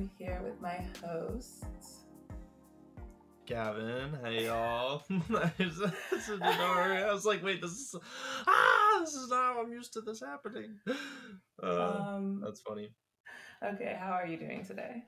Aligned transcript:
I'm 0.00 0.10
here 0.16 0.40
with 0.42 0.58
my 0.62 0.82
host. 1.04 1.66
Gavin, 3.44 4.16
hey 4.24 4.46
y'all. 4.46 5.02
I 5.10 5.52
was 7.12 7.26
like, 7.26 7.44
wait, 7.44 7.60
this 7.60 7.72
is 7.72 7.94
ah, 8.46 9.00
this 9.00 9.12
is 9.12 9.28
not 9.28 9.56
how 9.56 9.62
I'm 9.62 9.70
used 9.70 9.92
to 9.92 10.00
this 10.00 10.20
happening. 10.20 10.78
Uh, 11.62 11.90
um, 11.90 12.40
that's 12.42 12.62
funny. 12.62 12.94
Okay, 13.62 13.94
how 14.00 14.12
are 14.12 14.26
you 14.26 14.38
doing 14.38 14.64
today? 14.64 15.04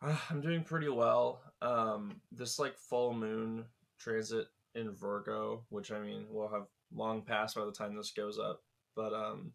Uh, 0.00 0.16
I'm 0.30 0.40
doing 0.40 0.64
pretty 0.64 0.88
well. 0.88 1.42
Um, 1.60 2.22
this 2.34 2.58
like 2.58 2.78
full 2.78 3.12
moon 3.12 3.66
transit 3.98 4.46
in 4.74 4.92
Virgo, 4.92 5.66
which 5.68 5.92
I 5.92 6.00
mean 6.00 6.24
will 6.30 6.48
have 6.48 6.68
long 6.90 7.20
passed 7.20 7.56
by 7.56 7.66
the 7.66 7.70
time 7.70 7.94
this 7.94 8.12
goes 8.12 8.38
up, 8.38 8.62
but 8.96 9.12
um, 9.12 9.52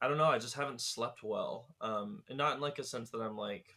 I 0.00 0.06
don't 0.06 0.18
know. 0.18 0.26
I 0.26 0.38
just 0.38 0.54
haven't 0.54 0.80
slept 0.80 1.24
well. 1.24 1.74
Um, 1.80 2.22
and 2.28 2.38
not 2.38 2.54
in 2.54 2.60
like 2.60 2.78
a 2.78 2.84
sense 2.84 3.10
that 3.10 3.18
I'm 3.18 3.36
like 3.36 3.74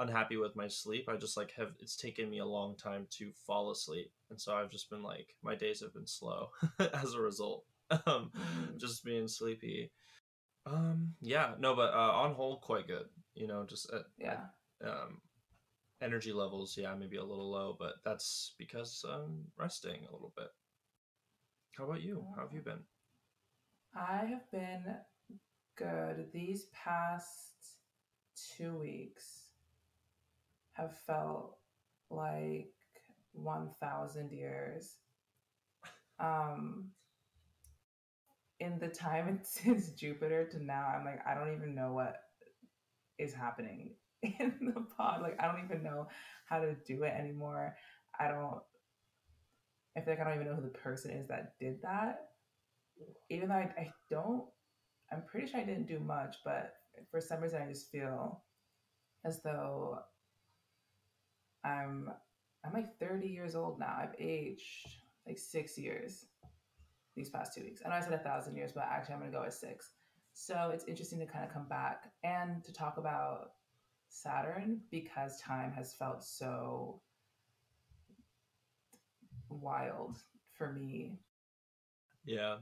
unhappy 0.00 0.36
with 0.36 0.56
my 0.56 0.66
sleep. 0.66 1.08
I 1.08 1.16
just 1.16 1.36
like 1.36 1.52
have 1.56 1.72
it's 1.78 1.96
taken 1.96 2.28
me 2.28 2.38
a 2.38 2.44
long 2.44 2.76
time 2.76 3.06
to 3.18 3.30
fall 3.46 3.70
asleep, 3.70 4.10
and 4.30 4.40
so 4.40 4.54
I've 4.54 4.70
just 4.70 4.90
been 4.90 5.02
like 5.02 5.34
my 5.42 5.54
days 5.54 5.80
have 5.80 5.94
been 5.94 6.06
slow 6.06 6.50
as 6.94 7.14
a 7.14 7.20
result. 7.20 7.64
Um, 8.06 8.30
mm. 8.36 8.78
just 8.78 9.04
being 9.04 9.26
sleepy. 9.26 9.90
Um, 10.64 11.14
yeah, 11.20 11.54
no, 11.58 11.74
but 11.74 11.92
uh, 11.92 12.12
on 12.12 12.34
whole, 12.34 12.58
quite 12.58 12.86
good. 12.86 13.06
You 13.34 13.48
know, 13.48 13.64
just 13.68 13.90
at, 13.92 14.02
yeah. 14.18 14.38
um, 14.84 15.20
energy 16.00 16.32
levels, 16.32 16.76
yeah, 16.78 16.94
maybe 16.94 17.16
a 17.16 17.24
little 17.24 17.50
low, 17.50 17.76
but 17.78 17.94
that's 18.04 18.54
because 18.58 19.04
I'm 19.08 19.46
resting 19.58 20.06
a 20.08 20.12
little 20.12 20.32
bit. 20.36 20.48
How 21.76 21.84
about 21.84 22.02
you? 22.02 22.24
How 22.36 22.42
have 22.42 22.52
you 22.52 22.60
been? 22.60 22.84
I 23.94 24.24
have 24.26 24.50
been 24.52 24.84
good. 25.76 26.26
These 26.32 26.66
past 26.72 27.78
two 28.56 28.78
weeks 28.78 29.39
have 30.72 30.96
felt 31.06 31.56
like 32.10 32.72
1,000 33.32 34.32
years. 34.32 34.96
Um, 36.18 36.90
in 38.58 38.78
the 38.78 38.88
time 38.88 39.40
since 39.42 39.90
Jupiter 39.90 40.46
to 40.50 40.62
now, 40.62 40.86
I'm 40.86 41.04
like, 41.04 41.20
I 41.26 41.34
don't 41.34 41.54
even 41.54 41.74
know 41.74 41.92
what 41.92 42.16
is 43.18 43.34
happening 43.34 43.94
in 44.22 44.54
the 44.60 44.84
pod. 44.96 45.22
Like, 45.22 45.36
I 45.40 45.46
don't 45.46 45.64
even 45.64 45.82
know 45.82 46.08
how 46.46 46.60
to 46.60 46.74
do 46.86 47.02
it 47.04 47.14
anymore. 47.18 47.76
I 48.18 48.28
don't, 48.28 48.60
I 49.96 50.00
feel 50.00 50.14
like 50.14 50.20
I 50.20 50.24
don't 50.24 50.34
even 50.34 50.46
know 50.46 50.56
who 50.56 50.62
the 50.62 50.68
person 50.68 51.10
is 51.10 51.28
that 51.28 51.54
did 51.58 51.80
that. 51.82 52.28
Even 53.30 53.48
though 53.48 53.54
I, 53.54 53.72
I 53.78 53.92
don't, 54.10 54.44
I'm 55.12 55.22
pretty 55.26 55.50
sure 55.50 55.60
I 55.60 55.64
didn't 55.64 55.88
do 55.88 55.98
much, 55.98 56.36
but 56.44 56.74
for 57.10 57.20
some 57.20 57.40
reason, 57.40 57.62
I 57.62 57.68
just 57.68 57.90
feel 57.90 58.44
as 59.24 59.42
though 59.42 59.98
I'm 61.64 62.10
I'm 62.64 62.72
like 62.72 62.98
30 62.98 63.26
years 63.26 63.54
old 63.54 63.78
now. 63.78 63.96
I've 63.98 64.14
aged 64.18 64.88
like 65.26 65.38
six 65.38 65.78
years 65.78 66.26
these 67.16 67.30
past 67.30 67.54
two 67.54 67.62
weeks. 67.62 67.82
I 67.84 67.88
know 67.88 67.96
I 67.96 68.00
said 68.00 68.12
a 68.12 68.18
thousand 68.18 68.56
years, 68.56 68.72
but 68.72 68.84
actually 68.90 69.14
I'm 69.14 69.20
gonna 69.20 69.32
go 69.32 69.42
with 69.44 69.54
six. 69.54 69.92
So 70.32 70.70
it's 70.72 70.84
interesting 70.84 71.18
to 71.20 71.26
kind 71.26 71.44
of 71.44 71.52
come 71.52 71.68
back 71.68 72.12
and 72.22 72.64
to 72.64 72.72
talk 72.72 72.96
about 72.98 73.52
Saturn 74.08 74.80
because 74.90 75.40
time 75.40 75.72
has 75.72 75.94
felt 75.94 76.24
so 76.24 77.00
wild 79.48 80.18
for 80.52 80.72
me. 80.72 81.18
Yeah. 82.24 82.56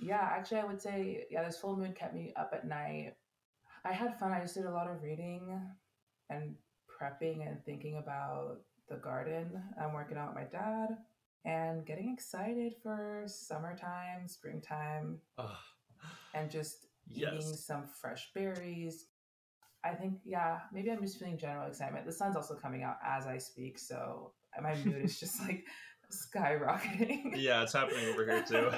Yeah, 0.00 0.20
actually 0.22 0.60
I 0.60 0.64
would 0.64 0.80
say, 0.80 1.26
yeah, 1.30 1.44
this 1.44 1.58
full 1.58 1.76
moon 1.76 1.92
kept 1.92 2.14
me 2.14 2.32
up 2.36 2.50
at 2.52 2.66
night. 2.66 3.14
I 3.84 3.92
had 3.92 4.18
fun. 4.18 4.32
I 4.32 4.40
just 4.40 4.54
did 4.54 4.64
a 4.64 4.70
lot 4.70 4.90
of 4.90 5.02
reading 5.02 5.60
and 6.30 6.56
prepping 7.00 7.46
and 7.46 7.64
thinking 7.64 7.96
about 7.96 8.58
the 8.88 8.96
garden. 8.96 9.62
I'm 9.80 9.92
working 9.92 10.16
out 10.16 10.34
with 10.34 10.44
my 10.44 10.58
dad 10.58 10.96
and 11.44 11.86
getting 11.86 12.12
excited 12.12 12.74
for 12.82 13.24
summertime, 13.26 14.26
springtime, 14.26 15.18
oh, 15.38 15.56
and 16.34 16.50
just 16.50 16.86
yes. 17.08 17.32
eating 17.34 17.54
some 17.54 17.84
fresh 18.00 18.30
berries. 18.34 19.06
I 19.84 19.94
think, 19.94 20.14
yeah, 20.24 20.58
maybe 20.72 20.90
I'm 20.90 21.00
just 21.00 21.18
feeling 21.18 21.38
general 21.38 21.68
excitement. 21.68 22.06
The 22.06 22.12
sun's 22.12 22.34
also 22.34 22.56
coming 22.56 22.82
out 22.82 22.96
as 23.04 23.26
I 23.26 23.38
speak, 23.38 23.78
so 23.78 24.32
my 24.60 24.74
mood 24.84 25.04
is 25.04 25.20
just 25.20 25.40
like 25.42 25.64
skyrocketing. 26.12 27.32
Yeah, 27.36 27.62
it's 27.62 27.72
happening 27.72 28.06
over 28.06 28.24
here 28.24 28.42
too. 28.42 28.70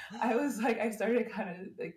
I 0.22 0.36
was 0.36 0.60
like, 0.60 0.80
I 0.80 0.90
started 0.90 1.30
kind 1.30 1.50
of 1.50 1.56
like 1.78 1.96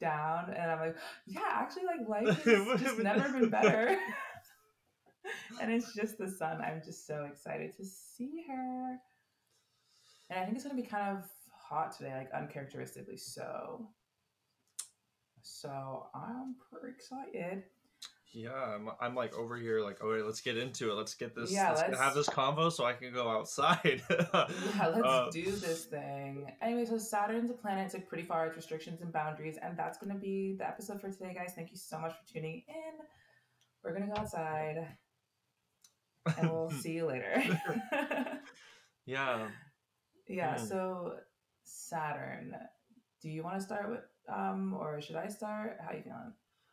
down 0.00 0.50
and 0.50 0.70
I'm 0.70 0.80
like, 0.80 0.96
yeah, 1.26 1.40
actually 1.50 1.84
like 1.84 2.08
life 2.26 2.44
has 2.44 2.80
just 2.80 2.98
never 2.98 3.38
been 3.38 3.50
better. 3.50 3.96
and 5.60 5.72
it's 5.72 5.94
just 5.94 6.18
the 6.18 6.28
sun. 6.28 6.60
I'm 6.60 6.82
just 6.84 7.06
so 7.06 7.26
excited 7.30 7.76
to 7.76 7.84
see 7.84 8.44
her. 8.48 8.98
And 10.30 10.38
I 10.38 10.44
think 10.44 10.56
it's 10.56 10.64
gonna 10.64 10.80
be 10.80 10.86
kind 10.86 11.16
of 11.16 11.24
hot 11.52 11.96
today, 11.96 12.14
like 12.16 12.30
uncharacteristically 12.32 13.16
so. 13.16 13.88
So 15.42 16.06
I'm 16.14 16.56
pretty 16.70 16.94
excited. 16.94 17.64
Yeah, 18.34 18.50
I'm, 18.50 18.90
I'm 19.00 19.14
like 19.14 19.32
over 19.34 19.56
here, 19.56 19.80
like, 19.80 20.02
okay, 20.02 20.22
let's 20.22 20.40
get 20.40 20.58
into 20.58 20.90
it. 20.90 20.94
Let's 20.94 21.14
get 21.14 21.36
this. 21.36 21.52
Yeah, 21.52 21.68
let's, 21.68 21.82
let's... 21.82 22.00
have 22.00 22.14
this 22.16 22.28
convo 22.28 22.70
so 22.72 22.84
I 22.84 22.92
can 22.92 23.12
go 23.12 23.28
outside. 23.28 24.02
yeah, 24.10 24.88
let's 24.88 25.06
uh, 25.06 25.28
do 25.30 25.52
this 25.52 25.84
thing. 25.84 26.50
Anyway, 26.60 26.84
so 26.84 26.98
Saturn's 26.98 27.52
a 27.52 27.54
planet, 27.54 27.84
it's 27.84 27.94
like 27.94 28.08
pretty 28.08 28.24
far, 28.24 28.48
it's 28.48 28.56
restrictions 28.56 29.02
and 29.02 29.12
boundaries, 29.12 29.56
and 29.62 29.76
that's 29.78 29.98
gonna 29.98 30.18
be 30.18 30.56
the 30.58 30.66
episode 30.66 31.00
for 31.00 31.08
today, 31.10 31.32
guys. 31.32 31.52
Thank 31.54 31.70
you 31.70 31.76
so 31.76 31.96
much 32.00 32.12
for 32.12 32.32
tuning 32.32 32.64
in. 32.66 33.06
We're 33.84 33.92
gonna 33.92 34.12
go 34.12 34.20
outside, 34.20 34.88
and 36.36 36.50
we'll 36.50 36.70
see 36.82 36.94
you 36.94 37.06
later. 37.06 37.60
yeah. 39.06 39.46
Yeah. 40.26 40.56
So 40.56 41.12
Saturn, 41.62 42.56
do 43.22 43.28
you 43.30 43.44
want 43.44 43.60
to 43.60 43.64
start 43.64 43.90
with, 43.90 44.00
um, 44.28 44.74
or 44.76 45.00
should 45.00 45.16
I 45.16 45.28
start? 45.28 45.76
How 45.86 45.94
you 45.94 46.02
feeling? 46.02 46.32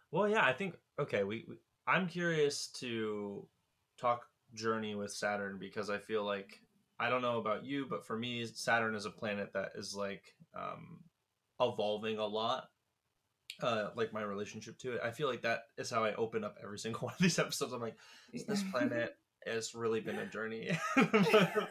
Well, 0.10 0.28
yeah, 0.28 0.44
I 0.44 0.54
think 0.54 0.76
okay. 1.00 1.24
We, 1.24 1.46
we 1.48 1.56
I'm 1.88 2.08
curious 2.08 2.68
to 2.80 3.48
talk 4.00 4.26
journey 4.54 4.96
with 4.96 5.12
Saturn 5.12 5.58
because 5.60 5.90
I 5.90 5.98
feel 5.98 6.24
like 6.24 6.62
I 7.00 7.10
don't 7.10 7.22
know 7.22 7.40
about 7.40 7.66
you, 7.66 7.88
but 7.90 8.06
for 8.06 8.18
me, 8.18 8.46
Saturn 8.46 8.96
is 8.96 9.06
a 9.06 9.10
planet 9.10 9.54
that 9.54 9.72
is 9.76 9.96
like 9.96 10.24
um, 10.56 11.00
evolving 11.60 12.18
a 12.18 12.26
lot. 12.26 12.66
Uh, 13.62 13.90
like 13.96 14.14
my 14.14 14.22
relationship 14.22 14.78
to 14.80 14.94
it, 14.94 15.02
I 15.04 15.12
feel 15.12 15.28
like 15.28 15.42
that 15.42 15.64
is 15.78 15.90
how 15.90 16.04
I 16.04 16.14
open 16.16 16.44
up 16.44 16.58
every 16.64 16.80
single 16.80 17.02
one 17.02 17.14
of 17.14 17.20
these 17.20 17.38
episodes. 17.40 17.74
I'm 17.74 17.82
like, 17.82 17.98
this 18.48 18.64
planet 18.72 19.16
has 19.46 19.76
really 19.76 20.00
been 20.00 20.18
a 20.18 20.26
journey. 20.26 20.78
it's 20.98 21.62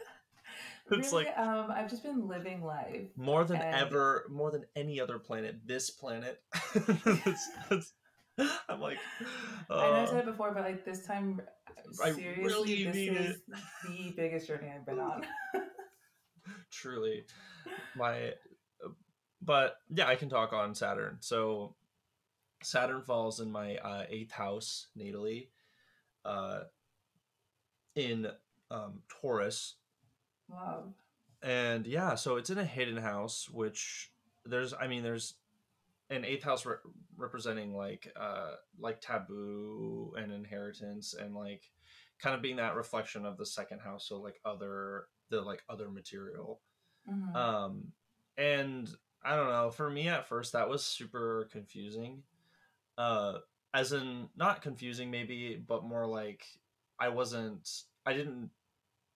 really, 0.89 1.25
like 1.25 1.37
um, 1.37 1.71
I've 1.71 1.89
just 1.89 2.03
been 2.03 2.27
living 2.27 2.63
life 2.63 3.07
more 3.15 3.43
than 3.45 3.57
and... 3.57 3.75
ever, 3.75 4.25
more 4.29 4.51
than 4.51 4.65
any 4.75 4.99
other 4.99 5.17
planet. 5.17 5.61
This 5.65 5.89
planet, 5.89 6.41
it's, 6.75 7.49
it's, 7.71 7.93
I'm 8.69 8.79
like, 8.79 8.97
uh, 9.69 9.77
I 9.77 9.89
know 9.89 9.95
I 9.95 10.05
said 10.05 10.19
it 10.19 10.25
before, 10.25 10.51
but 10.53 10.63
like 10.63 10.85
this 10.85 11.05
time, 11.05 11.41
seriously, 11.93 12.43
really 12.43 12.83
this 12.85 12.95
is 12.95 13.35
it. 13.35 13.41
the 13.87 14.13
biggest 14.15 14.47
journey 14.47 14.71
I've 14.73 14.85
been 14.85 14.99
on. 14.99 15.25
Truly, 16.71 17.25
my, 17.95 18.33
but 19.41 19.75
yeah, 19.93 20.07
I 20.07 20.15
can 20.15 20.29
talk 20.29 20.53
on 20.53 20.73
Saturn. 20.73 21.17
So, 21.19 21.75
Saturn 22.63 23.01
falls 23.01 23.39
in 23.39 23.51
my 23.51 23.75
uh, 23.77 24.05
eighth 24.09 24.31
house 24.31 24.87
natally, 24.97 25.47
uh, 26.25 26.61
in 27.95 28.27
um, 28.69 29.01
Taurus. 29.09 29.75
Wow. 30.49 30.85
And 31.43 31.87
yeah, 31.87 32.15
so 32.15 32.37
it's 32.37 32.49
in 32.49 32.57
a 32.57 32.65
hidden 32.65 32.97
house, 32.97 33.49
which 33.49 34.11
there's, 34.45 34.73
I 34.73 34.87
mean, 34.87 35.03
there's 35.03 35.35
an 36.11 36.25
eighth 36.25 36.43
house 36.43 36.65
re- 36.65 36.75
representing 37.17 37.73
like 37.73 38.11
uh 38.19 38.51
like 38.79 38.99
taboo 39.01 40.13
and 40.17 40.31
inheritance 40.31 41.15
and 41.19 41.33
like 41.33 41.63
kind 42.19 42.35
of 42.35 42.41
being 42.41 42.57
that 42.57 42.75
reflection 42.75 43.25
of 43.25 43.37
the 43.37 43.45
second 43.45 43.79
house 43.79 44.07
so 44.07 44.19
like 44.19 44.39
other 44.45 45.05
the 45.29 45.41
like 45.41 45.63
other 45.69 45.89
material 45.89 46.61
mm-hmm. 47.09 47.35
um 47.35 47.85
and 48.37 48.89
i 49.23 49.35
don't 49.35 49.49
know 49.49 49.71
for 49.71 49.89
me 49.89 50.07
at 50.07 50.27
first 50.27 50.53
that 50.53 50.69
was 50.69 50.83
super 50.83 51.49
confusing 51.51 52.21
uh 52.97 53.37
as 53.73 53.93
in 53.93 54.27
not 54.35 54.61
confusing 54.61 55.09
maybe 55.09 55.61
but 55.67 55.85
more 55.85 56.05
like 56.05 56.43
i 56.99 57.07
wasn't 57.07 57.83
i 58.05 58.13
didn't 58.13 58.49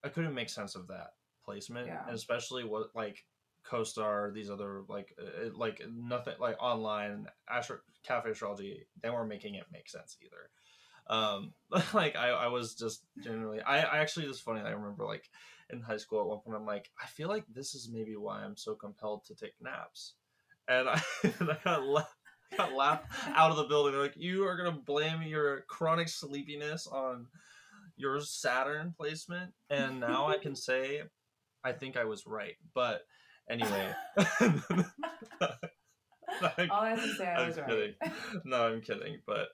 i 0.03 0.09
couldn't 0.09 0.33
make 0.33 0.50
sense 0.50 0.75
of 0.75 0.88
that 0.88 1.09
placement 1.44 1.88
yeah. 1.88 2.01
and 2.07 2.15
especially 2.15 2.63
what 2.63 2.88
like 2.95 3.25
CoStar, 3.69 4.33
these 4.33 4.50
other 4.50 4.81
like 4.88 5.15
uh, 5.19 5.50
like 5.53 5.81
nothing 5.94 6.35
like 6.39 6.62
online 6.62 7.27
Astro 7.50 7.79
Cafe 8.03 8.29
Astrology, 8.29 8.85
they 9.01 9.09
weren't 9.09 9.29
making 9.29 9.56
it 9.56 9.65
make 9.71 9.89
sense 9.89 10.17
either. 10.23 10.50
Um, 11.07 11.53
like 11.94 12.15
I, 12.15 12.29
I 12.29 12.47
was 12.47 12.75
just 12.75 13.03
generally 13.23 13.62
I, 13.62 13.79
I 13.79 13.97
actually 14.00 14.25
it's 14.25 14.39
funny 14.39 14.62
I 14.62 14.71
remember 14.71 15.06
like 15.06 15.29
in 15.71 15.81
high 15.81 15.97
school 15.97 16.21
at 16.21 16.27
one 16.27 16.39
point 16.39 16.57
I'm 16.57 16.65
like 16.65 16.89
I 17.01 17.07
feel 17.07 17.27
like 17.27 17.45
this 17.47 17.75
is 17.75 17.89
maybe 17.91 18.15
why 18.15 18.44
I'm 18.44 18.57
so 18.57 18.75
compelled 18.75 19.25
to 19.25 19.35
take 19.35 19.53
naps, 19.62 20.13
and 20.68 20.89
I 20.89 21.01
and 21.23 21.51
I 21.51 21.57
got 21.63 21.85
left. 21.85 22.15
got 22.57 22.73
laughed 22.73 23.11
out 23.35 23.51
of 23.51 23.57
the 23.57 23.63
building. 23.63 23.94
They're 23.94 24.03
like, 24.03 24.15
you 24.15 24.45
are 24.45 24.56
gonna 24.56 24.79
blame 24.85 25.23
your 25.23 25.61
chronic 25.68 26.07
sleepiness 26.07 26.88
on 26.88 27.27
your 27.97 28.19
Saturn 28.21 28.94
placement, 28.95 29.51
and 29.69 30.00
now 30.00 30.27
I 30.27 30.38
can 30.38 30.56
say, 30.56 31.01
I 31.63 31.71
think 31.71 31.97
I 31.97 32.06
was 32.06 32.25
right. 32.27 32.56
But 32.73 33.01
anyway. 33.50 33.92
All 36.69 36.81
I 36.81 36.89
have 36.89 37.01
to 37.01 37.13
say, 37.15 37.27
I 37.27 37.47
was 37.47 37.56
kidding. 37.56 37.94
right. 38.01 38.12
no, 38.44 38.68
I'm 38.68 38.81
kidding. 38.81 39.19
But 39.25 39.50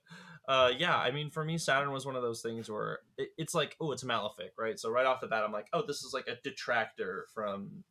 uh, 0.48 0.72
yeah, 0.78 0.98
I 0.98 1.12
mean, 1.12 1.30
for 1.30 1.44
me, 1.46 1.58
Saturn 1.58 1.92
was 1.92 2.06
one 2.06 2.16
of 2.16 2.24
those 2.24 2.42
things 2.42 2.70
where 2.70 3.00
it, 3.18 3.30
it's 3.38 3.54
like, 3.54 3.76
oh, 3.80 3.92
it's 3.92 4.04
malefic, 4.04 4.52
right? 4.58 4.80
So 4.80 4.90
right 4.90 5.06
off 5.06 5.22
the 5.22 5.28
bat, 5.28 5.44
I'm 5.46 5.52
like, 5.52 5.68
oh, 5.74 5.84
this 5.86 6.04
is 6.04 6.14
like 6.14 6.28
a 6.28 6.38
detractor 6.44 7.28
from, 7.34 7.84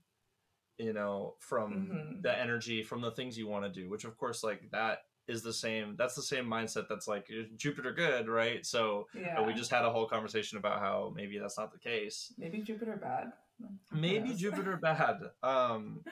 you 0.78 0.92
know, 0.92 1.36
from 1.38 1.72
Mhm. 1.72 2.22
the 2.22 2.36
energy, 2.36 2.82
from 2.82 3.00
the 3.00 3.12
things 3.12 3.38
you 3.38 3.46
want 3.46 3.72
to 3.72 3.80
do. 3.80 3.88
Which, 3.88 4.04
of 4.04 4.16
course, 4.16 4.42
like 4.42 4.62
that 4.72 4.98
is 5.28 5.42
the 5.42 5.52
same. 5.52 5.94
That's 5.96 6.16
the 6.16 6.22
same 6.22 6.46
mindset. 6.46 6.88
That's 6.88 7.06
like 7.06 7.30
Jupiter 7.56 7.92
good, 7.92 8.28
right? 8.28 8.66
So 8.66 9.06
yeah. 9.14 9.40
we 9.46 9.54
just 9.54 9.70
had 9.70 9.84
a 9.84 9.90
whole 9.90 10.08
conversation 10.08 10.58
about 10.58 10.80
how 10.80 11.12
maybe 11.14 11.38
that's 11.38 11.58
not 11.58 11.72
the 11.72 11.78
case 11.78 12.32
maybe 12.38 12.60
Jupiter 12.62 12.96
bad. 13.00 13.32
Maybe 13.92 14.34
jupiter 14.36 14.76
bad. 14.76 15.18
Um 15.42 16.02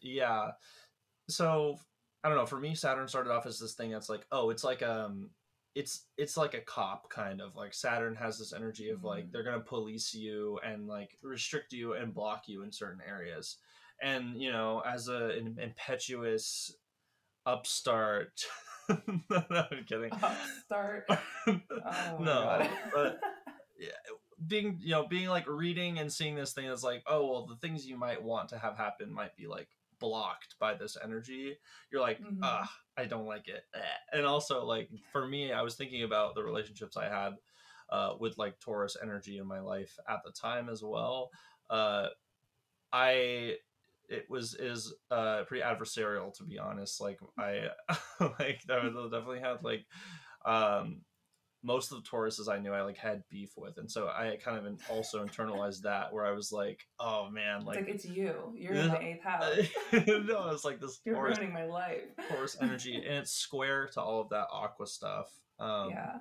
yeah. 0.00 0.52
So 1.28 1.78
i 2.24 2.28
don't 2.28 2.38
know. 2.38 2.46
For 2.46 2.58
me 2.60 2.74
saturn 2.74 3.08
started 3.08 3.32
off 3.32 3.46
as 3.46 3.58
this 3.58 3.74
thing 3.74 3.90
that's 3.90 4.08
like 4.08 4.26
oh 4.32 4.50
it's 4.50 4.64
like 4.64 4.82
um 4.82 5.30
it's 5.74 6.04
it's 6.16 6.36
like 6.36 6.54
a 6.54 6.60
cop 6.60 7.10
kind 7.10 7.40
of. 7.40 7.54
Like 7.56 7.74
saturn 7.74 8.14
has 8.16 8.38
this 8.38 8.52
energy 8.52 8.90
of 8.90 9.04
like 9.04 9.26
Mhm. 9.26 9.32
they're 9.32 9.44
gonna 9.44 9.60
police 9.60 10.14
you 10.14 10.58
and 10.64 10.86
like 10.88 11.18
restrict 11.22 11.72
you 11.72 11.94
and 11.94 12.14
block 12.14 12.48
you 12.48 12.62
in 12.62 12.72
certain 12.72 13.00
areas. 13.06 13.56
And 14.02 14.40
you 14.40 14.52
know 14.52 14.82
as 14.86 15.08
a, 15.08 15.30
an 15.38 15.58
impetuous 15.60 16.72
upstart 17.46 18.44
no, 18.88 18.96
i'm 19.70 19.84
kidding. 19.86 20.12
Upstart. 20.12 21.08
Oh 21.48 22.18
no 22.20 22.68
but 22.92 23.20
yeah, 23.78 23.88
being 24.46 24.78
you 24.80 24.90
know 24.90 25.06
being 25.06 25.28
like 25.28 25.46
reading 25.48 25.98
and 25.98 26.12
seeing 26.12 26.34
this 26.34 26.52
thing 26.52 26.66
is 26.66 26.82
like 26.84 27.02
oh 27.06 27.26
well 27.26 27.46
the 27.46 27.56
things 27.56 27.86
you 27.86 27.96
might 27.96 28.22
want 28.22 28.48
to 28.50 28.58
have 28.58 28.76
happen 28.76 29.10
might 29.12 29.34
be 29.36 29.46
like 29.46 29.68
blocked 29.98 30.56
by 30.58 30.74
this 30.74 30.96
energy 31.02 31.56
you're 31.90 32.02
like 32.02 32.20
Mhm. 32.20 32.38
ah 32.42 32.70
i 32.98 33.06
don't 33.06 33.26
like 33.26 33.48
it 33.48 33.64
Eh. 33.74 33.80
and 34.12 34.26
also 34.26 34.64
like 34.64 34.90
for 35.10 35.26
me 35.26 35.52
i 35.52 35.62
was 35.62 35.74
thinking 35.76 36.02
about 36.02 36.34
the 36.34 36.42
relationships 36.44 36.96
i 36.98 37.08
had 37.08 37.34
uh, 37.88 38.16
with 38.18 38.36
like 38.36 38.58
taurus 38.58 38.96
energy 39.00 39.38
in 39.38 39.46
my 39.46 39.60
life 39.60 39.96
at 40.08 40.20
the 40.24 40.32
time 40.32 40.68
as 40.68 40.82
well 40.82 41.30
uh, 41.70 42.08
i 42.92 43.56
it 44.08 44.24
was 44.30 44.54
is 44.54 44.94
uh 45.10 45.42
pretty 45.44 45.62
adversarial 45.62 46.32
to 46.32 46.44
be 46.44 46.58
honest 46.58 47.00
like 47.00 47.18
i 47.38 47.68
like 48.38 48.62
that, 48.66 48.78
i 48.80 48.84
definitely 48.84 49.40
had 49.40 49.62
like 49.64 49.86
um 50.44 51.05
most 51.66 51.90
of 51.90 52.00
the 52.02 52.08
Tauruses 52.08 52.48
I 52.48 52.58
knew 52.58 52.72
I 52.72 52.82
like 52.82 52.96
had 52.96 53.24
beef 53.28 53.50
with, 53.56 53.76
and 53.78 53.90
so 53.90 54.06
I 54.06 54.38
kind 54.42 54.64
of 54.64 54.80
also 54.88 55.24
internalized 55.26 55.82
that 55.82 56.12
where 56.12 56.24
I 56.24 56.30
was 56.30 56.52
like, 56.52 56.86
oh 57.00 57.28
man, 57.28 57.58
It's 57.58 57.66
like, 57.66 57.76
like 57.78 57.88
it's 57.88 58.04
you. 58.04 58.34
You're 58.54 58.74
in 58.74 58.88
the 58.88 59.02
eighth 59.02 59.24
house. 59.24 59.56
no, 59.92 60.50
it's 60.50 60.64
like 60.64 60.80
this 60.80 61.00
You're 61.04 61.16
Taurus, 61.16 61.38
ruining 61.38 61.52
my 61.52 61.64
life. 61.64 62.04
Taurus 62.28 62.56
energy, 62.60 62.94
and 62.94 63.16
it's 63.16 63.32
square 63.32 63.88
to 63.94 64.00
all 64.00 64.20
of 64.20 64.28
that 64.28 64.46
aqua 64.52 64.86
stuff. 64.86 65.28
Um, 65.58 65.90
yeah. 65.90 66.18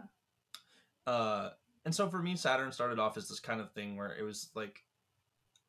uh, 1.06 1.50
and 1.86 1.94
so 1.94 2.10
for 2.10 2.22
me, 2.22 2.36
Saturn 2.36 2.72
started 2.72 2.98
off 2.98 3.16
as 3.16 3.30
this 3.30 3.40
kind 3.40 3.62
of 3.62 3.72
thing 3.74 3.96
where 3.96 4.16
it 4.18 4.24
was 4.24 4.50
like, 4.56 4.84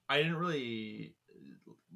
I 0.08 0.16
didn't 0.16 0.36
really 0.36 1.14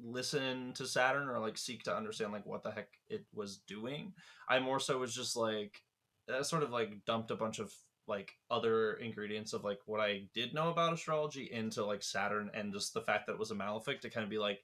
listen 0.03 0.73
to 0.73 0.85
Saturn 0.85 1.29
or 1.29 1.39
like 1.39 1.57
seek 1.57 1.83
to 1.83 1.95
understand 1.95 2.31
like 2.31 2.45
what 2.45 2.61
the 2.61 2.71
heck 2.71 2.89
it 3.09 3.25
was 3.33 3.57
doing. 3.67 4.13
I 4.47 4.59
more 4.59 4.79
so 4.79 4.99
was 4.99 5.15
just 5.15 5.35
like, 5.35 5.81
uh, 6.29 6.43
sort 6.43 6.63
of 6.63 6.71
like 6.71 7.05
dumped 7.05 7.31
a 7.31 7.35
bunch 7.35 7.59
of 7.59 7.73
like 8.07 8.33
other 8.49 8.93
ingredients 8.93 9.53
of 9.53 9.63
like 9.63 9.79
what 9.85 10.01
I 10.01 10.23
did 10.33 10.53
know 10.53 10.69
about 10.69 10.93
astrology 10.93 11.49
into 11.51 11.85
like 11.85 12.03
Saturn 12.03 12.51
and 12.53 12.73
just 12.73 12.93
the 12.93 13.01
fact 13.01 13.27
that 13.27 13.33
it 13.33 13.39
was 13.39 13.51
a 13.51 13.55
malefic 13.55 14.01
to 14.01 14.09
kind 14.09 14.23
of 14.23 14.29
be 14.29 14.37
like 14.39 14.59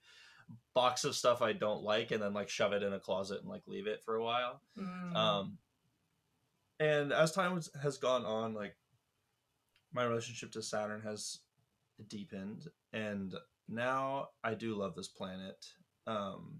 box 0.73 1.03
of 1.03 1.15
stuff 1.15 1.41
I 1.41 1.53
don't 1.53 1.83
like 1.83 2.11
and 2.11 2.21
then 2.21 2.33
like 2.33 2.49
shove 2.49 2.73
it 2.73 2.83
in 2.83 2.93
a 2.93 2.99
closet 2.99 3.41
and 3.41 3.49
like 3.49 3.63
leave 3.67 3.87
it 3.87 4.03
for 4.03 4.15
a 4.15 4.23
while. 4.23 4.61
Mm. 4.77 5.15
Um, 5.15 5.57
and 6.79 7.11
as 7.11 7.31
time 7.31 7.59
has 7.81 7.97
gone 7.97 8.25
on, 8.25 8.53
like 8.53 8.75
my 9.93 10.03
relationship 10.03 10.51
to 10.51 10.61
Saturn 10.61 11.01
has 11.01 11.39
deepened, 12.07 12.67
and 12.93 13.33
now 13.67 14.29
I 14.43 14.53
do 14.53 14.75
love 14.75 14.95
this 14.95 15.07
planet, 15.07 15.65
um, 16.05 16.59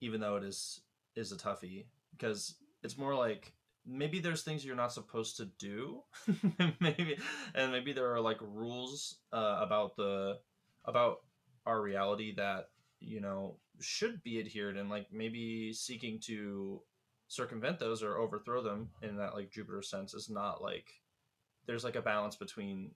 even 0.00 0.20
though 0.20 0.36
it 0.36 0.44
is 0.44 0.80
is 1.16 1.32
a 1.32 1.36
toughie 1.36 1.86
because 2.12 2.56
it's 2.82 2.98
more 2.98 3.14
like 3.14 3.52
maybe 3.86 4.18
there's 4.20 4.42
things 4.42 4.64
you're 4.64 4.76
not 4.76 4.92
supposed 4.92 5.36
to 5.36 5.46
do, 5.58 6.02
maybe, 6.80 7.18
and 7.54 7.72
maybe 7.72 7.92
there 7.92 8.12
are 8.12 8.20
like 8.20 8.38
rules 8.40 9.18
uh, 9.32 9.58
about 9.60 9.96
the 9.96 10.38
about 10.84 11.18
our 11.66 11.80
reality 11.80 12.34
that 12.36 12.68
you 13.00 13.20
know 13.20 13.56
should 13.80 14.22
be 14.22 14.38
adhered 14.38 14.76
and 14.76 14.88
like 14.90 15.06
maybe 15.12 15.72
seeking 15.72 16.20
to 16.20 16.80
circumvent 17.28 17.78
those 17.78 18.02
or 18.02 18.18
overthrow 18.18 18.62
them 18.62 18.88
in 19.02 19.16
that 19.16 19.34
like 19.34 19.50
Jupiter 19.50 19.82
sense 19.82 20.14
is 20.14 20.28
not 20.30 20.62
like 20.62 20.86
there's 21.66 21.84
like 21.84 21.96
a 21.96 22.02
balance 22.02 22.36
between 22.36 22.90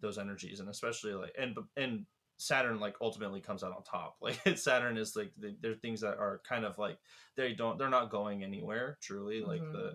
those 0.00 0.18
energies 0.18 0.60
and 0.60 0.68
especially 0.68 1.14
like 1.14 1.34
and 1.38 1.56
and 1.76 2.06
Saturn 2.38 2.80
like 2.80 2.96
ultimately 3.00 3.40
comes 3.40 3.62
out 3.62 3.72
on 3.72 3.82
top. 3.84 4.16
Like 4.22 4.58
Saturn 4.58 4.96
is 4.98 5.14
like 5.16 5.32
the, 5.38 5.56
there 5.60 5.72
are 5.72 5.76
things 5.76 6.00
that 6.00 6.18
are 6.18 6.40
kind 6.48 6.64
of 6.64 6.76
like 6.78 6.98
they 7.36 7.52
don't 7.52 7.78
they're 7.78 7.88
not 7.88 8.10
going 8.10 8.42
anywhere 8.42 8.98
truly. 9.00 9.40
Like 9.42 9.62
Mhm. 9.62 9.72
the 9.72 9.92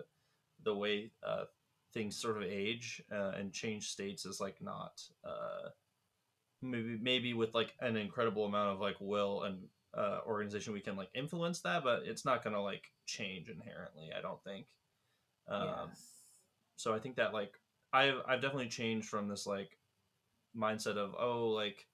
the 0.64 0.74
way 0.74 1.10
uh, 1.26 1.44
things 1.92 2.20
sort 2.20 2.36
of 2.36 2.42
age 2.42 3.02
uh, 3.12 3.32
and 3.38 3.52
change 3.52 3.88
states 3.88 4.26
is 4.26 4.40
like 4.40 4.56
not 4.60 5.00
uh, 5.24 5.68
maybe 6.62 6.98
maybe 7.00 7.34
with 7.34 7.54
like 7.54 7.74
an 7.80 7.96
incredible 7.96 8.44
amount 8.44 8.70
of 8.70 8.80
like 8.80 8.96
will 9.00 9.44
and 9.44 9.58
uh, 9.96 10.20
organization 10.26 10.72
we 10.72 10.80
can 10.80 10.96
like 10.96 11.08
influence 11.14 11.60
that, 11.62 11.82
but 11.82 12.02
it's 12.04 12.24
not 12.24 12.44
gonna 12.44 12.62
like 12.62 12.84
change 13.06 13.48
inherently. 13.48 14.10
I 14.16 14.20
don't 14.20 14.42
think. 14.44 14.66
Um, 15.48 15.88
yes. 15.88 16.12
so 16.76 16.92
I 16.94 16.98
think 16.98 17.16
that 17.16 17.32
like 17.32 17.54
I've 17.92 18.20
I've 18.26 18.42
definitely 18.42 18.68
changed 18.68 19.08
from 19.08 19.28
this 19.28 19.46
like 19.46 19.78
mindset 20.56 20.96
of 20.96 21.14
oh 21.18 21.48
like 21.48 21.86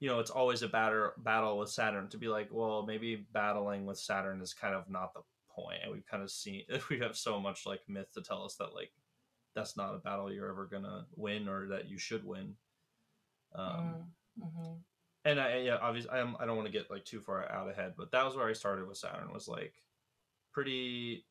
you 0.00 0.08
know 0.08 0.18
it's 0.18 0.30
always 0.30 0.62
a 0.62 0.68
batter 0.68 1.12
battle 1.18 1.58
with 1.58 1.70
Saturn 1.70 2.08
to 2.08 2.18
be 2.18 2.28
like 2.28 2.48
well 2.50 2.84
maybe 2.86 3.26
battling 3.32 3.86
with 3.86 3.98
Saturn 3.98 4.42
is 4.42 4.52
kind 4.52 4.74
of 4.74 4.88
not 4.90 5.14
the 5.14 5.20
point 5.56 5.78
and 5.82 5.92
we've 5.92 6.06
kind 6.06 6.22
of 6.22 6.30
seen 6.30 6.64
we 6.90 7.00
have 7.00 7.16
so 7.16 7.40
much 7.40 7.66
like 7.66 7.80
myth 7.88 8.12
to 8.14 8.22
tell 8.22 8.44
us 8.44 8.56
that 8.56 8.74
like 8.74 8.92
that's 9.54 9.76
not 9.76 9.94
a 9.94 9.98
battle 9.98 10.32
you're 10.32 10.50
ever 10.50 10.66
gonna 10.66 11.06
win 11.16 11.48
or 11.48 11.68
that 11.68 11.88
you 11.88 11.98
should 11.98 12.24
win 12.24 12.54
um 13.54 14.12
Mm, 14.38 14.44
mhm. 14.44 14.76
and 15.24 15.40
I 15.40 15.58
yeah 15.60 15.78
obviously 15.80 16.10
I, 16.10 16.20
am, 16.20 16.36
I 16.38 16.44
don't 16.46 16.56
want 16.56 16.66
to 16.66 16.72
get 16.78 16.90
like 16.90 17.06
too 17.06 17.20
far 17.20 17.50
out 17.50 17.70
ahead 17.70 17.94
but 17.96 18.12
that 18.12 18.24
was 18.24 18.36
where 18.36 18.48
I 18.48 18.52
started 18.52 18.86
with 18.86 18.98
Saturn 18.98 19.32
was 19.32 19.48
like 19.48 19.74
pretty 20.52 21.24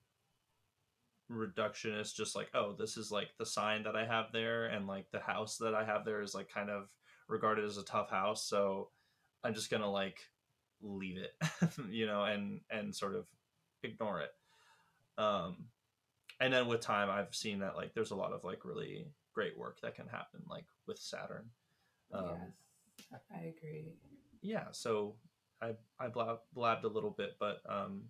reductionist 1.32 2.16
just 2.16 2.36
like 2.36 2.50
oh 2.54 2.76
this 2.78 2.98
is 2.98 3.12
like 3.12 3.30
the 3.40 3.46
sign 3.46 3.84
that 3.84 3.96
I 3.96 4.06
have 4.06 4.32
there 4.32 4.66
and 4.68 4.88
like 4.88 5.10
the 5.12 5.20
house 5.20 5.58
that 5.58 5.74
I 5.76 5.84
have 5.86 6.06
there 6.06 6.22
is 6.22 6.36
like 6.36 6.50
kind 6.50 6.70
of 6.70 6.90
regarded 7.28 7.66
as 7.66 7.78
a 7.78 7.84
tough 7.84 8.12
house 8.12 8.48
so 8.48 8.90
I'm 9.44 9.54
just 9.56 9.72
gonna 9.72 9.90
like 9.90 10.20
leave 10.82 11.18
it 11.18 11.34
you 11.90 12.06
know 12.06 12.24
and 12.26 12.62
and 12.70 12.96
sort 12.96 13.16
of 13.16 13.26
ignore 13.84 14.22
it 14.22 14.32
um 15.18 15.66
and 16.42 16.52
then 16.54 16.68
with 16.68 16.82
time 16.82 17.10
I've 17.10 17.34
seen 17.34 17.60
that 17.60 17.76
like 17.76 17.94
there's 17.94 18.12
a 18.12 18.16
lot 18.16 18.34
of 18.34 18.44
like 18.44 18.66
really 18.66 19.08
great 19.34 19.58
work 19.58 19.80
that 19.82 19.96
can 19.96 20.08
happen 20.08 20.42
like 20.50 20.66
with 20.88 21.00
Saturn 21.00 21.50
um, 22.14 22.38
yes. 23.12 23.22
I 23.34 23.54
agree. 23.58 23.94
yeah 24.42 24.66
so 24.72 25.16
i 25.62 25.72
i 26.00 26.08
blab, 26.08 26.40
blabbed 26.54 26.84
a 26.84 26.90
little 26.90 27.12
bit 27.12 27.36
but 27.40 27.62
um 27.70 28.04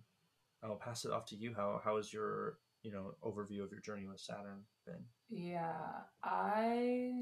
i'll 0.62 0.76
pass 0.76 1.04
it 1.04 1.12
off 1.12 1.24
to 1.26 1.36
you 1.36 1.54
how 1.56 1.80
how 1.84 1.96
is 1.96 2.12
your 2.12 2.58
you 2.82 2.90
know 2.90 3.14
overview 3.24 3.62
of 3.62 3.70
your 3.70 3.80
journey 3.80 4.06
with 4.06 4.20
saturn 4.20 4.62
been 4.86 5.04
Yeah, 5.28 5.74
I, 6.22 7.12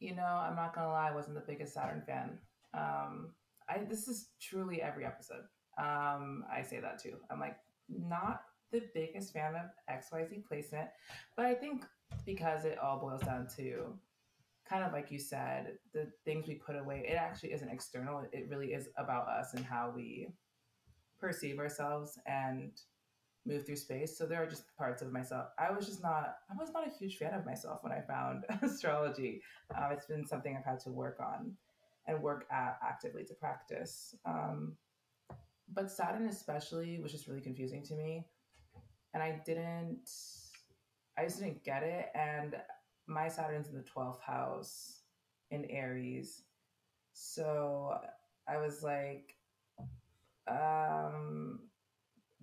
you 0.00 0.14
know, 0.16 0.24
I'm 0.24 0.56
not 0.56 0.74
gonna 0.74 0.88
lie, 0.88 1.10
I 1.10 1.14
wasn't 1.14 1.34
the 1.34 1.44
biggest 1.46 1.74
Saturn 1.74 2.02
fan. 2.06 2.38
Um, 2.74 3.34
I 3.68 3.84
this 3.88 4.08
is 4.08 4.30
truly 4.40 4.82
every 4.82 5.04
episode. 5.04 5.44
Um, 5.78 6.44
I 6.52 6.62
say 6.62 6.80
that 6.80 7.02
too. 7.02 7.16
I'm 7.30 7.40
like 7.40 7.56
not 7.88 8.42
the 8.70 8.82
biggest 8.94 9.32
fan 9.32 9.54
of 9.54 9.70
XYZ 9.90 10.44
placement, 10.46 10.88
but 11.36 11.46
I 11.46 11.54
think 11.54 11.84
because 12.24 12.64
it 12.64 12.78
all 12.78 12.98
boils 12.98 13.22
down 13.22 13.46
to 13.56 13.94
kind 14.68 14.84
of 14.84 14.92
like 14.92 15.10
you 15.10 15.18
said, 15.18 15.78
the 15.92 16.08
things 16.24 16.46
we 16.46 16.54
put 16.54 16.76
away, 16.76 17.04
it 17.08 17.14
actually 17.14 17.52
isn't 17.52 17.68
external. 17.68 18.24
It 18.32 18.46
really 18.48 18.68
is 18.68 18.88
about 18.96 19.28
us 19.28 19.54
and 19.54 19.64
how 19.64 19.92
we 19.94 20.28
perceive 21.20 21.58
ourselves 21.58 22.18
and 22.26 22.72
move 23.44 23.66
through 23.66 23.76
space. 23.76 24.16
So 24.16 24.24
there 24.26 24.42
are 24.42 24.46
just 24.46 24.64
parts 24.76 25.02
of 25.02 25.12
myself. 25.12 25.48
I 25.58 25.70
was 25.70 25.86
just 25.86 26.02
not. 26.02 26.36
I 26.50 26.54
was 26.58 26.72
not 26.72 26.86
a 26.86 26.90
huge 26.90 27.16
fan 27.16 27.34
of 27.34 27.44
myself 27.44 27.82
when 27.82 27.92
I 27.92 28.00
found 28.00 28.44
astrology. 28.62 29.42
Uh, 29.74 29.88
it's 29.92 30.06
been 30.06 30.26
something 30.26 30.56
I've 30.56 30.64
had 30.64 30.80
to 30.80 30.90
work 30.90 31.18
on 31.20 31.52
and 32.06 32.22
work 32.22 32.46
at 32.50 32.78
actively 32.82 33.24
to 33.24 33.34
practice. 33.34 34.14
Um, 34.24 34.76
but 35.74 35.90
Saturn 35.90 36.28
especially 36.28 36.98
was 37.00 37.12
just 37.12 37.26
really 37.26 37.40
confusing 37.40 37.82
to 37.84 37.94
me, 37.94 38.26
and 39.14 39.22
I 39.22 39.40
didn't, 39.44 40.10
I 41.18 41.24
just 41.24 41.40
didn't 41.40 41.64
get 41.64 41.82
it. 41.82 42.06
And 42.14 42.56
my 43.06 43.28
Saturn's 43.28 43.68
in 43.68 43.76
the 43.76 43.82
twelfth 43.82 44.22
house 44.22 45.00
in 45.50 45.64
Aries, 45.66 46.42
so 47.12 47.98
I 48.48 48.56
was 48.58 48.82
like, 48.82 49.36
um, 50.48 51.60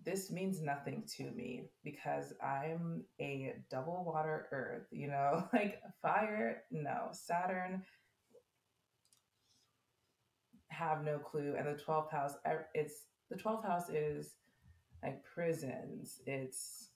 this 0.05 0.31
means 0.31 0.61
nothing 0.61 1.03
to 1.17 1.31
me 1.31 1.65
because 1.83 2.33
I'm 2.41 3.03
a 3.19 3.55
double 3.69 4.03
water 4.05 4.47
earth, 4.51 4.87
you 4.91 5.07
know, 5.07 5.47
like 5.53 5.81
fire, 6.01 6.63
no, 6.71 7.09
Saturn 7.11 7.83
have 10.69 11.03
no 11.03 11.19
clue. 11.19 11.55
And 11.57 11.67
the 11.67 11.81
12th 11.81 12.11
house, 12.11 12.33
it's 12.73 13.03
the 13.29 13.35
12th 13.35 13.65
house 13.65 13.89
is 13.89 14.35
like 15.03 15.23
prisons, 15.23 16.21
it's 16.25 16.89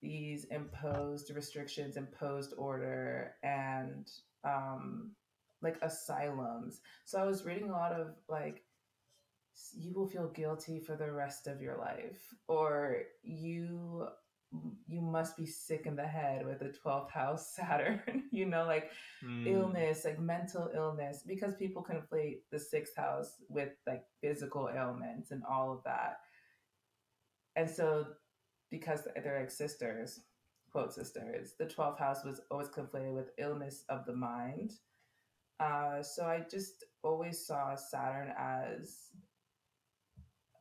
these 0.00 0.44
imposed 0.44 1.30
restrictions, 1.34 1.96
imposed 1.96 2.54
order, 2.56 3.34
and 3.42 4.10
um, 4.44 5.12
like 5.60 5.76
asylums. 5.82 6.80
So 7.04 7.20
I 7.20 7.26
was 7.26 7.44
reading 7.44 7.70
a 7.70 7.72
lot 7.72 7.92
of 7.92 8.14
like 8.28 8.62
you 9.76 9.92
will 9.92 10.06
feel 10.06 10.28
guilty 10.28 10.78
for 10.78 10.96
the 10.96 11.10
rest 11.10 11.48
of 11.48 11.60
your 11.60 11.76
life 11.76 12.32
or 12.46 13.02
you 13.22 14.06
you 14.86 15.02
must 15.02 15.36
be 15.36 15.44
sick 15.44 15.82
in 15.84 15.94
the 15.94 16.06
head 16.06 16.46
with 16.46 16.60
the 16.60 16.72
12th 16.84 17.10
house 17.10 17.52
saturn 17.54 18.00
you 18.32 18.46
know 18.46 18.64
like 18.64 18.90
mm. 19.22 19.46
illness 19.46 20.04
like 20.04 20.18
mental 20.18 20.70
illness 20.74 21.22
because 21.26 21.54
people 21.54 21.84
conflate 21.84 22.38
the 22.50 22.58
sixth 22.58 22.96
house 22.96 23.34
with 23.48 23.70
like 23.86 24.04
physical 24.22 24.70
ailments 24.74 25.30
and 25.30 25.42
all 25.48 25.72
of 25.72 25.82
that. 25.84 26.18
And 27.56 27.68
so 27.68 28.06
because 28.70 29.06
they're 29.22 29.40
like 29.40 29.50
sisters 29.50 30.20
quote 30.70 30.92
sisters 30.92 31.54
the 31.58 31.64
12th 31.64 31.98
house 31.98 32.24
was 32.24 32.40
always 32.50 32.68
conflated 32.68 33.14
with 33.14 33.30
illness 33.38 33.84
of 33.88 34.04
the 34.06 34.14
mind. 34.14 34.72
Uh, 35.60 36.02
so 36.02 36.24
i 36.24 36.40
just 36.50 36.84
always 37.02 37.44
saw 37.44 37.74
saturn 37.74 38.32
as 38.38 39.08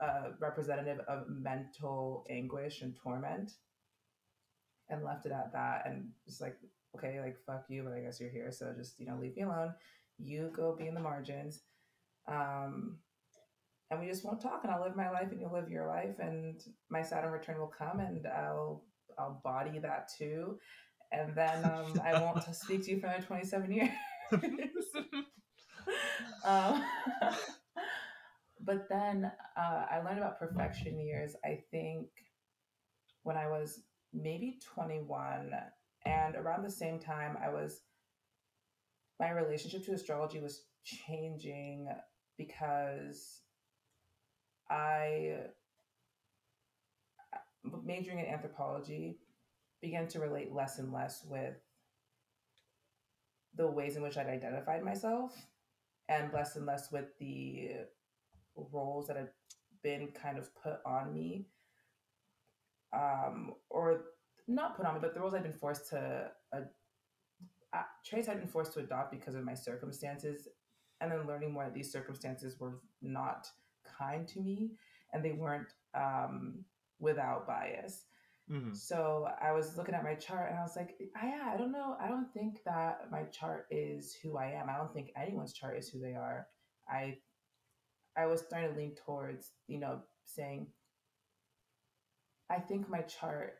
a 0.01 0.31
representative 0.39 0.99
of 1.07 1.25
mental 1.27 2.25
anguish 2.29 2.81
and 2.81 2.95
torment 2.95 3.51
and 4.89 5.03
left 5.03 5.25
it 5.25 5.31
at 5.31 5.51
that 5.53 5.83
and 5.85 6.07
just 6.25 6.41
like 6.41 6.57
okay 6.95 7.19
like 7.19 7.37
fuck 7.45 7.65
you 7.69 7.83
but 7.83 7.93
i 7.93 7.99
guess 7.99 8.19
you're 8.19 8.29
here 8.29 8.51
so 8.51 8.73
just 8.77 8.99
you 8.99 9.05
know 9.05 9.17
leave 9.19 9.35
me 9.35 9.43
alone. 9.43 9.73
You 10.19 10.51
go 10.55 10.75
be 10.75 10.87
in 10.87 10.95
the 10.95 10.99
margins. 10.99 11.61
Um 12.27 12.97
and 13.89 13.99
we 13.99 14.07
just 14.07 14.25
won't 14.25 14.41
talk 14.41 14.61
and 14.63 14.71
i'll 14.71 14.83
live 14.83 14.95
my 14.95 15.09
life 15.09 15.31
and 15.31 15.39
you'll 15.39 15.53
live 15.53 15.69
your 15.69 15.87
life 15.87 16.19
and 16.19 16.61
my 16.89 17.01
saturn 17.01 17.31
return 17.31 17.59
will 17.59 17.67
come 17.67 17.99
and 17.99 18.27
i'll 18.27 18.83
i'll 19.17 19.41
body 19.43 19.79
that 19.79 20.09
too. 20.17 20.57
And 21.11 21.33
then 21.35 21.63
um, 21.63 22.01
i 22.03 22.19
won't 22.19 22.43
speak 22.53 22.83
to 22.83 22.91
you 22.91 22.99
for 22.99 23.07
another 23.07 23.25
27 23.25 23.71
years. 23.71 23.89
Um, 26.47 26.83
but 28.61 28.87
then 28.89 29.31
uh, 29.57 29.85
I 29.89 30.01
learned 30.03 30.19
about 30.19 30.39
perfection 30.39 30.99
years, 30.99 31.35
I 31.43 31.59
think, 31.71 32.07
when 33.23 33.37
I 33.37 33.47
was 33.47 33.81
maybe 34.13 34.59
21. 34.73 35.51
And 36.05 36.35
around 36.35 36.63
the 36.63 36.71
same 36.71 36.99
time, 36.99 37.37
I 37.43 37.49
was, 37.49 37.81
my 39.19 39.31
relationship 39.31 39.85
to 39.85 39.93
astrology 39.93 40.39
was 40.39 40.63
changing 40.83 41.89
because 42.37 43.41
I, 44.69 45.37
uh, 47.33 47.69
majoring 47.83 48.19
in 48.19 48.25
anthropology, 48.25 49.19
began 49.81 50.07
to 50.07 50.19
relate 50.19 50.53
less 50.53 50.79
and 50.79 50.91
less 50.93 51.23
with 51.25 51.55
the 53.55 53.67
ways 53.67 53.95
in 53.95 54.03
which 54.03 54.17
I'd 54.17 54.27
identified 54.27 54.83
myself 54.83 55.33
and 56.09 56.31
less 56.31 56.55
and 56.55 56.65
less 56.65 56.91
with 56.91 57.05
the 57.19 57.71
roles 58.71 59.07
that 59.07 59.17
had 59.17 59.29
been 59.83 60.09
kind 60.09 60.37
of 60.37 60.53
put 60.55 60.79
on 60.85 61.13
me 61.13 61.47
um, 62.93 63.53
or 63.69 64.01
not 64.47 64.77
put 64.77 64.85
on 64.85 64.93
me 64.95 64.99
but 65.01 65.13
the 65.13 65.19
roles 65.19 65.33
i've 65.33 65.43
been 65.43 65.51
forced 65.51 65.89
to 65.89 66.29
uh, 66.53 66.59
uh, 67.73 67.81
traits 68.05 68.29
i've 68.29 68.39
been 68.39 68.47
forced 68.47 68.73
to 68.73 68.79
adopt 68.79 69.11
because 69.11 69.35
of 69.35 69.43
my 69.43 69.53
circumstances 69.53 70.47
and 71.01 71.11
then 71.11 71.27
learning 71.27 71.51
more 71.51 71.65
that 71.65 71.73
these 71.73 71.91
circumstances 71.91 72.59
were 72.59 72.79
not 73.01 73.47
kind 73.97 74.27
to 74.27 74.39
me 74.39 74.71
and 75.13 75.23
they 75.23 75.33
weren't 75.33 75.73
um, 75.95 76.63
without 76.99 77.45
bias. 77.47 78.05
Mm-hmm. 78.49 78.73
so 78.73 79.27
i 79.41 79.51
was 79.51 79.75
looking 79.75 79.93
at 79.93 80.05
my 80.05 80.15
chart 80.15 80.49
and 80.49 80.57
i 80.57 80.61
was 80.61 80.77
like 80.77 80.95
yeah 81.21 81.51
i 81.53 81.57
don't 81.57 81.73
know 81.73 81.97
i 82.01 82.07
don't 82.07 82.31
think 82.33 82.59
that 82.65 83.11
my 83.11 83.23
chart 83.23 83.65
is 83.69 84.15
who 84.23 84.37
i 84.37 84.45
am. 84.45 84.69
I 84.69 84.77
don't 84.77 84.93
think 84.93 85.11
anyone's 85.21 85.51
chart 85.51 85.77
is 85.77 85.89
who 85.89 85.99
they 85.99 86.13
are. 86.13 86.47
I 86.89 87.17
I 88.17 88.25
was 88.25 88.41
starting 88.41 88.71
to 88.71 88.75
lean 88.75 88.95
towards, 88.95 89.51
you 89.67 89.79
know, 89.79 89.99
saying, 90.25 90.67
I 92.49 92.59
think 92.59 92.89
my 92.89 93.01
chart 93.01 93.55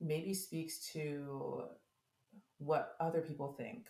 maybe 0.00 0.34
speaks 0.34 0.90
to 0.92 1.62
what 2.58 2.96
other 3.00 3.20
people 3.20 3.54
think 3.56 3.86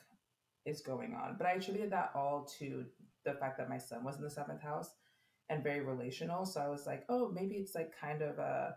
is 0.64 0.80
going 0.80 1.14
on. 1.14 1.36
But 1.38 1.46
I 1.46 1.52
attributed 1.52 1.92
that 1.92 2.12
all 2.14 2.48
to 2.58 2.84
the 3.24 3.34
fact 3.34 3.58
that 3.58 3.68
my 3.68 3.78
sun 3.78 4.04
was 4.04 4.16
in 4.16 4.22
the 4.22 4.30
seventh 4.30 4.62
house 4.62 4.90
and 5.48 5.64
very 5.64 5.80
relational. 5.80 6.44
So 6.44 6.60
I 6.60 6.68
was 6.68 6.86
like, 6.86 7.04
oh, 7.08 7.30
maybe 7.32 7.56
it's 7.56 7.74
like 7.74 7.92
kind 7.98 8.22
of 8.22 8.38
a 8.38 8.76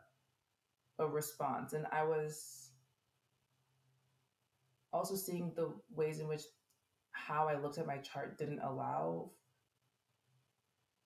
a 0.99 1.07
response. 1.07 1.73
And 1.73 1.87
I 1.91 2.03
was 2.03 2.69
also 4.91 5.15
seeing 5.15 5.51
the 5.55 5.73
ways 5.95 6.19
in 6.19 6.27
which 6.27 6.43
how 7.11 7.47
I 7.47 7.59
looked 7.59 7.79
at 7.79 7.87
my 7.87 7.97
chart 7.97 8.37
didn't 8.37 8.59
allow 8.59 9.31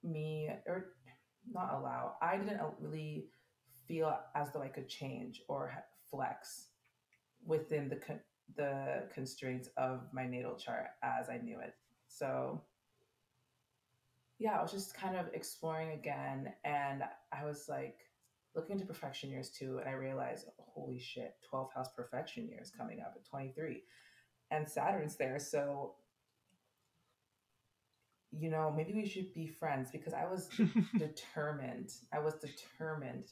me 0.04 0.50
or 0.66 0.94
not 1.52 1.74
allow 1.74 2.14
i 2.22 2.38
didn't 2.38 2.60
really 2.80 3.28
feel 3.88 4.18
as 4.36 4.52
though 4.52 4.62
i 4.62 4.68
could 4.68 4.88
change 4.88 5.42
or 5.48 5.72
flex 6.10 6.68
within 7.46 7.90
the 7.90 7.96
con- 7.96 8.20
the 8.56 9.04
constraints 9.14 9.70
of 9.78 10.02
my 10.14 10.26
natal 10.26 10.56
chart 10.56 10.88
as 11.04 11.30
i 11.30 11.38
knew 11.38 11.60
it 11.60 11.76
so 12.08 12.62
yeah 14.40 14.58
i 14.58 14.62
was 14.62 14.72
just 14.72 14.96
kind 14.96 15.16
of 15.16 15.26
exploring 15.34 15.92
again 15.92 16.52
and 16.64 17.04
i 17.32 17.46
was 17.46 17.68
like 17.68 17.98
looking 18.56 18.74
into 18.74 18.86
perfection 18.86 19.30
years 19.30 19.50
too 19.50 19.78
and 19.80 19.90
i 19.90 19.94
realized 19.94 20.46
holy 20.58 21.00
shit 21.00 21.36
12th 21.52 21.74
house 21.76 21.90
perfection 21.96 22.48
years 22.48 22.72
coming 22.76 23.02
up 23.02 23.14
at 23.16 23.26
23 23.30 23.84
and 24.52 24.68
saturn's 24.68 25.18
there 25.18 25.40
so 25.40 25.96
you 28.32 28.50
know, 28.50 28.74
maybe 28.76 28.94
we 28.94 29.08
should 29.08 29.34
be 29.34 29.48
friends 29.48 29.90
because 29.92 30.14
I 30.14 30.26
was 30.26 30.50
determined. 30.98 31.94
I 32.14 32.20
was 32.20 32.36
determined 32.36 33.32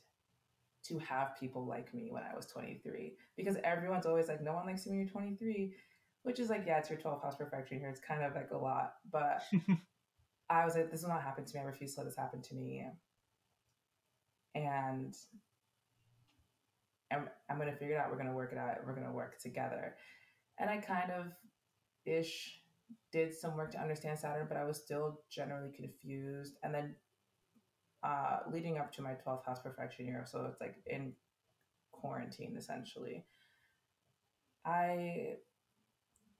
to 0.87 0.99
have 0.99 1.39
people 1.39 1.65
like 1.65 1.93
me 1.93 2.09
when 2.11 2.23
I 2.23 2.35
was 2.35 2.45
23 2.47 3.13
because 3.35 3.57
everyone's 3.63 4.05
always 4.05 4.27
like, 4.27 4.41
no 4.41 4.53
one 4.53 4.65
likes 4.65 4.85
you 4.85 4.91
when 4.91 4.99
you're 4.99 5.09
23, 5.09 5.73
which 6.23 6.39
is 6.39 6.49
like, 6.49 6.63
yeah, 6.65 6.79
it's 6.79 6.89
your 6.89 6.99
12th 6.99 7.23
house 7.23 7.35
perfection 7.35 7.79
here. 7.79 7.89
It's 7.89 7.99
kind 7.99 8.23
of 8.23 8.35
like 8.35 8.51
a 8.51 8.57
lot, 8.57 8.93
but 9.11 9.43
I 10.49 10.65
was 10.65 10.75
like, 10.75 10.91
this 10.91 11.01
will 11.01 11.09
not 11.09 11.23
happen 11.23 11.45
to 11.45 11.55
me. 11.55 11.61
I 11.61 11.65
refuse 11.65 11.95
to 11.95 12.01
let 12.01 12.07
this 12.07 12.17
happen 12.17 12.41
to 12.41 12.55
me. 12.55 12.85
And 14.53 15.15
I'm, 17.11 17.29
I'm 17.49 17.57
going 17.57 17.71
to 17.71 17.75
figure 17.75 17.95
it 17.95 17.99
out. 17.99 18.09
We're 18.09 18.17
going 18.17 18.29
to 18.29 18.35
work 18.35 18.51
it 18.51 18.57
out. 18.57 18.77
We're 18.85 18.93
going 18.95 19.07
to 19.07 19.13
work 19.13 19.39
together. 19.39 19.95
And 20.59 20.69
I 20.69 20.77
kind 20.77 21.11
of 21.11 21.27
ish 22.05 22.61
did 23.11 23.33
some 23.33 23.55
work 23.55 23.71
to 23.71 23.81
understand 23.81 24.19
Saturn, 24.19 24.45
but 24.47 24.57
I 24.57 24.63
was 24.63 24.77
still 24.77 25.21
generally 25.31 25.71
confused. 25.71 26.55
And 26.63 26.73
then 26.73 26.95
uh, 28.05 28.39
leading 28.51 28.77
up 28.77 28.91
to 28.93 29.01
my 29.01 29.13
12th 29.25 29.45
house 29.45 29.59
perfection 29.59 30.05
year, 30.05 30.23
so 30.27 30.45
it's 30.45 30.61
like 30.61 30.75
in 30.85 31.13
quarantine 31.91 32.55
essentially, 32.57 33.25
I 34.63 35.37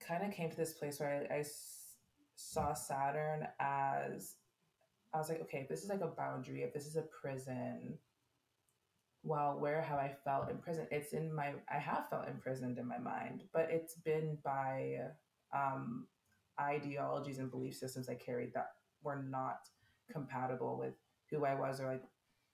kind 0.05 0.24
of 0.24 0.31
came 0.31 0.51
to 0.51 0.57
this 0.57 0.74
place 0.74 1.00
where 1.00 1.27
I, 1.31 1.43
saw 2.38 2.74
Saturn 2.74 3.48
as 3.62 4.36
I 5.13 5.17
was 5.17 5.29
like, 5.29 5.41
okay, 5.43 5.60
if 5.60 5.69
this 5.69 5.84
is 5.84 5.89
like 5.89 6.01
a 6.01 6.07
boundary, 6.07 6.63
if 6.63 6.74
this 6.74 6.86
is 6.86 6.98
a 6.98 7.03
prison, 7.03 7.98
well, 9.24 9.57
where 9.57 9.81
have 9.81 10.00
I 10.00 10.13
felt 10.25 10.51
imprisoned? 10.51 10.89
It's 10.91 11.13
in 11.13 11.34
my, 11.34 11.53
I 11.74 11.77
have 11.77 12.10
felt 12.10 12.27
imprisoned 12.27 12.77
in 12.77 12.86
my 12.86 12.98
mind, 12.98 13.43
but 13.53 13.69
it's 13.72 13.95
been 13.95 14.38
by 14.43 14.98
um, 15.55 16.07
ideologies 16.60 17.39
and 17.39 17.50
belief 17.50 17.75
systems 17.75 18.10
I 18.10 18.15
carried 18.15 18.53
that 18.53 18.72
were 19.01 19.24
not 19.24 19.60
compatible 20.12 20.77
with 20.77 20.95
who 21.29 21.46
I 21.46 21.55
was 21.55 21.79
or 21.79 21.88
like 21.88 22.03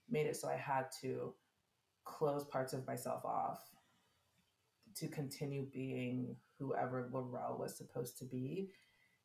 made 0.10 0.28
it 0.28 0.36
so 0.36 0.50
I 0.50 0.56
had 0.56 0.86
to 1.02 1.34
close 2.04 2.44
parts 2.44 2.74
of 2.74 2.86
myself 2.88 3.24
off 3.26 3.62
to 4.96 5.08
continue 5.08 5.66
being 5.72 6.36
whoever 6.60 7.10
Laurel 7.12 7.58
was 7.58 7.76
supposed 7.76 8.18
to 8.20 8.26
be. 8.26 8.70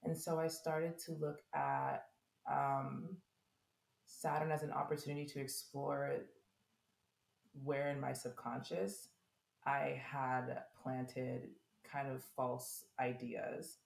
And 0.04 0.16
so 0.16 0.38
I 0.38 0.46
started 0.46 0.98
to 1.06 1.12
look 1.12 1.40
at 1.54 2.04
um, 2.50 3.16
Saturn 4.06 4.52
as 4.52 4.62
an 4.62 4.70
opportunity 4.70 5.26
to 5.26 5.40
explore 5.40 6.16
where 7.64 7.88
in 7.88 8.00
my 8.00 8.12
subconscious 8.12 9.08
I 9.66 10.00
had 10.04 10.62
planted 10.80 11.48
kind 11.90 12.08
of 12.08 12.22
false 12.36 12.84
ideas 13.00 13.78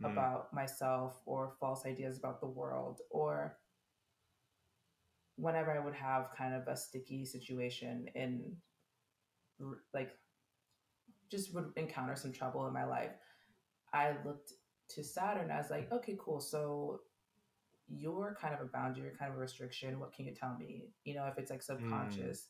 mm. 0.00 0.10
about 0.10 0.52
myself 0.52 1.20
or 1.26 1.54
false 1.58 1.86
ideas 1.86 2.18
about 2.18 2.40
the 2.40 2.46
world 2.46 3.00
or 3.10 3.56
whenever 5.36 5.72
I 5.72 5.84
would 5.84 5.94
have 5.94 6.30
kind 6.36 6.54
of 6.54 6.68
a 6.68 6.76
sticky 6.76 7.24
situation 7.24 8.06
in 8.14 8.56
like 9.92 10.10
just 11.30 11.54
would 11.54 11.72
encounter 11.76 12.16
some 12.16 12.32
trouble 12.32 12.66
in 12.66 12.72
my 12.72 12.84
life, 12.84 13.12
I 13.92 14.14
looked 14.24 14.52
to 14.90 15.02
Saturn 15.02 15.50
as 15.50 15.70
like, 15.70 15.90
okay, 15.92 16.16
cool. 16.20 16.40
So 16.40 17.00
you're 17.88 18.36
kind 18.40 18.54
of 18.54 18.60
a 18.60 18.70
boundary, 18.70 19.04
you're 19.04 19.16
kind 19.16 19.30
of 19.30 19.36
a 19.36 19.40
restriction. 19.40 20.00
What 20.00 20.12
can 20.12 20.26
you 20.26 20.34
tell 20.34 20.56
me? 20.56 20.88
You 21.04 21.14
know, 21.14 21.26
if 21.26 21.38
it's 21.38 21.50
like 21.50 21.60
mm. 21.60 21.64
subconscious, 21.64 22.38
mm. 22.38 22.48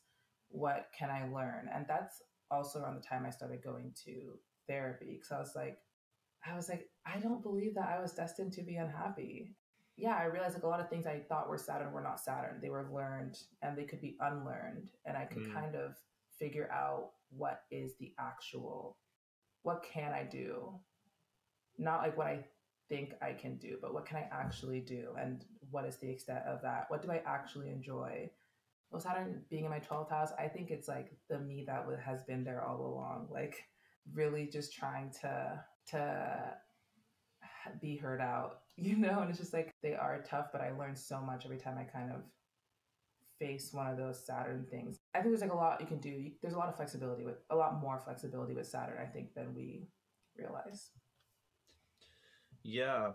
what 0.49 0.89
can 0.97 1.11
I 1.11 1.29
learn? 1.29 1.69
And 1.73 1.87
that's 1.89 2.23
also 2.51 2.81
around 2.81 2.97
the 2.97 3.07
time 3.07 3.25
I 3.27 3.31
started 3.31 3.63
going 3.63 3.93
to 4.05 4.39
therapy 4.69 5.15
because 5.15 5.33
I 5.33 5.39
was 5.39 5.53
like, 5.55 5.79
I 6.47 6.55
was 6.55 6.69
like, 6.69 6.89
I 7.07 7.19
don't 7.19 7.43
believe 7.43 7.75
that 7.75 7.89
I 7.89 8.01
was 8.01 8.13
destined 8.13 8.53
to 8.55 8.63
be 8.63 8.77
unhappy. 8.77 9.55
Yeah, 9.97 10.17
I 10.17 10.25
realized 10.25 10.55
like 10.55 10.65
a 10.65 10.69
lot 10.69 10.81
of 10.81 10.89
things 10.89 11.07
I 11.07 11.21
thought 11.29 11.49
were 11.49 11.59
Saturn 11.59 11.93
were 11.93 12.01
not 12.01 12.21
Saturn. 12.21 12.59
They 12.61 12.71
were 12.71 12.89
learned 12.93 13.39
and 13.63 13.77
they 13.77 13.85
could 13.85 14.01
be 14.01 14.17
unlearned. 14.21 14.89
And 15.05 15.17
I 15.17 15.25
could 15.25 15.45
mm. 15.45 15.55
kind 15.55 15.77
of 15.77 15.97
figure 16.39 16.69
out 16.73 17.11
what 17.31 17.63
is 17.71 17.93
the 18.01 18.13
actual, 18.19 18.97
what 19.63 19.85
can 19.85 20.13
I 20.13 20.25
do? 20.25 20.75
Not 21.79 22.01
like 22.01 22.17
what 22.17 22.27
I 22.27 22.45
think 22.89 23.15
I 23.23 23.33
can 23.33 23.57
do, 23.57 23.79
but 23.81 23.95
what 23.95 24.07
can 24.07 24.17
I 24.17 24.29
actually 24.33 24.81
do? 24.81 25.11
And 25.19 25.45
what 25.71 25.85
is 25.85 25.97
the 25.97 26.11
extent 26.11 26.45
of 26.47 26.61
that? 26.63 26.87
What 26.89 27.03
do 27.03 27.11
I 27.11 27.23
actually 27.25 27.71
enjoy? 27.71 28.31
Well, 28.91 29.01
Saturn 29.01 29.43
being 29.49 29.65
in 29.65 29.71
my 29.71 29.81
12th 29.81 30.11
house, 30.11 30.31
I 30.39 30.49
think 30.49 30.71
it's 30.71 30.89
like 30.89 31.13
the 31.29 31.39
me 31.39 31.65
that 31.67 31.87
has 32.05 32.23
been 32.25 32.45
there 32.45 32.65
all 32.65 32.81
along. 32.81 33.29
Like 33.31 33.65
really 34.13 34.47
just 34.47 34.73
trying 34.75 35.11
to 35.23 35.61
to 35.91 36.55
be 37.81 37.97
heard 37.97 38.21
out, 38.21 38.61
you 38.77 38.97
know? 38.97 39.21
And 39.21 39.31
it's 39.31 39.39
just 39.39 39.53
like 39.53 39.75
they 39.83 39.95
are 39.95 40.25
tough, 40.29 40.49
but 40.53 40.61
I 40.61 40.73
learn 40.73 40.97
so 40.97 41.21
much 41.21 41.45
every 41.45 41.59
time 41.59 41.79
I 41.79 41.85
kind 41.85 42.11
of 42.11 42.23
face 43.39 43.73
one 43.73 43.87
of 43.89 43.97
those 43.97 44.25
Saturn 44.25 44.67
things. 44.71 44.97
I 45.15 45.19
think 45.19 45.31
there's 45.31 45.41
like 45.41 45.53
a 45.53 45.57
lot 45.57 45.81
you 45.81 45.87
can 45.87 45.99
do. 45.99 46.31
There's 46.41 46.55
a 46.55 46.59
lot 46.59 46.69
of 46.69 46.77
flexibility 46.77 47.25
with 47.25 47.37
a 47.51 47.57
lot 47.57 47.81
more 47.81 47.99
flexibility 47.99 48.55
with 48.55 48.67
Saturn, 48.67 48.99
I 49.01 49.07
think, 49.07 49.35
than 49.35 49.55
we 49.55 49.89
realize. 50.37 50.91
Yeah, 52.63 53.13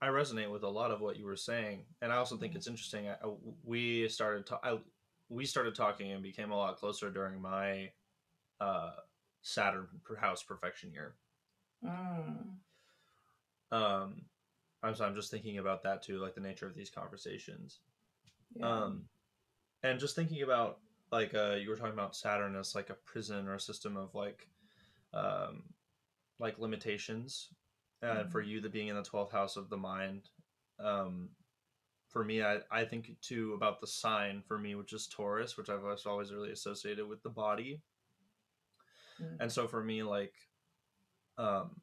I 0.00 0.08
resonate 0.08 0.50
with 0.50 0.62
a 0.62 0.68
lot 0.68 0.90
of 0.90 1.00
what 1.00 1.16
you 1.16 1.24
were 1.24 1.36
saying, 1.36 1.84
and 2.00 2.12
I 2.12 2.16
also 2.16 2.36
think 2.36 2.54
it's 2.54 2.66
interesting. 2.66 3.08
I, 3.08 3.14
we 3.64 4.08
started 4.08 4.46
to, 4.46 4.58
I, 4.62 4.78
we 5.28 5.44
started 5.44 5.74
talking 5.74 6.12
and 6.12 6.22
became 6.22 6.52
a 6.52 6.56
lot 6.56 6.76
closer 6.76 7.10
during 7.10 7.40
my 7.40 7.90
uh, 8.60 8.90
Saturn 9.42 9.88
house 10.20 10.42
perfection 10.42 10.92
year. 10.92 11.16
Mm. 11.84 12.56
Um, 13.72 14.22
I'm 14.82 14.94
so 14.94 15.04
I'm 15.04 15.16
just 15.16 15.30
thinking 15.30 15.58
about 15.58 15.82
that 15.82 16.02
too, 16.02 16.18
like 16.18 16.34
the 16.34 16.40
nature 16.40 16.66
of 16.66 16.76
these 16.76 16.90
conversations. 16.90 17.80
Yeah. 18.54 18.68
Um, 18.68 19.06
and 19.82 19.98
just 19.98 20.14
thinking 20.14 20.42
about 20.42 20.78
like 21.10 21.34
uh, 21.34 21.54
you 21.54 21.68
were 21.70 21.76
talking 21.76 21.92
about 21.92 22.14
Saturn 22.14 22.54
as 22.54 22.74
like 22.74 22.90
a 22.90 22.96
prison 23.06 23.48
or 23.48 23.54
a 23.54 23.60
system 23.60 23.96
of 23.96 24.14
like, 24.14 24.46
um, 25.14 25.64
like 26.38 26.58
limitations. 26.58 27.48
And 28.02 28.18
mm-hmm. 28.18 28.30
for 28.30 28.40
you, 28.40 28.60
the 28.60 28.68
being 28.68 28.88
in 28.88 28.96
the 28.96 29.02
twelfth 29.02 29.32
house 29.32 29.56
of 29.56 29.70
the 29.70 29.76
mind, 29.76 30.28
um, 30.78 31.30
for 32.08 32.24
me, 32.24 32.42
I, 32.42 32.58
I 32.70 32.84
think 32.84 33.12
too 33.22 33.54
about 33.54 33.80
the 33.80 33.86
sign 33.86 34.42
for 34.46 34.58
me, 34.58 34.74
which 34.74 34.92
is 34.92 35.06
Taurus, 35.06 35.56
which 35.56 35.70
I've 35.70 35.84
always 36.06 36.32
really 36.32 36.50
associated 36.50 37.08
with 37.08 37.22
the 37.22 37.30
body. 37.30 37.80
Mm-hmm. 39.22 39.40
And 39.40 39.52
so 39.52 39.66
for 39.66 39.82
me, 39.82 40.02
like, 40.02 40.34
um, 41.38 41.80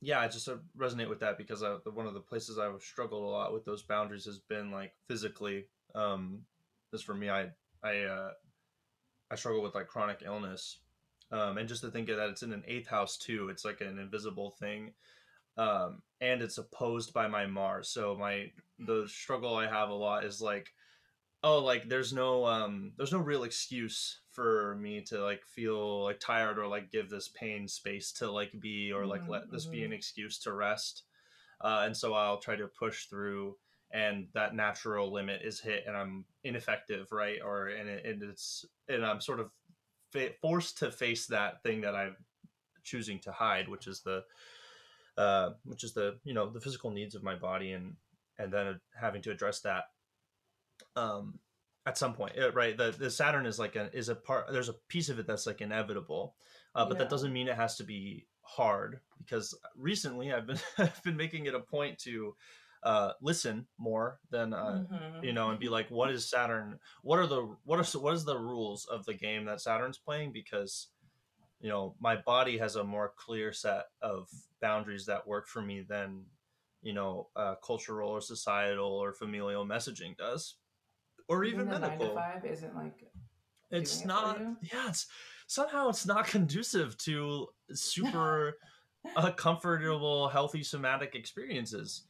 yeah, 0.00 0.18
I 0.20 0.28
just 0.28 0.48
uh, 0.48 0.56
resonate 0.78 1.08
with 1.08 1.20
that 1.20 1.36
because 1.36 1.62
I, 1.62 1.76
one 1.92 2.06
of 2.06 2.14
the 2.14 2.20
places 2.20 2.58
I've 2.58 2.80
struggled 2.82 3.22
a 3.22 3.26
lot 3.26 3.52
with 3.52 3.64
those 3.64 3.82
boundaries 3.82 4.24
has 4.24 4.38
been 4.38 4.70
like 4.70 4.92
physically. 5.08 5.66
Um, 5.94 6.40
this 6.90 7.02
for 7.02 7.14
me, 7.14 7.28
I 7.28 7.50
I 7.82 8.02
uh, 8.02 8.30
I 9.30 9.34
struggle 9.34 9.62
with 9.62 9.74
like 9.74 9.88
chronic 9.88 10.22
illness, 10.24 10.78
um, 11.30 11.58
and 11.58 11.68
just 11.68 11.82
to 11.82 11.90
think 11.90 12.08
of 12.08 12.16
that 12.16 12.30
it's 12.30 12.42
in 12.42 12.52
an 12.52 12.64
eighth 12.66 12.88
house 12.88 13.18
too. 13.18 13.48
It's 13.50 13.64
like 13.64 13.80
an 13.82 13.98
invisible 13.98 14.56
thing, 14.58 14.92
um, 15.58 16.02
and 16.20 16.40
it's 16.40 16.58
opposed 16.58 17.12
by 17.12 17.28
my 17.28 17.46
Mars. 17.46 17.88
So 17.90 18.16
my 18.18 18.50
the 18.78 19.06
struggle 19.06 19.56
I 19.56 19.66
have 19.68 19.90
a 19.90 19.94
lot 19.94 20.24
is 20.24 20.40
like, 20.40 20.72
oh, 21.42 21.58
like 21.58 21.88
there's 21.88 22.12
no 22.12 22.46
um, 22.46 22.92
there's 22.96 23.12
no 23.12 23.18
real 23.18 23.44
excuse 23.44 24.20
for 24.30 24.76
me 24.76 25.00
to 25.02 25.18
like 25.18 25.44
feel 25.44 26.04
like 26.04 26.20
tired 26.20 26.58
or 26.58 26.66
like 26.66 26.90
give 26.90 27.10
this 27.10 27.28
pain 27.28 27.66
space 27.66 28.12
to 28.12 28.30
like 28.30 28.52
be 28.60 28.92
or 28.92 29.06
like 29.06 29.22
mm-hmm, 29.22 29.32
let 29.32 29.50
this 29.50 29.64
mm-hmm. 29.64 29.72
be 29.72 29.84
an 29.84 29.92
excuse 29.92 30.38
to 30.40 30.52
rest. 30.52 31.04
Uh, 31.60 31.82
and 31.84 31.96
so 31.96 32.14
I'll 32.14 32.38
try 32.38 32.56
to 32.56 32.66
push 32.66 33.06
through 33.06 33.56
and 33.92 34.28
that 34.34 34.54
natural 34.54 35.12
limit 35.12 35.42
is 35.44 35.60
hit 35.60 35.84
and 35.86 35.96
I'm 35.96 36.24
ineffective, 36.44 37.10
right? 37.12 37.38
Or 37.44 37.68
and, 37.68 37.88
it, 37.88 38.06
and 38.06 38.22
it's 38.22 38.64
and 38.88 39.04
I'm 39.04 39.20
sort 39.20 39.40
of 39.40 39.50
fa- 40.12 40.34
forced 40.40 40.78
to 40.78 40.90
face 40.90 41.26
that 41.26 41.62
thing 41.62 41.80
that 41.82 41.94
I'm 41.94 42.16
choosing 42.84 43.18
to 43.20 43.32
hide, 43.32 43.68
which 43.68 43.86
is 43.86 44.00
the 44.02 44.24
uh, 45.18 45.50
which 45.64 45.84
is 45.84 45.92
the 45.92 46.18
you 46.24 46.34
know 46.34 46.48
the 46.48 46.60
physical 46.60 46.90
needs 46.90 47.14
of 47.14 47.22
my 47.22 47.34
body 47.34 47.72
and 47.72 47.94
and 48.38 48.52
then 48.52 48.80
having 48.98 49.20
to 49.22 49.30
address 49.30 49.60
that 49.60 49.84
um 50.96 51.38
at 51.86 51.98
some 51.98 52.14
point 52.14 52.32
uh, 52.38 52.52
right 52.52 52.76
the, 52.76 52.94
the 52.98 53.10
saturn 53.10 53.46
is 53.46 53.58
like 53.58 53.76
a 53.76 53.94
is 53.96 54.08
a 54.08 54.14
part 54.14 54.46
there's 54.52 54.68
a 54.68 54.74
piece 54.88 55.08
of 55.08 55.18
it 55.18 55.26
that's 55.26 55.46
like 55.46 55.60
inevitable 55.60 56.34
uh, 56.74 56.84
but 56.84 56.94
yeah. 56.94 56.98
that 56.98 57.10
doesn't 57.10 57.32
mean 57.32 57.48
it 57.48 57.56
has 57.56 57.76
to 57.76 57.84
be 57.84 58.26
hard 58.42 59.00
because 59.18 59.56
recently 59.76 60.32
i've 60.32 60.46
been 60.46 60.58
i've 60.78 61.02
been 61.02 61.16
making 61.16 61.46
it 61.46 61.54
a 61.54 61.60
point 61.60 61.98
to 61.98 62.34
uh, 62.82 63.12
listen 63.20 63.66
more 63.78 64.18
than 64.30 64.54
uh, 64.54 64.82
mm-hmm. 64.90 65.22
you 65.22 65.34
know 65.34 65.50
and 65.50 65.60
be 65.60 65.68
like 65.68 65.90
what 65.90 66.10
is 66.10 66.30
saturn 66.30 66.78
what 67.02 67.18
are 67.18 67.26
the 67.26 67.54
what 67.64 67.78
are 67.78 67.98
what 67.98 68.14
is 68.14 68.24
the 68.24 68.38
rules 68.38 68.86
of 68.90 69.04
the 69.04 69.12
game 69.12 69.44
that 69.44 69.60
saturn's 69.60 69.98
playing 69.98 70.32
because 70.32 70.88
you 71.60 71.68
know 71.68 71.94
my 72.00 72.16
body 72.16 72.56
has 72.56 72.76
a 72.76 72.84
more 72.84 73.12
clear 73.18 73.52
set 73.52 73.84
of 74.00 74.28
boundaries 74.62 75.04
that 75.04 75.26
work 75.26 75.46
for 75.46 75.60
me 75.60 75.84
than 75.86 76.22
you 76.82 76.94
know 76.94 77.28
uh, 77.36 77.54
cultural 77.62 78.08
or 78.08 78.22
societal 78.22 78.92
or 78.92 79.12
familial 79.12 79.66
messaging 79.66 80.16
does 80.16 80.56
or 81.30 81.44
even, 81.44 81.68
even 81.68 81.80
medical 81.80 82.14
five 82.14 82.44
isn't 82.44 82.74
like 82.76 83.06
it's 83.70 84.04
not 84.04 84.40
it 84.40 84.46
yeah 84.72 84.88
it's 84.88 85.06
somehow 85.46 85.88
it's 85.88 86.06
not 86.06 86.26
conducive 86.26 86.96
to 86.98 87.46
super 87.72 88.58
uh, 89.16 89.30
comfortable 89.30 90.28
healthy 90.28 90.62
somatic 90.62 91.14
experiences 91.14 92.02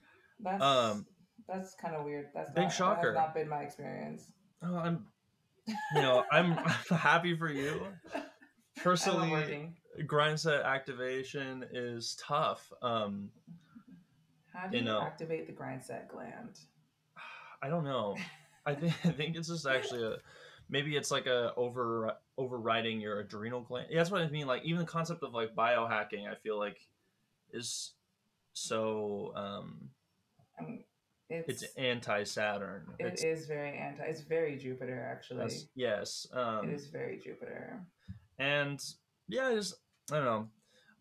that's 0.43 0.63
um, 0.63 1.07
that's 1.51 1.75
kind 1.75 1.95
of 1.95 2.05
weird. 2.05 2.29
That's 2.35 2.51
big 2.53 2.65
not, 2.65 2.73
shocker. 2.73 3.13
That 3.13 3.21
not 3.21 3.35
been 3.35 3.49
my 3.49 3.63
experience. 3.63 4.33
Oh, 4.63 4.77
I'm, 4.77 5.07
you 5.67 6.03
know, 6.03 6.25
I'm, 6.31 6.53
I'm 6.59 6.97
happy 6.97 7.37
for 7.37 7.51
you. 7.51 7.87
Personally, 8.77 9.71
grind 10.07 10.39
set 10.39 10.63
activation 10.63 11.65
is 11.73 12.17
tough. 12.25 12.73
Um, 12.83 13.31
How 14.53 14.69
do 14.69 14.77
you, 14.77 14.83
you 14.83 14.89
know, 14.89 15.03
activate 15.03 15.47
the 15.47 15.53
grind 15.53 15.83
set 15.83 16.09
gland? 16.09 16.61
I 17.63 17.69
don't 17.69 17.85
know. 17.85 18.17
I 18.67 18.75
think 18.75 18.95
I 19.05 19.11
think 19.11 19.37
it's 19.37 19.49
just 19.49 19.67
actually 19.67 20.05
a 20.05 20.17
maybe 20.69 20.97
it's 20.97 21.11
like 21.11 21.27
a 21.27 21.53
over 21.57 22.13
overriding 22.37 23.01
your 23.01 23.21
adrenal 23.21 23.61
gland. 23.61 23.89
Yeah, 23.91 23.99
that's 23.99 24.11
what 24.11 24.23
I 24.23 24.29
mean. 24.29 24.47
Like 24.47 24.65
even 24.65 24.81
the 24.81 24.87
concept 24.87 25.23
of 25.23 25.35
like 25.35 25.55
biohacking, 25.55 26.31
I 26.31 26.35
feel 26.35 26.59
like 26.59 26.79
is 27.53 27.93
so 28.53 29.33
um 29.35 29.91
it's, 31.31 31.63
it's 31.63 31.75
anti 31.75 32.25
Saturn. 32.25 32.89
It 32.99 33.07
it's, 33.07 33.25
is 33.25 33.47
very 33.47 33.79
anti. 33.79 34.03
It's 34.03 34.21
very 34.21 34.57
Jupiter, 34.57 35.09
actually. 35.11 35.49
Yes. 35.75 36.27
Um, 36.33 36.69
it 36.69 36.75
is 36.75 36.89
very 36.89 37.19
Jupiter. 37.19 37.81
And 38.39 38.83
yeah, 39.29 39.49
I 39.49 39.55
just 39.55 39.75
I 40.11 40.17
don't 40.17 40.25
know. 40.25 40.49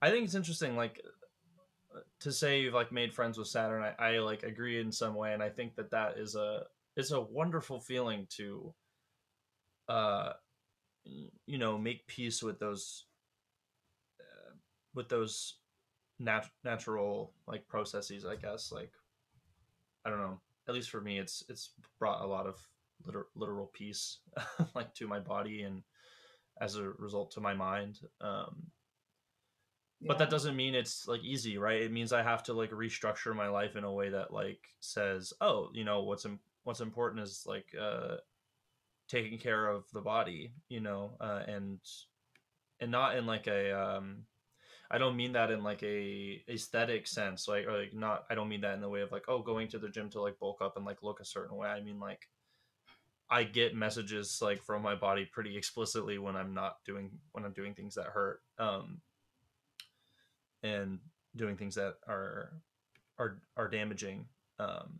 I 0.02 0.12
think 0.12 0.26
it's 0.26 0.36
interesting, 0.36 0.76
like 0.76 1.02
to 2.19 2.32
say 2.32 2.62
you've 2.62 2.76
like 2.76 2.91
made 2.91 3.13
friends 3.13 3.38
with 3.38 3.48
Saturn. 3.48 3.84
I, 3.84 3.93
I 3.98 4.19
like 4.19 4.43
agree 4.43 4.80
in 4.80 4.91
some 4.91 5.15
way, 5.15 5.34
and 5.34 5.41
I 5.41 5.50
think 5.50 5.76
that 5.76 5.91
that 5.91 6.17
is 6.17 6.36
a 6.36 6.63
it's 6.95 7.12
a 7.12 7.21
wonderful 7.21 7.80
feeling 7.80 8.28
to, 8.38 8.73
uh, 9.88 10.34
you 11.45 11.58
know, 11.58 11.78
make 11.78 12.08
peace 12.08 12.43
with 12.43 12.60
those, 12.60 13.06
uh, 14.19 14.54
with 14.93 15.10
those 15.10 15.56
nat- 16.19 16.52
natural 16.63 17.34
like 17.47 17.67
processes. 17.67 18.25
I 18.25 18.36
guess 18.36 18.71
like 18.71 18.91
I 20.06 20.10
don't 20.10 20.19
know. 20.19 20.39
At 20.67 20.75
least 20.75 20.89
for 20.89 21.02
me, 21.02 21.17
it's 21.17 21.43
it's 21.49 21.71
brought 21.97 22.21
a 22.23 22.28
lot 22.28 22.45
of 22.45 22.56
literal, 23.06 23.25
literal 23.36 23.67
peace, 23.73 24.19
like 24.75 24.93
to 24.95 25.08
my 25.08 25.19
body 25.19 25.63
and 25.63 25.82
as 26.62 26.75
a 26.75 26.89
result 26.97 27.32
to 27.32 27.41
my 27.41 27.54
mind. 27.54 27.99
Um, 28.21 28.67
yeah. 30.02 30.08
But 30.08 30.17
that 30.19 30.30
doesn't 30.30 30.56
mean 30.56 30.75
it's 30.75 31.08
like 31.08 31.23
easy, 31.23 31.58
right? 31.58 31.82
It 31.82 31.91
means 31.91 32.13
I 32.13 32.23
have 32.23 32.43
to 32.43 32.54
like 32.54 32.71
restructure 32.71 33.36
my 33.36 33.49
life 33.49 33.75
in 33.75 33.84
a 33.84 33.91
way 33.91 34.10
that 34.10 34.32
like 34.32 34.60
says, 34.80 35.34
oh, 35.41 35.69
you 35.73 35.84
know, 35.84 36.04
what's 36.04 36.25
Im- 36.25 36.39
what's 36.63 36.82
important 36.82 37.24
is 37.24 37.43
like 37.45 37.67
uh 37.80 38.15
taking 39.08 39.39
care 39.39 39.67
of 39.67 39.86
the 39.93 40.02
body 40.02 40.54
you 40.69 40.80
know 40.80 41.12
uh 41.19 41.41
and 41.48 41.80
and 42.80 42.91
not 42.91 43.17
in 43.17 43.26
like 43.26 43.48
a 43.48 43.72
um 43.72 44.24
I 44.91 44.98
don't 44.98 45.15
mean 45.15 45.34
that 45.34 45.52
in 45.52 45.63
like 45.63 45.84
a 45.84 46.41
aesthetic 46.50 47.06
sense, 47.06 47.48
like 47.48 47.67
or 47.67 47.78
like 47.78 47.93
not. 47.93 48.24
I 48.30 48.34
don't 48.34 48.50
mean 48.50 48.62
that 48.62 48.74
in 48.74 48.82
the 48.82 48.89
way 48.89 49.02
of 49.02 49.12
like 49.12 49.26
oh 49.28 49.39
going 49.43 49.67
to 49.69 49.78
the 49.78 49.89
gym 49.89 50.10
to 50.12 50.22
like 50.22 50.39
bulk 50.39 50.62
up 50.62 50.78
and 50.78 50.86
like 50.86 51.04
look 51.04 51.19
a 51.19 51.26
certain 51.26 51.56
way. 51.56 51.67
I 51.67 51.82
mean 51.82 52.00
like 52.00 52.28
I 53.30 53.43
get 53.43 53.76
messages 53.76 54.39
like 54.41 54.63
from 54.63 54.82
my 54.82 54.95
body 54.95 55.26
pretty 55.26 55.56
explicitly 55.56 56.17
when 56.17 56.36
I'm 56.36 56.56
not 56.56 56.78
doing 56.86 57.12
when 57.34 57.45
I'm 57.45 57.54
doing 57.54 57.76
things 57.76 57.95
that 57.95 58.08
hurt, 58.08 58.41
um, 58.58 59.02
and 60.63 61.00
doing 61.36 61.56
things 61.56 61.76
that 61.76 61.95
are 62.08 62.54
are 63.19 63.41
are 63.56 63.67
damaging, 63.67 64.26
um, 64.58 65.00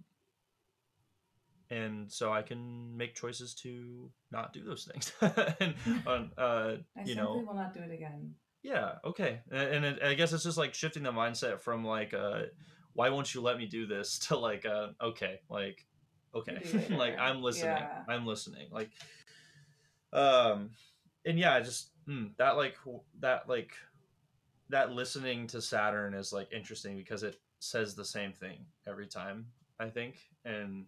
and 1.72 2.12
so 2.12 2.34
I 2.34 2.42
can 2.42 2.96
make 2.98 3.16
choices 3.16 3.54
to 3.56 4.10
not 4.32 4.54
do 4.54 4.64
those 4.64 4.90
things. 4.92 5.12
and 5.22 5.76
uh, 6.38 6.76
I 6.98 7.04
you 7.06 7.16
know, 7.16 7.44
will 7.46 7.54
not 7.54 7.74
do 7.74 7.82
it 7.82 7.92
again. 7.92 8.34
Yeah. 8.64 8.94
Okay. 9.06 9.40
And, 9.52 9.86
and 9.86 9.86
it, 9.86 10.04
I 10.04 10.14
guess 10.16 10.34
it's 10.34 10.44
just 10.44 10.58
like 10.58 10.74
shifting 10.74 11.04
the 11.04 11.12
mindset 11.12 11.60
from 11.60 11.86
like, 11.86 12.14
uh, 12.14 12.44
why 12.94 13.10
won't 13.10 13.34
you 13.34 13.42
let 13.42 13.58
me 13.58 13.66
do 13.66 13.86
this 13.86 14.20
to 14.28 14.38
like, 14.38 14.66
uh, 14.66 14.90
okay, 15.02 15.40
like, 15.50 15.86
okay, 16.36 16.88
like 16.90 17.18
I'm 17.18 17.42
listening. 17.42 17.78
Yeah. 17.78 18.04
I'm 18.08 18.26
listening. 18.26 18.68
Like, 18.72 18.90
um, 20.12 20.72
and 21.26 21.38
yeah, 21.38 21.60
just 21.60 21.92
mm, 22.08 22.32
that 22.38 22.58
like 22.58 22.76
that 23.20 23.48
like 23.48 23.72
that 24.70 24.92
listening 24.92 25.48
to 25.48 25.62
Saturn 25.62 26.14
is 26.14 26.34
like 26.34 26.52
interesting 26.52 26.96
because 26.96 27.24
it 27.24 27.40
says 27.60 27.96
the 27.96 28.06
same 28.06 28.34
thing 28.34 28.66
every 28.88 29.08
time. 29.08 29.48
I 29.80 29.90
think, 29.90 30.18
and 30.44 30.86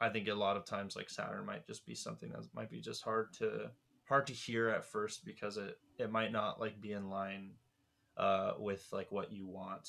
I 0.00 0.08
think 0.10 0.28
a 0.28 0.34
lot 0.34 0.56
of 0.56 0.64
times 0.64 0.96
like 0.96 1.08
Saturn 1.08 1.46
might 1.46 1.66
just 1.66 1.86
be 1.86 1.94
something 1.94 2.30
that 2.30 2.46
might 2.54 2.70
be 2.70 2.80
just 2.80 3.02
hard 3.02 3.32
to 3.34 3.70
hard 4.08 4.26
to 4.26 4.32
hear 4.32 4.68
at 4.68 4.84
first 4.84 5.24
because 5.24 5.56
it 5.56 5.78
it 5.98 6.10
might 6.10 6.32
not 6.32 6.60
like 6.60 6.80
be 6.80 6.92
in 6.92 7.10
line 7.10 7.52
uh, 8.16 8.52
with 8.58 8.86
like 8.92 9.10
what 9.10 9.32
you 9.32 9.46
want 9.46 9.88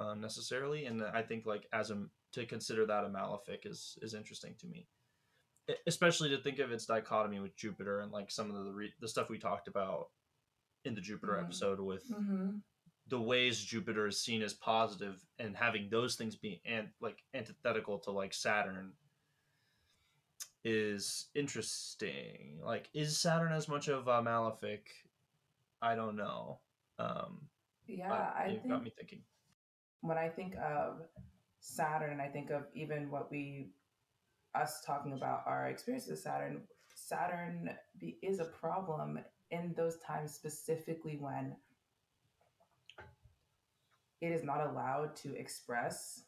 um, 0.00 0.20
necessarily. 0.20 0.86
And 0.86 1.02
I 1.02 1.22
think 1.22 1.46
like 1.46 1.66
as 1.72 1.90
a 1.90 2.04
to 2.32 2.46
consider 2.46 2.84
that 2.86 3.04
a 3.04 3.08
malefic 3.08 3.64
is 3.64 3.98
is 4.02 4.14
interesting 4.14 4.54
to 4.60 4.66
me, 4.66 4.86
especially 5.86 6.30
to 6.30 6.38
think 6.38 6.58
of 6.58 6.72
its 6.72 6.86
dichotomy 6.86 7.40
with 7.40 7.56
Jupiter 7.56 8.00
and 8.00 8.12
like 8.12 8.30
some 8.30 8.50
of 8.50 8.64
the 8.64 8.72
re- 8.72 8.94
the 9.00 9.08
stuff 9.08 9.30
we 9.30 9.38
talked 9.38 9.68
about 9.68 10.08
in 10.84 10.94
the 10.94 11.00
Jupiter 11.00 11.34
mm-hmm. 11.34 11.44
episode 11.44 11.80
with. 11.80 12.08
Mm-hmm. 12.10 12.56
The 13.08 13.20
ways 13.20 13.60
Jupiter 13.60 14.06
is 14.06 14.22
seen 14.22 14.40
as 14.40 14.54
positive 14.54 15.22
and 15.38 15.54
having 15.54 15.90
those 15.90 16.16
things 16.16 16.36
be 16.36 16.62
and 16.64 16.88
like 17.02 17.18
antithetical 17.34 17.98
to 17.98 18.10
like 18.10 18.32
Saturn 18.32 18.92
is 20.64 21.26
interesting. 21.34 22.60
Like, 22.64 22.88
is 22.94 23.18
Saturn 23.18 23.52
as 23.52 23.68
much 23.68 23.88
of 23.88 24.08
a 24.08 24.22
malefic? 24.22 24.88
I 25.82 25.94
don't 25.94 26.16
know. 26.16 26.60
Um, 26.98 27.42
yeah, 27.86 28.12
I 28.12 28.58
think, 28.62 28.68
got 28.68 28.82
me 28.82 28.92
thinking. 28.96 29.20
When 30.00 30.16
I 30.16 30.28
think 30.28 30.54
of 30.56 31.02
Saturn, 31.60 32.20
I 32.20 32.28
think 32.28 32.50
of 32.50 32.64
even 32.74 33.10
what 33.10 33.30
we 33.30 33.68
us 34.54 34.82
talking 34.86 35.12
about 35.12 35.42
our 35.46 35.68
experiences 35.68 36.10
with 36.10 36.20
Saturn. 36.20 36.62
Saturn 36.94 37.70
be, 37.98 38.18
is 38.22 38.38
a 38.38 38.44
problem 38.44 39.18
in 39.50 39.74
those 39.76 39.96
times 39.98 40.32
specifically 40.32 41.16
when 41.20 41.56
it 44.20 44.28
is 44.28 44.44
not 44.44 44.66
allowed 44.66 45.16
to 45.16 45.34
express 45.34 46.22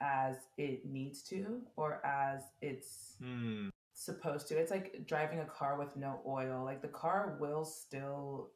as 0.00 0.36
it 0.56 0.86
needs 0.86 1.22
to 1.22 1.60
or 1.76 2.04
as 2.04 2.42
it's 2.62 3.16
mm. 3.22 3.68
supposed 3.94 4.48
to. 4.48 4.56
It's 4.56 4.70
like 4.70 5.06
driving 5.06 5.40
a 5.40 5.44
car 5.44 5.78
with 5.78 5.96
no 5.96 6.20
oil. 6.26 6.62
Like 6.64 6.82
the 6.82 6.88
car 6.88 7.36
will 7.40 7.64
still 7.64 8.50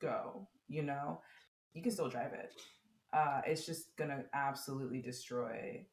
go, 0.00 0.48
you 0.68 0.82
know? 0.82 1.20
You 1.74 1.82
can 1.82 1.92
still 1.92 2.08
drive 2.08 2.32
it. 2.32 2.52
Uh, 3.12 3.40
it's 3.46 3.66
just 3.66 3.96
gonna 3.96 4.24
absolutely 4.34 5.00
destroy 5.00 5.84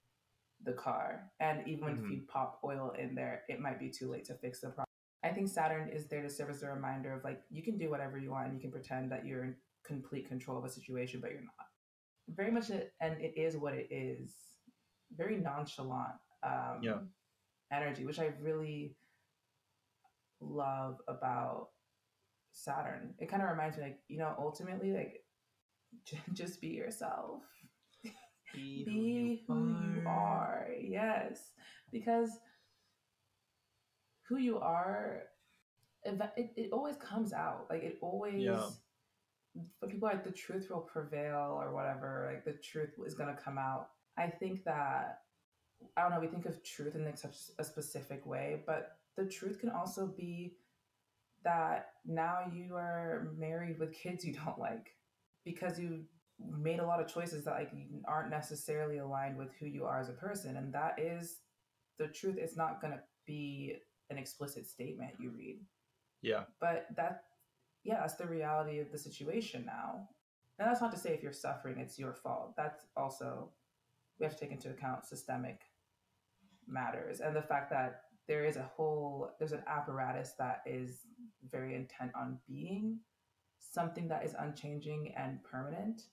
the 0.63 0.73
car. 0.73 1.31
And 1.39 1.67
even 1.67 1.89
mm-hmm. 1.89 2.05
if 2.05 2.11
you 2.11 2.21
pop 2.27 2.59
oil 2.63 2.93
in 2.97 3.15
there, 3.15 3.43
it 3.47 3.59
might 3.59 3.79
be 3.79 3.89
too 3.89 4.09
late 4.09 4.25
to 4.25 4.35
fix 4.35 4.59
the 4.59 4.67
problem. 4.67 4.85
I 5.23 5.29
think 5.29 5.49
Saturn 5.49 5.89
is 5.89 6.07
there 6.07 6.21
to 6.21 6.29
serve 6.29 6.51
as 6.51 6.63
a 6.63 6.69
reminder 6.69 7.13
of 7.13 7.23
like 7.23 7.41
you 7.49 7.63
can 7.63 7.77
do 7.77 7.89
whatever 7.89 8.17
you 8.17 8.31
want 8.31 8.47
and 8.47 8.55
you 8.55 8.61
can 8.61 8.71
pretend 8.71 9.11
that 9.11 9.25
you're 9.25 9.43
in 9.43 9.55
complete 9.83 10.27
control 10.27 10.57
of 10.57 10.65
a 10.65 10.69
situation, 10.69 11.19
but 11.21 11.31
you're 11.31 11.41
not. 11.41 11.53
Very 12.29 12.51
much, 12.51 12.69
a, 12.69 12.83
and 13.01 13.19
it 13.21 13.33
is 13.37 13.55
what 13.55 13.73
it 13.73 13.87
is 13.89 14.35
very 15.15 15.37
nonchalant 15.37 16.19
um, 16.43 16.79
yeah. 16.81 16.97
energy, 17.71 18.05
which 18.05 18.19
I 18.19 18.31
really 18.41 18.95
love 20.41 20.97
about 21.07 21.69
Saturn. 22.51 23.13
It 23.19 23.29
kind 23.29 23.41
of 23.41 23.49
reminds 23.49 23.77
me, 23.77 23.83
like 23.83 23.99
you 24.07 24.17
know, 24.17 24.33
ultimately, 24.37 24.91
like 24.91 25.23
j- 26.05 26.21
just 26.33 26.61
be 26.61 26.69
yourself. 26.69 27.41
Be, 28.55 28.85
be 28.85 29.43
who, 29.45 29.55
you, 29.55 29.75
who 29.75 29.99
you 29.99 30.07
are. 30.07 30.67
Yes, 30.81 31.51
because 31.91 32.29
who 34.29 34.37
you 34.37 34.57
are, 34.57 35.23
it, 36.03 36.17
it, 36.37 36.51
it 36.55 36.69
always 36.71 36.95
comes 36.95 37.33
out. 37.33 37.67
Like 37.69 37.83
it 37.83 37.97
always. 38.01 38.41
Yeah. 38.41 38.69
But 39.81 39.89
people 39.89 40.07
like 40.07 40.23
the 40.23 40.31
truth 40.31 40.69
will 40.69 40.81
prevail 40.81 41.59
or 41.61 41.73
whatever. 41.73 42.31
Like 42.31 42.45
the 42.45 42.57
truth 42.61 42.91
is 43.05 43.15
gonna 43.15 43.37
come 43.43 43.57
out 43.57 43.89
I 44.17 44.27
think 44.27 44.63
that 44.65 45.19
I 45.95 46.01
don't 46.01 46.11
know, 46.11 46.19
we 46.19 46.27
think 46.27 46.45
of 46.45 46.63
truth 46.63 46.95
in 46.95 47.05
like 47.05 47.17
such 47.17 47.35
a 47.59 47.63
specific 47.63 48.25
way, 48.25 48.63
but 48.65 48.97
the 49.15 49.25
truth 49.25 49.59
can 49.59 49.69
also 49.69 50.07
be 50.07 50.55
that 51.43 51.91
now 52.05 52.39
you 52.53 52.75
are 52.75 53.31
married 53.37 53.79
with 53.79 53.93
kids 53.93 54.25
you 54.25 54.33
don't 54.33 54.59
like 54.59 54.95
because 55.45 55.79
you 55.79 56.03
made 56.39 56.79
a 56.79 56.85
lot 56.85 56.99
of 56.99 57.07
choices 57.07 57.45
that 57.45 57.51
like 57.51 57.71
aren't 58.07 58.29
necessarily 58.29 58.97
aligned 58.97 59.37
with 59.37 59.49
who 59.59 59.65
you 59.65 59.85
are 59.85 59.99
as 59.99 60.09
a 60.09 60.13
person 60.13 60.57
and 60.57 60.73
that 60.73 60.99
is 60.99 61.37
the 61.97 62.07
truth 62.07 62.35
it's 62.37 62.57
not 62.57 62.81
going 62.81 62.93
to 62.93 62.99
be 63.25 63.75
an 64.09 64.17
explicit 64.17 64.67
statement 64.67 65.11
you 65.19 65.31
read. 65.31 65.59
Yeah. 66.21 66.43
But 66.59 66.87
that 66.95 67.23
yeah 67.83 67.99
that's 67.99 68.15
the 68.15 68.27
reality 68.27 68.79
of 68.79 68.91
the 68.91 68.97
situation 68.97 69.63
now. 69.65 70.07
And 70.59 70.67
that's 70.67 70.81
not 70.81 70.91
to 70.91 70.99
say 70.99 71.11
if 71.11 71.23
you're 71.23 71.33
suffering 71.33 71.79
it's 71.79 71.97
your 71.97 72.13
fault. 72.13 72.53
That's 72.55 72.85
also 72.95 73.49
we 74.19 74.25
have 74.25 74.35
to 74.35 74.39
take 74.39 74.51
into 74.51 74.69
account 74.69 75.05
systemic 75.05 75.61
matters 76.67 77.19
and 77.21 77.35
the 77.35 77.41
fact 77.41 77.69
that 77.69 78.01
there 78.27 78.45
is 78.45 78.57
a 78.57 78.69
whole 78.75 79.31
there's 79.39 79.53
an 79.53 79.63
apparatus 79.67 80.33
that 80.37 80.61
is 80.65 81.05
very 81.49 81.75
intent 81.75 82.11
on 82.15 82.37
being 82.47 82.99
something 83.59 84.07
that 84.07 84.25
is 84.25 84.35
unchanging 84.39 85.13
and 85.17 85.41
permanent 85.43 86.03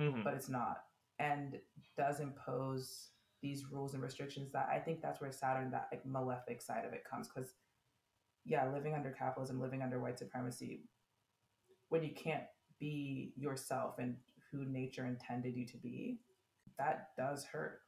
mm-hmm. 0.00 0.22
but 0.22 0.34
it's 0.34 0.48
not 0.48 0.82
and 1.18 1.58
does 1.96 2.20
impose 2.20 3.10
these 3.42 3.66
rules 3.70 3.94
and 3.94 4.02
restrictions 4.02 4.50
that 4.52 4.68
i 4.72 4.78
think 4.78 5.00
that's 5.00 5.20
where 5.20 5.30
saturn 5.30 5.70
that 5.70 5.88
like 5.92 6.04
malefic 6.04 6.60
side 6.60 6.84
of 6.84 6.92
it 6.92 7.04
comes 7.08 7.28
because 7.28 7.54
yeah 8.44 8.68
living 8.72 8.94
under 8.94 9.10
capitalism 9.10 9.60
living 9.60 9.82
under 9.82 10.00
white 10.00 10.18
supremacy 10.18 10.82
when 11.88 12.02
you 12.02 12.10
can't 12.14 12.44
be 12.80 13.32
yourself 13.36 13.96
and 13.98 14.16
who 14.50 14.64
nature 14.64 15.06
intended 15.06 15.54
you 15.54 15.66
to 15.66 15.76
be 15.76 16.18
that 16.80 17.08
does 17.16 17.44
hurt. 17.44 17.80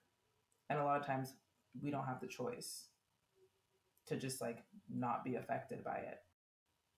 And 0.69 0.79
a 0.79 0.85
lot 0.85 1.01
of 1.01 1.07
times 1.07 1.35
we 1.83 1.91
don't 1.91 2.07
have 2.07 2.21
the 2.21 2.27
choice 2.27 2.89
to 4.07 4.17
just 4.17 4.41
like 4.41 4.59
not 4.93 5.25
be 5.25 5.37
affected 5.37 5.83
by 5.83 5.97
it. 5.97 6.19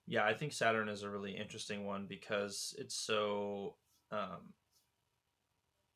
Yeah, 0.07 0.24
I 0.24 0.35
think 0.35 0.52
Saturn 0.52 0.88
is 0.88 1.02
a 1.02 1.11
really 1.11 1.37
interesting 1.37 1.87
one 1.87 2.07
because 2.09 2.74
it's 2.78 2.96
so 2.96 3.76
um 4.11 4.52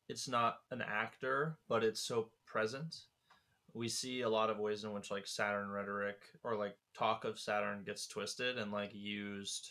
it's 0.07 0.27
not 0.27 0.57
an 0.71 0.81
actor, 0.81 1.59
but 1.67 1.83
it's 1.83 2.01
so 2.01 2.31
present. 2.47 2.95
We 3.73 3.87
see 3.87 4.21
a 4.21 4.29
lot 4.29 4.49
of 4.49 4.57
ways 4.57 4.83
in 4.83 4.91
which 4.93 5.11
like 5.11 5.27
Saturn 5.27 5.69
rhetoric 5.69 6.23
or 6.43 6.55
like 6.55 6.75
talk 6.97 7.25
of 7.25 7.39
Saturn 7.39 7.83
gets 7.85 8.07
twisted 8.07 8.57
and 8.57 8.71
like 8.71 8.91
used 8.93 9.69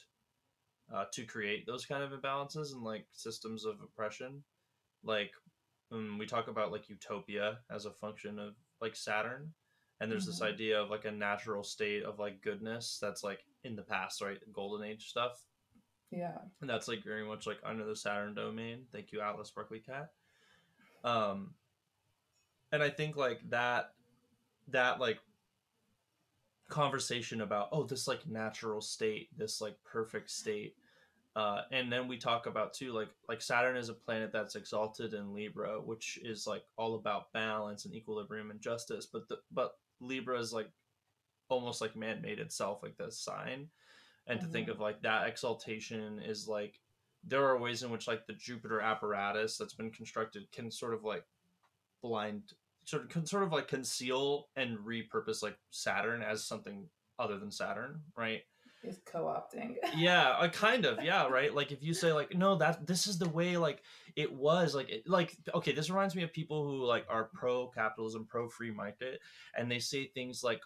uh, 0.95 1.05
to 1.13 1.25
create 1.25 1.67
those 1.67 1.85
kind 1.85 2.03
of 2.03 2.13
imbalances 2.13 2.73
and 2.73 2.83
like 2.85 3.07
systems 3.13 3.65
of 3.65 3.77
oppression. 3.83 4.45
Like 5.03 5.33
um, 5.93 6.19
we 6.19 6.27
talk 6.27 6.49
about 6.49 6.73
like 6.73 6.89
utopia 6.89 7.59
as 7.71 7.87
a 7.87 7.91
function 7.91 8.39
of 8.39 8.55
like 8.81 8.95
Saturn, 8.95 9.53
and 10.01 10.11
there's 10.11 10.25
mm-hmm. 10.25 10.31
this 10.33 10.43
idea 10.43 10.81
of 10.81 10.91
like 10.91 11.05
a 11.05 11.11
natural 11.11 11.65
state 11.65 12.05
of 12.05 12.19
like 12.19 12.43
goodness 12.43 12.99
that's 13.01 13.25
like 13.25 13.41
in 13.65 13.77
the 13.77 13.83
past, 13.83 14.21
right? 14.21 14.39
Golden 14.53 14.87
age 14.87 15.09
stuff. 15.09 15.45
Yeah. 16.11 16.39
And 16.61 16.71
that's 16.71 16.89
like 16.89 17.05
very 17.05 17.25
much 17.25 17.47
like 17.47 17.59
under 17.65 17.85
the 17.85 17.97
Saturn 17.97 18.35
domain. 18.35 18.85
Thank 18.93 19.13
you, 19.13 19.21
Atlas 19.21 19.49
Sparkly 19.49 19.81
Cat. 19.81 20.11
Um, 21.05 21.55
and 22.73 22.83
I 22.83 22.91
think 22.91 23.17
like 23.17 23.41
that, 23.51 23.93
that 24.69 25.01
like 25.01 25.19
conversation 26.69 27.41
about 27.41 27.69
oh 27.73 27.85
this 27.85 28.07
like 28.07 28.27
natural 28.27 28.81
state, 28.81 29.29
this 29.37 29.61
like 29.61 29.77
perfect 29.85 30.31
state, 30.31 30.77
uh, 31.39 31.63
and 31.71 31.93
then 31.93 32.09
we 32.09 32.19
talk 32.19 32.47
about 32.47 32.75
too 32.75 32.93
like 32.93 33.11
like 33.29 33.41
saturn 33.41 33.77
is 33.77 33.89
a 33.89 33.95
planet 33.95 34.33
that's 34.33 34.57
exalted 34.57 35.15
in 35.15 35.33
libra 35.33 35.81
which 35.81 36.19
is 36.25 36.49
like 36.49 36.65
all 36.77 36.97
about 36.97 37.33
balance 37.33 37.85
and 37.85 37.95
equilibrium 37.95 38.51
and 38.51 38.61
justice 38.61 39.07
but 39.13 39.29
the 39.29 39.37
but 39.53 39.79
libra 40.01 40.37
is 40.39 40.53
like 40.53 40.69
almost 41.49 41.81
like 41.81 41.95
man-made 41.95 42.41
itself 42.41 42.83
like 42.83 42.97
the 42.97 43.11
sign 43.11 43.69
and 44.27 44.41
to 44.41 44.47
think 44.49 44.67
Mhm. 44.67 44.73
of 44.73 44.81
like 44.81 45.01
that 45.03 45.29
exaltation 45.29 46.21
is 46.21 46.49
like 46.49 46.81
there 47.23 47.47
are 47.47 47.57
ways 47.59 47.83
in 47.85 47.91
which 47.91 48.09
like 48.09 48.27
the 48.27 48.33
jupiter 48.33 48.81
apparatus 48.81 49.57
that's 49.57 49.75
been 49.75 49.93
constructed 49.93 50.51
can 50.51 50.71
sort 50.73 50.93
of 50.93 51.05
like 51.05 51.25
blind 52.03 52.53
sort 52.85 53.05
of 53.05 53.09
can 53.11 53.25
sort 53.27 53.45
of 53.45 53.53
like 53.53 53.69
conceal 53.69 54.49
and 54.57 54.77
repurpose 54.79 55.43
like 55.43 55.57
saturn 55.71 56.21
as 56.21 56.45
something 56.45 56.89
other 57.19 57.39
than 57.39 57.51
saturn 57.51 58.03
right 58.17 58.43
He's 58.83 59.01
co-opting. 59.05 59.77
yeah 59.97 60.31
uh, 60.39 60.49
kind 60.49 60.85
of 60.85 61.03
yeah 61.03 61.27
right 61.27 61.55
like 61.55 61.73
if 61.73 61.83
you 61.83 61.93
say 61.93 62.13
like 62.13 62.35
no 62.35 62.57
that 62.57 62.87
this 62.87 63.07
is 63.07 63.19
the 63.19 63.29
way 63.29 63.57
like 63.57 63.83
it 64.15 64.33
was 64.33 64.75
like 64.75 64.89
it, 64.89 65.09
like 65.09 65.37
okay 65.55 65.73
this 65.73 65.91
reminds 65.91 66.15
me 66.15 66.23
of 66.23 66.33
people 66.33 66.65
who 66.65 66.85
like 66.85 67.05
are 67.09 67.31
pro 67.35 67.69
capitalism 67.69 68.27
pro 68.29 68.49
free 68.49 68.71
market 68.71 69.21
and 69.57 69.71
they 69.71 69.79
say 69.81 70.07
things 70.07 70.45
like 70.45 70.61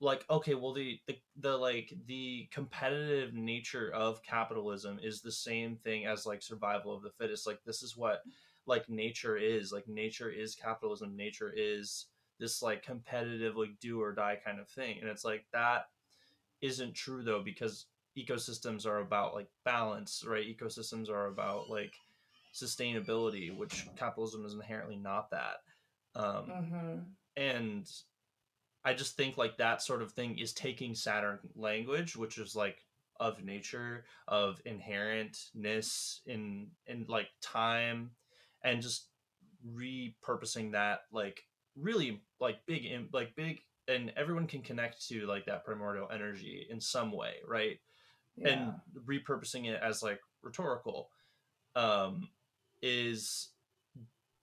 like 0.00 0.24
okay 0.28 0.54
well 0.54 0.74
the, 0.74 0.98
the 1.06 1.16
the 1.40 1.56
like 1.56 1.92
the 2.06 2.48
competitive 2.50 3.32
nature 3.32 3.90
of 3.94 4.22
capitalism 4.22 4.98
is 5.02 5.22
the 5.22 5.32
same 5.32 5.76
thing 5.76 6.06
as 6.06 6.26
like 6.26 6.42
survival 6.42 6.94
of 6.94 7.02
the 7.02 7.10
fittest 7.18 7.46
like 7.46 7.60
this 7.64 7.82
is 7.82 7.96
what 7.96 8.22
like 8.66 8.88
nature 8.88 9.36
is 9.36 9.72
like 9.72 9.86
nature 9.88 10.30
is 10.30 10.54
capitalism 10.54 11.16
nature 11.16 11.52
is 11.56 12.06
this 12.38 12.60
like 12.60 12.82
competitive 12.82 13.56
like 13.56 13.78
do 13.80 14.00
or 14.02 14.12
die 14.12 14.36
kind 14.44 14.60
of 14.60 14.68
thing 14.68 14.98
and 15.00 15.08
it's 15.08 15.24
like 15.24 15.46
that 15.52 15.86
isn't 16.62 16.94
true 16.94 17.22
though 17.22 17.42
because 17.42 17.86
ecosystems 18.18 18.86
are 18.86 18.98
about 19.00 19.34
like 19.34 19.48
balance 19.64 20.24
right? 20.26 20.46
Ecosystems 20.46 21.10
are 21.10 21.26
about 21.26 21.68
like 21.68 21.92
sustainability 22.54 23.54
which 23.54 23.86
capitalism 23.96 24.44
is 24.46 24.54
inherently 24.54 24.96
not 24.96 25.30
that 25.30 25.56
um 26.14 26.44
hmm 26.46 26.98
and 27.36 27.86
i 28.84 28.94
just 28.94 29.14
think 29.16 29.36
like 29.36 29.58
that 29.58 29.82
sort 29.82 30.00
of 30.00 30.12
thing 30.12 30.38
is 30.38 30.54
taking 30.54 30.94
saturn 30.94 31.38
language 31.54 32.16
which 32.16 32.38
is 32.38 32.56
like 32.56 32.78
of 33.20 33.44
nature 33.44 34.04
of 34.26 34.58
inherentness 34.66 36.20
in 36.26 36.68
in 36.86 37.04
like 37.08 37.28
time 37.42 38.10
and 38.64 38.80
just 38.80 39.08
repurposing 39.70 40.72
that 40.72 41.00
like 41.12 41.42
really 41.78 42.22
like 42.40 42.64
big 42.66 42.86
in 42.86 43.08
like 43.12 43.36
big 43.36 43.60
and 43.88 44.12
everyone 44.16 44.46
can 44.46 44.62
connect 44.62 45.06
to 45.08 45.26
like 45.26 45.46
that 45.46 45.64
primordial 45.64 46.08
energy 46.12 46.66
in 46.70 46.80
some 46.80 47.12
way 47.12 47.34
right 47.46 47.78
Yeah. 48.36 48.48
and 48.50 48.72
repurposing 49.06 49.66
it 49.66 49.80
as 49.82 50.02
like 50.02 50.20
rhetorical 50.42 51.10
um 51.74 52.28
is 52.82 53.48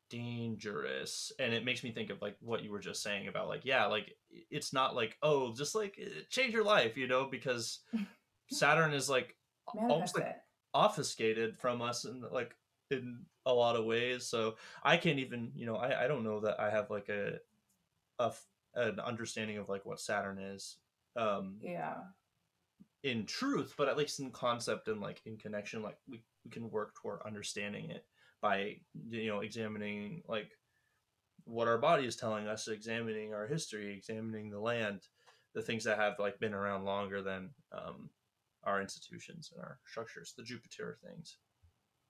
dangerous 0.10 1.32
and 1.39 1.53
it 1.53 1.65
makes 1.65 1.84
me 1.84 1.91
think 1.91 2.10
of 2.12 2.21
like 2.21 2.36
what 2.39 2.63
you 2.63 2.71
were 2.71 2.79
just 2.79 3.01
saying 3.01 3.27
about 3.27 3.47
like 3.47 3.62
yeah 3.63 3.86
like 3.86 4.15
it's 4.51 4.71
not 4.71 4.95
like 4.95 5.17
oh 5.23 5.53
just 5.56 5.73
like 5.73 5.97
eh, 5.99 6.21
change 6.29 6.53
your 6.53 6.63
life 6.63 6.95
you 6.97 7.08
know 7.08 7.25
because 7.25 7.79
saturn 8.51 8.93
is 8.93 9.10
like 9.10 9.36
almost 9.89 10.15
like 10.15 10.25
it. 10.25 10.36
obfuscated 10.75 11.58
from 11.58 11.82
us 11.82 12.06
and 12.06 12.23
like 12.32 12.56
in 12.91 13.19
a 13.47 13.53
lot 13.53 13.75
of 13.75 13.86
ways 13.86 14.23
so 14.25 14.56
i 14.84 14.97
can't 14.97 15.17
even 15.19 15.51
you 15.56 15.65
know 15.65 15.75
i, 15.77 16.03
I 16.06 16.08
don't 16.08 16.23
know 16.23 16.41
that 16.41 16.60
i 16.60 16.69
have 16.69 16.91
like 16.91 17.10
a, 17.10 17.39
a 18.19 18.32
an 18.75 18.99
understanding 18.99 19.57
of 19.57 19.69
like 19.69 19.86
what 19.86 19.99
saturn 19.99 20.39
is 20.39 20.77
um 21.15 21.57
Yeah. 21.62 21.95
in 23.03 23.25
truth 23.25 23.73
but 23.77 23.88
at 23.89 23.97
least 23.97 24.19
in 24.19 24.31
concept 24.31 24.88
and 24.88 25.01
like 25.01 25.21
in 25.25 25.38
connection 25.38 25.81
like 25.83 25.97
we, 26.07 26.23
we 26.43 26.51
can 26.51 26.69
work 26.71 26.93
toward 26.95 27.19
understanding 27.25 27.89
it 27.91 28.05
by 28.41 28.75
you 29.09 29.27
know 29.27 29.41
examining 29.41 30.21
like 30.27 30.51
what 31.45 31.67
our 31.67 31.77
body 31.77 32.05
is 32.05 32.15
telling 32.15 32.47
us 32.47 32.67
examining 32.67 33.33
our 33.33 33.47
history 33.47 33.95
examining 33.95 34.49
the 34.49 34.59
land 34.59 35.01
the 35.53 35.62
things 35.62 35.83
that 35.83 35.99
have 35.99 36.17
like 36.19 36.39
been 36.39 36.53
around 36.53 36.83
longer 36.83 37.21
than 37.21 37.49
um, 37.71 38.09
our 38.63 38.81
institutions 38.81 39.51
and 39.53 39.62
our 39.63 39.77
structures 39.86 40.33
the 40.38 40.43
jupiter 40.43 40.97
things 41.05 41.38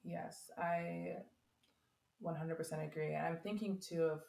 Yes, 0.03 0.51
I 0.57 1.15
100% 2.21 2.83
agree. 2.83 3.13
And 3.13 3.25
I'm 3.25 3.37
thinking 3.37 3.79
too 3.79 4.03
of 4.03 4.21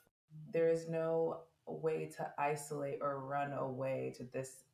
there 0.53 0.70
is 0.70 0.88
no 0.88 1.40
way 1.66 2.11
to 2.16 2.33
isolate 2.38 2.98
or 3.00 3.20
run 3.20 3.53
away 3.53 4.12
to 4.16 4.24
this 4.24 4.64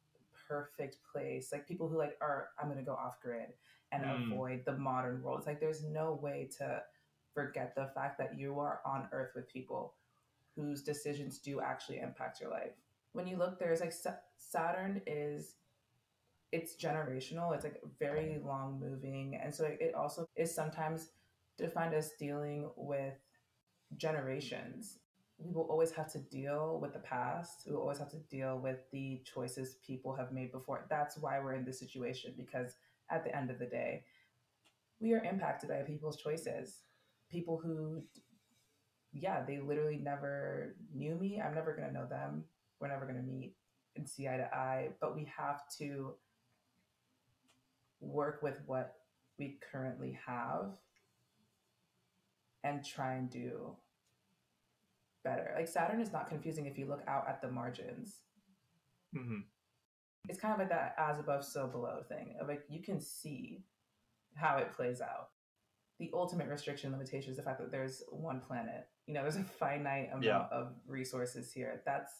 perfect 0.48 0.98
place. 1.12 1.52
Like 1.52 1.66
people 1.68 1.88
who 1.88 1.98
like 1.98 2.16
are 2.20 2.48
I'm 2.60 2.68
to 2.74 2.82
go 2.82 2.94
off 2.94 3.20
grid 3.20 3.52
and 3.92 4.04
Mm. 4.04 4.32
avoid 4.32 4.64
the 4.64 4.76
modern 4.78 5.22
world. 5.22 5.38
It's 5.38 5.46
like 5.46 5.60
there's 5.60 5.84
no 5.84 6.14
way 6.14 6.48
to 6.58 6.82
forget 7.34 7.74
the 7.74 7.90
fact 7.94 8.18
that 8.18 8.38
you 8.38 8.58
are 8.58 8.80
on 8.84 9.08
earth 9.12 9.32
with 9.34 9.48
people 9.48 9.94
whose 10.56 10.82
decisions 10.82 11.38
do 11.38 11.60
actually 11.60 12.00
impact 12.00 12.40
your 12.40 12.50
life. 12.50 12.72
When 13.12 13.26
you 13.26 13.36
look 13.36 13.58
there's 13.58 13.80
like 13.80 13.94
Saturn 14.38 15.02
is 15.06 15.56
it's 16.52 16.76
generational 16.76 17.54
it's 17.54 17.64
like 17.64 17.80
very 17.98 18.40
long 18.44 18.80
moving 18.80 19.36
and 19.42 19.54
so 19.54 19.64
it 19.64 19.94
also 19.94 20.26
is 20.36 20.54
sometimes 20.54 21.10
defined 21.58 21.94
as 21.94 22.12
dealing 22.18 22.70
with 22.76 23.14
generations 23.98 24.99
we 25.42 25.52
will 25.52 25.66
always 25.70 25.90
have 25.92 26.12
to 26.12 26.18
deal 26.18 26.78
with 26.80 26.92
the 26.92 26.98
past. 26.98 27.62
We 27.66 27.72
will 27.72 27.82
always 27.82 27.98
have 27.98 28.10
to 28.10 28.18
deal 28.30 28.58
with 28.58 28.78
the 28.92 29.22
choices 29.24 29.76
people 29.86 30.14
have 30.14 30.32
made 30.32 30.52
before. 30.52 30.84
That's 30.90 31.16
why 31.16 31.40
we're 31.40 31.54
in 31.54 31.64
this 31.64 31.78
situation 31.78 32.34
because 32.36 32.74
at 33.10 33.24
the 33.24 33.34
end 33.34 33.50
of 33.50 33.58
the 33.58 33.66
day 33.66 34.04
we 35.00 35.14
are 35.14 35.24
impacted 35.24 35.70
by 35.70 35.82
people's 35.82 36.16
choices. 36.16 36.82
People 37.30 37.58
who 37.62 38.02
yeah 39.12 39.42
they 39.44 39.58
literally 39.58 39.96
never 39.96 40.76
knew 40.94 41.14
me. 41.14 41.40
I'm 41.40 41.54
never 41.54 41.74
going 41.74 41.88
to 41.88 41.94
know 41.94 42.06
them. 42.06 42.44
We're 42.78 42.88
never 42.88 43.06
going 43.06 43.16
to 43.16 43.22
meet 43.22 43.54
and 43.96 44.08
see 44.08 44.28
eye 44.28 44.36
to 44.36 44.54
eye. 44.54 44.88
But 45.00 45.16
we 45.16 45.30
have 45.36 45.62
to 45.78 46.14
work 48.00 48.42
with 48.42 48.56
what 48.66 48.96
we 49.38 49.58
currently 49.72 50.18
have 50.26 50.76
and 52.62 52.84
try 52.84 53.14
and 53.14 53.30
do 53.30 53.74
better. 55.24 55.52
Like 55.56 55.68
Saturn 55.68 56.00
is 56.00 56.12
not 56.12 56.28
confusing 56.28 56.66
if 56.66 56.78
you 56.78 56.86
look 56.86 57.02
out 57.06 57.28
at 57.28 57.40
the 57.40 57.50
margins. 57.50 58.16
mm-hmm. 59.16 59.40
It's 60.28 60.38
kind 60.40 60.52
of 60.52 60.60
like 60.60 60.68
that 60.68 60.94
as 60.98 61.18
above, 61.18 61.44
so 61.44 61.66
below 61.66 62.02
thing. 62.08 62.36
Of 62.40 62.48
like 62.48 62.62
you 62.68 62.82
can 62.82 63.00
see 63.00 63.64
how 64.34 64.58
it 64.58 64.72
plays 64.74 65.00
out. 65.00 65.30
The 65.98 66.10
ultimate 66.14 66.48
restriction 66.48 66.92
limitation 66.92 67.30
is 67.30 67.36
the 67.36 67.42
fact 67.42 67.58
that 67.60 67.70
there's 67.70 68.02
one 68.10 68.40
planet. 68.40 68.86
You 69.06 69.14
know, 69.14 69.22
there's 69.22 69.36
a 69.36 69.44
finite 69.44 70.08
amount 70.08 70.24
Yeah. 70.24 70.46
of 70.52 70.74
resources 70.86 71.52
here. 71.52 71.82
That's 71.84 72.12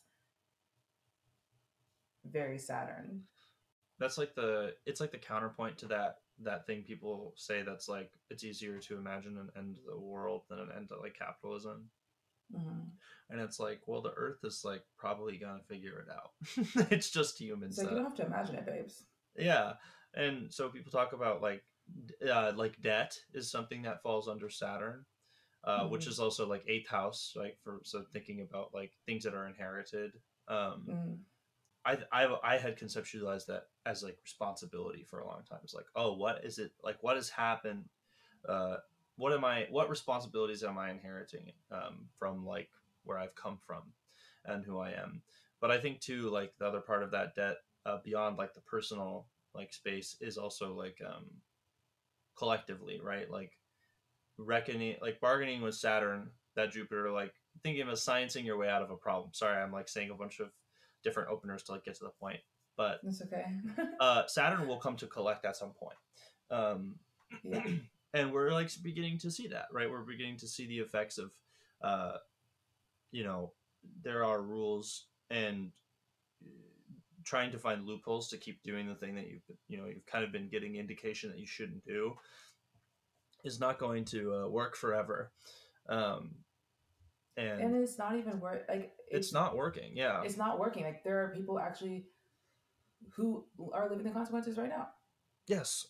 very 2.24 2.58
Saturn. 2.58 3.22
that's 3.98 4.18
like 4.18 4.34
the 4.34 4.74
it's 4.86 5.00
like 5.00 5.12
the 5.12 5.18
counterpoint 5.18 5.78
to 5.78 5.86
that 5.86 6.18
that 6.42 6.66
thing 6.66 6.82
people 6.82 7.32
say 7.36 7.62
that's 7.62 7.88
like 7.88 8.10
it's 8.30 8.44
easier 8.44 8.78
to 8.78 8.96
imagine 8.96 9.36
an 9.38 9.50
end 9.56 9.76
to 9.76 9.82
the 9.86 9.98
world 9.98 10.42
than 10.48 10.58
an 10.58 10.68
end 10.76 10.88
to 10.88 10.98
like 10.98 11.14
capitalism 11.18 11.84
Mhm. 12.54 12.90
and 13.30 13.40
it's 13.40 13.60
like 13.60 13.80
well 13.86 14.02
the 14.02 14.12
earth 14.16 14.38
is 14.44 14.62
like 14.64 14.82
probably 14.98 15.38
gonna 15.38 15.62
figure 15.68 16.00
it 16.00 16.08
out 16.10 16.32
it's 16.90 17.10
just 17.10 17.38
humans 17.40 17.76
So 17.76 17.82
you 17.82 17.88
don't 17.90 18.04
have 18.04 18.14
to 18.16 18.26
imagine 18.26 18.56
it, 18.56 18.66
babes. 18.66 19.04
yeah 19.36 19.74
and 20.14 20.52
so 20.52 20.68
people 20.68 20.90
talk 20.90 21.12
about 21.12 21.40
like 21.42 21.62
uh, 22.28 22.52
like 22.56 22.80
debt 22.82 23.16
is 23.34 23.50
something 23.50 23.82
that 23.82 24.02
falls 24.02 24.28
under 24.28 24.48
saturn 24.50 25.04
uh, 25.64 25.84
which 25.86 26.06
Mhm. 26.06 26.10
is 26.10 26.18
also 26.20 26.46
like 26.48 26.64
eighth 26.66 26.88
house 26.88 27.34
right 27.36 27.56
for 27.62 27.80
so 27.84 28.02
thinking 28.12 28.40
about 28.40 28.74
like 28.74 28.92
things 29.06 29.24
that 29.24 29.34
are 29.34 29.46
inherited 29.46 30.12
um 30.48 30.84
Mm. 30.88 31.18
I, 31.84 31.98
I 32.12 32.36
I 32.44 32.58
had 32.58 32.78
conceptualized 32.78 33.46
that 33.46 33.64
as 33.86 34.02
like 34.02 34.18
responsibility 34.22 35.02
for 35.08 35.20
a 35.20 35.26
long 35.26 35.42
time. 35.48 35.60
It's 35.64 35.74
like, 35.74 35.86
oh, 35.96 36.14
what 36.14 36.44
is 36.44 36.58
it 36.58 36.72
like? 36.82 37.02
What 37.02 37.16
has 37.16 37.30
happened? 37.30 37.86
Uh, 38.46 38.76
what 39.20 39.34
am 39.34 39.44
I? 39.44 39.66
What 39.70 39.90
responsibilities 39.90 40.64
am 40.64 40.78
I 40.78 40.90
inheriting 40.90 41.52
um, 41.70 42.08
from 42.18 42.46
like 42.46 42.70
where 43.04 43.18
I've 43.18 43.34
come 43.34 43.58
from 43.66 43.82
and 44.46 44.64
who 44.64 44.78
I 44.78 44.92
am? 44.92 45.20
But 45.60 45.70
I 45.70 45.78
think 45.78 46.00
too, 46.00 46.30
like 46.30 46.54
the 46.58 46.66
other 46.66 46.80
part 46.80 47.02
of 47.02 47.10
that 47.10 47.34
debt 47.34 47.56
uh, 47.84 47.98
beyond 48.02 48.38
like 48.38 48.54
the 48.54 48.62
personal 48.62 49.26
like 49.54 49.74
space 49.74 50.16
is 50.22 50.38
also 50.38 50.72
like 50.72 51.02
um, 51.06 51.26
collectively, 52.34 52.98
right? 53.04 53.30
Like 53.30 53.52
reckoning, 54.38 54.96
like 55.02 55.20
bargaining 55.20 55.60
with 55.60 55.74
Saturn, 55.74 56.30
that 56.56 56.72
Jupiter, 56.72 57.10
like 57.10 57.34
thinking 57.62 57.82
of 57.82 57.88
sciencing 57.98 58.46
your 58.46 58.56
way 58.56 58.70
out 58.70 58.80
of 58.80 58.90
a 58.90 58.96
problem. 58.96 59.32
Sorry, 59.34 59.60
I'm 59.60 59.72
like 59.72 59.90
saying 59.90 60.08
a 60.08 60.14
bunch 60.14 60.40
of 60.40 60.48
different 61.04 61.28
openers 61.28 61.62
to 61.64 61.72
like 61.72 61.84
get 61.84 61.96
to 61.96 62.04
the 62.04 62.10
point. 62.18 62.40
But 62.74 63.00
That's 63.02 63.20
okay. 63.20 63.44
uh, 64.00 64.22
Saturn 64.28 64.66
will 64.66 64.78
come 64.78 64.96
to 64.96 65.06
collect 65.06 65.44
at 65.44 65.58
some 65.58 65.72
point. 65.72 65.98
Um, 66.50 66.94
yeah. 67.42 67.62
and 68.14 68.32
we're 68.32 68.52
like 68.52 68.70
beginning 68.82 69.18
to 69.18 69.30
see 69.30 69.48
that, 69.48 69.66
right? 69.72 69.90
We're 69.90 70.02
beginning 70.02 70.38
to 70.38 70.48
see 70.48 70.66
the 70.66 70.78
effects 70.78 71.18
of, 71.18 71.30
uh, 71.82 72.16
you 73.12 73.24
know, 73.24 73.52
there 74.02 74.24
are 74.24 74.42
rules 74.42 75.06
and 75.30 75.70
trying 77.24 77.52
to 77.52 77.58
find 77.58 77.86
loopholes 77.86 78.28
to 78.28 78.36
keep 78.36 78.62
doing 78.62 78.88
the 78.88 78.94
thing 78.94 79.14
that 79.14 79.28
you've 79.28 79.42
you 79.68 79.76
know 79.76 79.86
you've 79.86 80.06
kind 80.06 80.24
of 80.24 80.32
been 80.32 80.48
getting 80.48 80.76
indication 80.76 81.30
that 81.30 81.38
you 81.38 81.46
shouldn't 81.46 81.84
do 81.84 82.14
is 83.44 83.60
not 83.60 83.78
going 83.78 84.04
to 84.04 84.34
uh, 84.34 84.48
work 84.48 84.76
forever. 84.76 85.30
Um, 85.88 86.32
and, 87.36 87.60
and 87.60 87.76
it's 87.76 87.98
not 87.98 88.16
even 88.16 88.40
work 88.40 88.64
like 88.68 88.92
it's, 89.08 89.32
not 89.32 89.56
working 89.56 89.92
yeah. 89.94 90.22
it's 90.22 90.36
not 90.36 90.58
working. 90.58 90.84
Like 90.84 91.04
there 91.04 91.22
are 91.24 91.28
people 91.28 91.58
actually 91.58 92.06
who 93.12 93.44
are 93.72 93.88
living 93.88 94.04
the 94.04 94.10
consequences 94.10 94.58
right 94.58 94.68
now. 94.68 94.88
Yes 95.46 95.86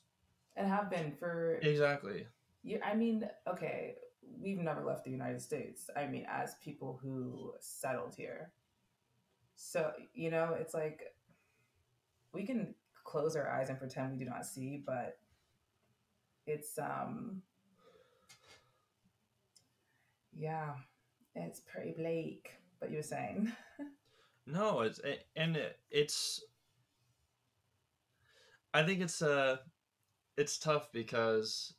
and 0.56 0.68
have 0.68 0.90
been 0.90 1.12
for 1.18 1.54
exactly. 1.62 2.26
Yeah 2.62 2.78
i 2.84 2.94
mean 2.94 3.28
okay 3.48 3.94
we've 4.40 4.58
never 4.58 4.84
left 4.84 5.04
the 5.04 5.10
united 5.10 5.40
states 5.42 5.88
i 5.96 6.06
mean 6.06 6.26
as 6.30 6.54
people 6.62 6.98
who 7.02 7.52
settled 7.60 8.14
here. 8.16 8.52
So 9.56 9.92
you 10.14 10.30
know 10.30 10.56
it's 10.58 10.74
like 10.74 11.00
we 12.32 12.44
can 12.46 12.74
close 13.04 13.36
our 13.36 13.48
eyes 13.50 13.68
and 13.70 13.78
pretend 13.78 14.12
we 14.12 14.18
do 14.18 14.30
not 14.30 14.46
see 14.46 14.82
but 14.86 15.18
it's 16.46 16.78
um 16.78 17.42
yeah 20.36 20.74
it's 21.34 21.60
pretty 21.60 21.92
bleak 21.92 22.50
but 22.78 22.90
you 22.90 22.96
were 22.96 23.02
saying. 23.02 23.52
No 24.46 24.80
it's 24.80 25.00
and 25.36 25.56
it, 25.56 25.78
it's 25.90 26.42
i 28.74 28.82
think 28.82 29.00
it's 29.00 29.22
uh 29.22 29.58
it's 30.40 30.58
tough 30.58 30.90
because 30.90 31.74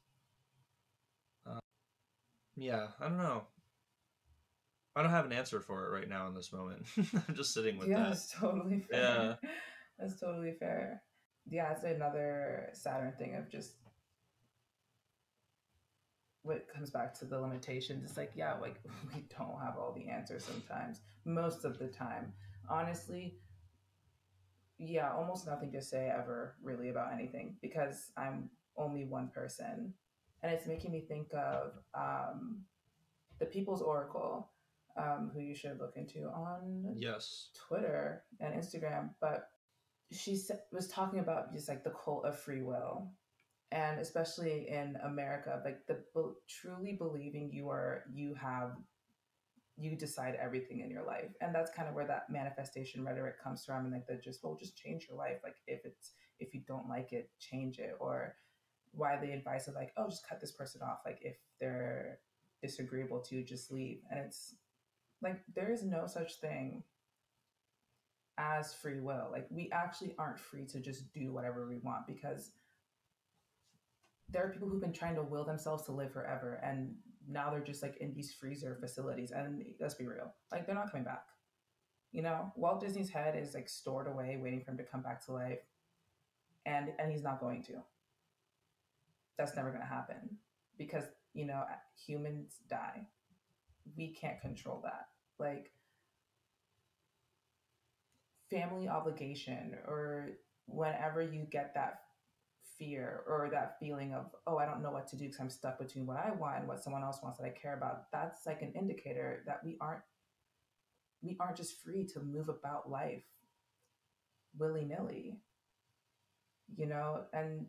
uh, 1.48 1.60
yeah 2.56 2.88
i 3.00 3.08
don't 3.08 3.18
know. 3.18 3.44
I 4.94 5.02
don't 5.02 5.12
have 5.12 5.26
an 5.26 5.32
answer 5.32 5.62
for 5.62 5.86
it 5.86 5.98
right 5.98 6.10
now 6.10 6.28
in 6.28 6.36
this 6.36 6.52
moment. 6.52 6.86
I'm 6.98 7.34
just 7.34 7.54
sitting 7.54 7.78
with 7.78 7.88
yeah, 7.88 8.00
that. 8.00 8.10
that's 8.10 8.30
totally 8.30 8.82
fair. 8.82 9.00
Yeah. 9.42 9.50
That's 9.98 10.20
totally 10.20 10.52
fair. 10.52 11.02
Yeah 11.50 11.72
it's 11.72 11.84
another 11.84 12.70
saturn 12.74 13.14
thing 13.18 13.36
of 13.36 13.50
just 13.50 13.74
what 16.44 16.68
comes 16.68 16.90
back 16.90 17.14
to 17.20 17.26
the 17.26 17.40
limitations 17.40 18.04
it's 18.04 18.18
like 18.18 18.32
yeah 18.36 18.56
like 18.56 18.82
we 19.16 19.24
don't 19.38 19.62
have 19.64 19.78
all 19.78 19.94
the 19.96 20.10
answers 20.10 20.44
sometimes. 20.44 21.00
Most 21.24 21.64
of 21.64 21.80
the 21.80 21.88
time. 21.88 22.34
Honestly 22.70 23.36
yeah 24.82 25.14
almost 25.14 25.46
nothing 25.46 25.72
to 25.72 25.82
say 25.82 26.10
ever 26.10 26.56
really 26.62 26.90
about 26.90 27.14
anything 27.14 27.56
because 27.62 28.12
i'm 28.18 28.50
only 28.78 29.06
one 29.06 29.30
person. 29.34 29.94
And 30.44 30.52
it's 30.54 30.66
making 30.66 30.92
me 30.92 31.02
think 31.02 31.28
of 31.34 31.74
um, 31.94 32.62
the 33.40 33.46
people's 33.46 33.82
oracle 33.82 34.50
um, 34.98 35.30
who 35.34 35.40
you 35.40 35.54
should 35.54 35.80
look 35.80 35.94
into 35.96 36.26
on 36.28 36.96
yes. 36.98 37.50
Twitter 37.68 38.24
and 38.40 38.54
instagram 38.56 39.10
but 39.22 39.50
she 40.12 40.38
was 40.72 40.88
talking 40.88 41.20
about 41.20 41.54
just 41.54 41.70
like 41.70 41.84
the 41.84 41.92
cult 41.92 42.26
of 42.26 42.38
free 42.38 42.62
will 42.62 43.12
and 43.72 44.00
especially 44.00 44.68
in 44.68 44.98
America, 45.04 45.62
like 45.64 45.86
the 45.88 46.00
truly 46.48 46.94
believing 46.94 47.50
you 47.54 47.70
are 47.70 48.04
you 48.14 48.34
have 48.34 48.72
you 49.82 49.96
decide 49.96 50.38
everything 50.42 50.80
in 50.82 50.92
your 50.92 51.06
life, 51.06 51.32
and 51.42 51.54
that's 51.54 51.72
kind 51.72 51.90
of 51.90 51.96
where 51.96 52.08
that 52.08 52.30
manifestation 52.30 53.04
rhetoric 53.04 53.42
comes 53.42 53.66
from, 53.66 53.86
and 53.86 53.94
like 53.94 54.08
the 54.08 54.16
just 54.16 54.44
well, 54.44 54.58
just 54.60 54.78
change 54.78 55.08
your 55.10 55.18
life. 55.18 55.38
Like 55.44 55.58
if 55.68 55.86
it's 55.86 56.12
if 56.40 56.54
you 56.54 56.62
don't 56.68 56.88
like 56.88 57.14
it, 57.14 57.30
change 57.40 57.80
it, 57.80 57.96
or 58.00 58.36
why 58.94 59.18
the 59.18 59.32
advice 59.32 59.68
of 59.68 59.76
like 59.76 59.92
oh, 59.98 60.10
just 60.10 60.28
cut 60.28 60.40
this 60.40 60.52
person 60.52 60.82
off. 60.82 61.00
Like 61.06 61.20
if 61.22 61.38
they're 61.60 62.20
disagreeable 62.62 63.22
to 63.22 63.36
you, 63.36 63.44
just 63.44 63.72
leave, 63.72 64.00
and 64.12 64.20
it's 64.20 64.56
like 65.22 65.42
there 65.56 65.72
is 65.72 65.84
no 65.84 66.06
such 66.08 66.36
thing 66.40 66.84
as 68.38 68.74
free 68.74 69.00
will. 69.00 69.30
Like 69.32 69.48
we 69.50 69.70
actually 69.72 70.16
aren't 70.18 70.40
free 70.40 70.66
to 70.68 70.80
just 70.80 71.12
do 71.14 71.32
whatever 71.32 71.68
we 71.68 71.78
want 71.78 72.08
because 72.08 72.52
there 74.30 74.46
are 74.46 74.50
people 74.50 74.70
who've 74.70 74.82
been 74.82 74.94
trying 74.94 75.16
to 75.16 75.24
will 75.24 75.44
themselves 75.44 75.84
to 75.84 75.92
live 75.92 76.12
forever 76.12 76.60
and 76.64 76.96
now 77.30 77.50
they're 77.50 77.60
just 77.60 77.84
like 77.84 77.98
in 77.98 78.14
these 78.14 78.34
freezer 78.34 78.78
facilities 78.80 79.32
and 79.32 79.64
let's 79.80 79.94
be 79.96 80.08
real 80.08 80.34
like 80.52 80.66
they're 80.66 80.76
not 80.76 80.92
coming 80.92 81.06
back. 81.06 81.26
You 82.12 82.22
know 82.22 82.52
walt 82.56 82.82
disney's 82.82 83.10
head 83.10 83.36
is 83.36 83.54
like 83.54 83.70
stored 83.70 84.08
away 84.08 84.38
waiting 84.42 84.62
for 84.64 84.72
him 84.72 84.78
to 84.78 84.84
come 84.84 85.02
back 85.02 85.26
to 85.26 85.34
life 85.34 85.60
and 86.66 86.90
and 87.00 87.12
he's 87.12 87.24
not 87.24 87.40
going 87.40 87.64
to. 87.64 87.74
That's 89.38 89.56
never 89.56 89.70
going 89.70 89.82
to 89.82 89.88
happen 89.88 90.38
because 90.78 91.06
you 91.34 91.46
know 91.46 91.64
humans 92.06 92.58
die. 92.70 93.08
We 93.98 94.10
can't 94.10 94.42
control 94.42 94.82
that. 94.84 95.08
Like 95.40 95.72
family 98.50 98.88
obligation 98.88 99.76
or 99.88 100.32
whenever 100.68 101.22
you 101.22 101.48
get 101.50 101.74
that 101.74 102.02
fear 102.82 103.22
or 103.28 103.48
that 103.52 103.78
feeling 103.80 104.12
of 104.12 104.26
oh 104.48 104.58
i 104.58 104.66
don't 104.66 104.82
know 104.82 104.90
what 104.90 105.08
to 105.08 105.16
do 105.16 105.26
because 105.26 105.40
i'm 105.40 105.52
stuck 105.52 105.78
between 105.78 106.08
what 106.08 106.18
i 106.18 106.32
want 106.32 106.58
and 106.58 106.68
what 106.68 106.84
someone 106.84 107.04
else 107.04 107.20
wants 107.22 107.38
that 107.38 107.46
i 107.46 107.50
care 107.50 107.76
about 107.78 108.12
that's 108.12 108.48
like 108.48 108.64
an 108.64 108.74
indicator 108.74 109.44
that 109.46 109.62
we 109.64 109.78
aren't 109.80 110.02
we 111.22 111.38
aren't 111.40 111.56
just 111.56 111.84
free 111.84 112.04
to 112.04 112.20
move 112.22 112.50
about 112.50 112.90
life 112.90 113.22
willy-nilly 114.58 115.38
you 116.76 116.88
know? 116.88 117.22
And 117.34 117.68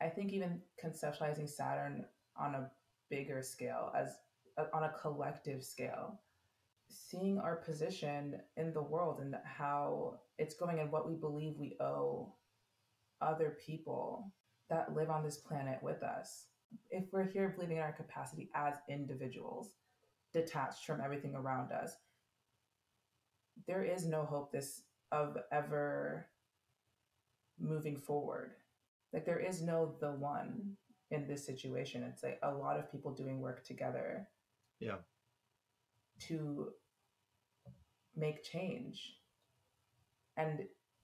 i 0.00 0.08
think 0.08 0.32
even 0.32 0.62
conceptualizing 0.82 1.48
saturn 1.48 2.06
on 2.38 2.54
a 2.54 2.70
bigger 3.10 3.42
scale 3.42 3.92
as 3.94 4.16
uh, 4.56 4.64
on 4.72 4.84
a 4.84 4.94
collective 4.98 5.62
scale 5.62 6.18
seeing 6.90 7.38
our 7.38 7.56
position 7.56 8.40
in 8.56 8.72
the 8.72 8.82
world 8.82 9.20
and 9.20 9.36
how 9.44 10.14
it's 10.38 10.54
going 10.54 10.78
and 10.78 10.90
what 10.90 11.06
we 11.06 11.14
believe 11.14 11.58
we 11.58 11.76
owe 11.80 12.32
other 13.20 13.56
people 13.64 14.32
that 14.70 14.94
live 14.94 15.10
on 15.10 15.24
this 15.24 15.38
planet 15.38 15.78
with 15.82 16.02
us. 16.02 16.46
If 16.90 17.04
we're 17.12 17.28
here 17.28 17.54
believing 17.54 17.78
in 17.78 17.82
our 17.82 17.92
capacity 17.92 18.50
as 18.54 18.74
individuals, 18.88 19.72
detached 20.32 20.84
from 20.84 21.00
everything 21.00 21.34
around 21.34 21.72
us, 21.72 21.92
there 23.66 23.82
is 23.82 24.06
no 24.06 24.24
hope 24.24 24.52
this 24.52 24.82
of 25.10 25.38
ever 25.50 26.26
moving 27.58 27.96
forward. 27.96 28.52
Like 29.12 29.24
there 29.24 29.40
is 29.40 29.62
no 29.62 29.94
the 30.00 30.12
one 30.12 30.76
in 31.10 31.26
this 31.26 31.44
situation. 31.44 32.02
It's 32.02 32.22
like 32.22 32.38
a 32.42 32.52
lot 32.52 32.78
of 32.78 32.92
people 32.92 33.12
doing 33.12 33.40
work 33.40 33.64
together. 33.64 34.28
Yeah. 34.80 34.96
To 36.28 36.68
make 38.16 38.44
change 38.44 39.14
and 40.36 40.60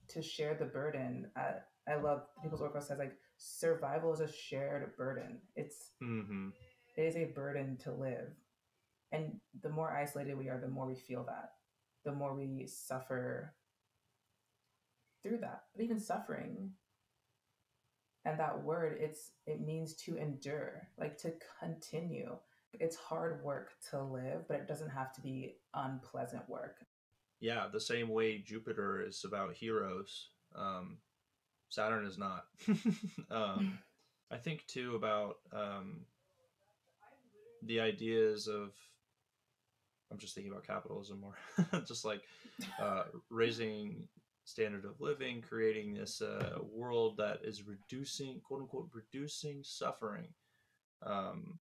to 0.09 0.21
share 0.21 0.55
the 0.55 0.65
burden. 0.65 1.31
Uh, 1.35 1.59
I 1.87 1.95
love 1.95 2.23
People's 2.41 2.61
Oracle 2.61 2.81
says 2.81 2.99
like 2.99 3.13
survival 3.37 4.13
is 4.13 4.19
a 4.19 4.31
shared 4.31 4.95
burden. 4.97 5.39
It's 5.55 5.91
mm-hmm. 6.01 6.49
it 6.97 7.01
is 7.01 7.15
a 7.15 7.25
burden 7.25 7.77
to 7.83 7.91
live, 7.91 8.29
and 9.11 9.39
the 9.61 9.69
more 9.69 9.91
isolated 9.91 10.37
we 10.37 10.49
are, 10.49 10.59
the 10.59 10.67
more 10.67 10.87
we 10.87 10.95
feel 10.95 11.23
that, 11.25 11.51
the 12.03 12.11
more 12.11 12.35
we 12.35 12.67
suffer 12.67 13.53
through 15.21 15.39
that. 15.41 15.63
But 15.75 15.83
even 15.83 15.99
suffering, 15.99 16.71
and 18.25 18.39
that 18.39 18.63
word, 18.63 18.97
it's 18.99 19.31
it 19.45 19.61
means 19.61 19.95
to 20.05 20.17
endure, 20.17 20.87
like 20.97 21.17
to 21.19 21.33
continue. 21.59 22.35
It's 22.77 22.97
hard 22.97 23.41
work 23.43 23.71
to 23.91 24.03
live, 24.03 24.47
but 24.47 24.57
it 24.57 24.67
doesn't 24.67 24.89
have 24.89 25.13
to 25.13 25.21
be 25.21 25.55
unpleasant 25.73 26.49
work. 26.49 26.77
Yeah, 27.39 27.67
the 27.71 27.79
same 27.79 28.09
way 28.09 28.39
Jupiter 28.39 29.01
is 29.05 29.23
about 29.23 29.53
heroes. 29.53 30.29
Um, 30.55 30.97
Saturn 31.69 32.05
is 32.05 32.17
not. 32.17 32.45
um, 33.31 33.77
I 34.31 34.37
think 34.37 34.65
too 34.67 34.95
about 34.95 35.37
um, 35.53 36.01
the 37.63 37.79
ideas 37.79 38.47
of. 38.47 38.71
I'm 40.11 40.19
just 40.19 40.35
thinking 40.35 40.51
about 40.51 40.67
capitalism 40.67 41.19
more, 41.19 41.35
just 41.87 42.05
like 42.05 42.21
uh, 42.79 43.05
raising 43.31 44.07
standard 44.45 44.85
of 44.85 45.01
living, 45.01 45.41
creating 45.41 45.93
this 45.95 46.21
uh, 46.21 46.59
world 46.71 47.17
that 47.17 47.39
is 47.43 47.63
reducing, 47.67 48.39
quote 48.41 48.61
unquote, 48.61 48.89
reducing 48.93 49.61
suffering. 49.63 50.27
Um, 51.03 51.59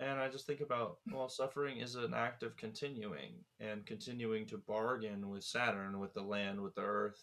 and 0.00 0.18
I 0.18 0.28
just 0.28 0.46
think 0.46 0.60
about, 0.60 0.98
well, 1.12 1.28
suffering 1.28 1.78
is 1.78 1.94
an 1.94 2.12
act 2.14 2.42
of 2.42 2.56
continuing 2.56 3.32
and 3.60 3.86
continuing 3.86 4.46
to 4.46 4.58
bargain 4.58 5.28
with 5.28 5.44
Saturn, 5.44 5.98
with 5.98 6.12
the 6.12 6.22
land, 6.22 6.60
with 6.60 6.74
the 6.74 6.82
earth, 6.82 7.22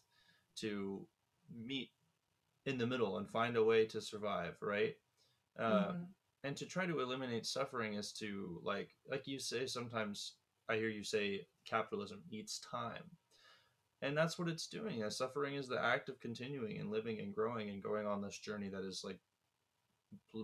to 0.57 1.05
meet 1.53 1.89
in 2.65 2.77
the 2.77 2.87
middle 2.87 3.17
and 3.17 3.29
find 3.29 3.57
a 3.57 3.63
way 3.63 3.85
to 3.85 4.01
survive, 4.01 4.55
right? 4.61 4.95
Uh, 5.59 5.63
mm-hmm. 5.63 6.03
And 6.43 6.57
to 6.57 6.65
try 6.65 6.85
to 6.85 6.99
eliminate 6.99 7.45
suffering 7.45 7.93
is 7.93 8.11
to 8.13 8.59
like, 8.63 8.89
like 9.09 9.27
you 9.27 9.39
say. 9.39 9.65
Sometimes 9.65 10.33
I 10.69 10.75
hear 10.75 10.89
you 10.89 11.03
say 11.03 11.47
capitalism 11.65 12.21
eats 12.29 12.59
time, 12.59 13.03
and 14.01 14.17
that's 14.17 14.37
what 14.37 14.49
it's 14.49 14.67
doing. 14.67 15.03
As 15.03 15.17
suffering 15.17 15.55
is 15.55 15.67
the 15.67 15.81
act 15.81 16.09
of 16.09 16.19
continuing 16.19 16.79
and 16.79 16.91
living 16.91 17.19
and 17.19 17.33
growing 17.33 17.69
and 17.69 17.81
going 17.81 18.05
on 18.05 18.21
this 18.21 18.37
journey 18.37 18.69
that 18.69 18.83
is 18.83 19.03
like 19.05 19.19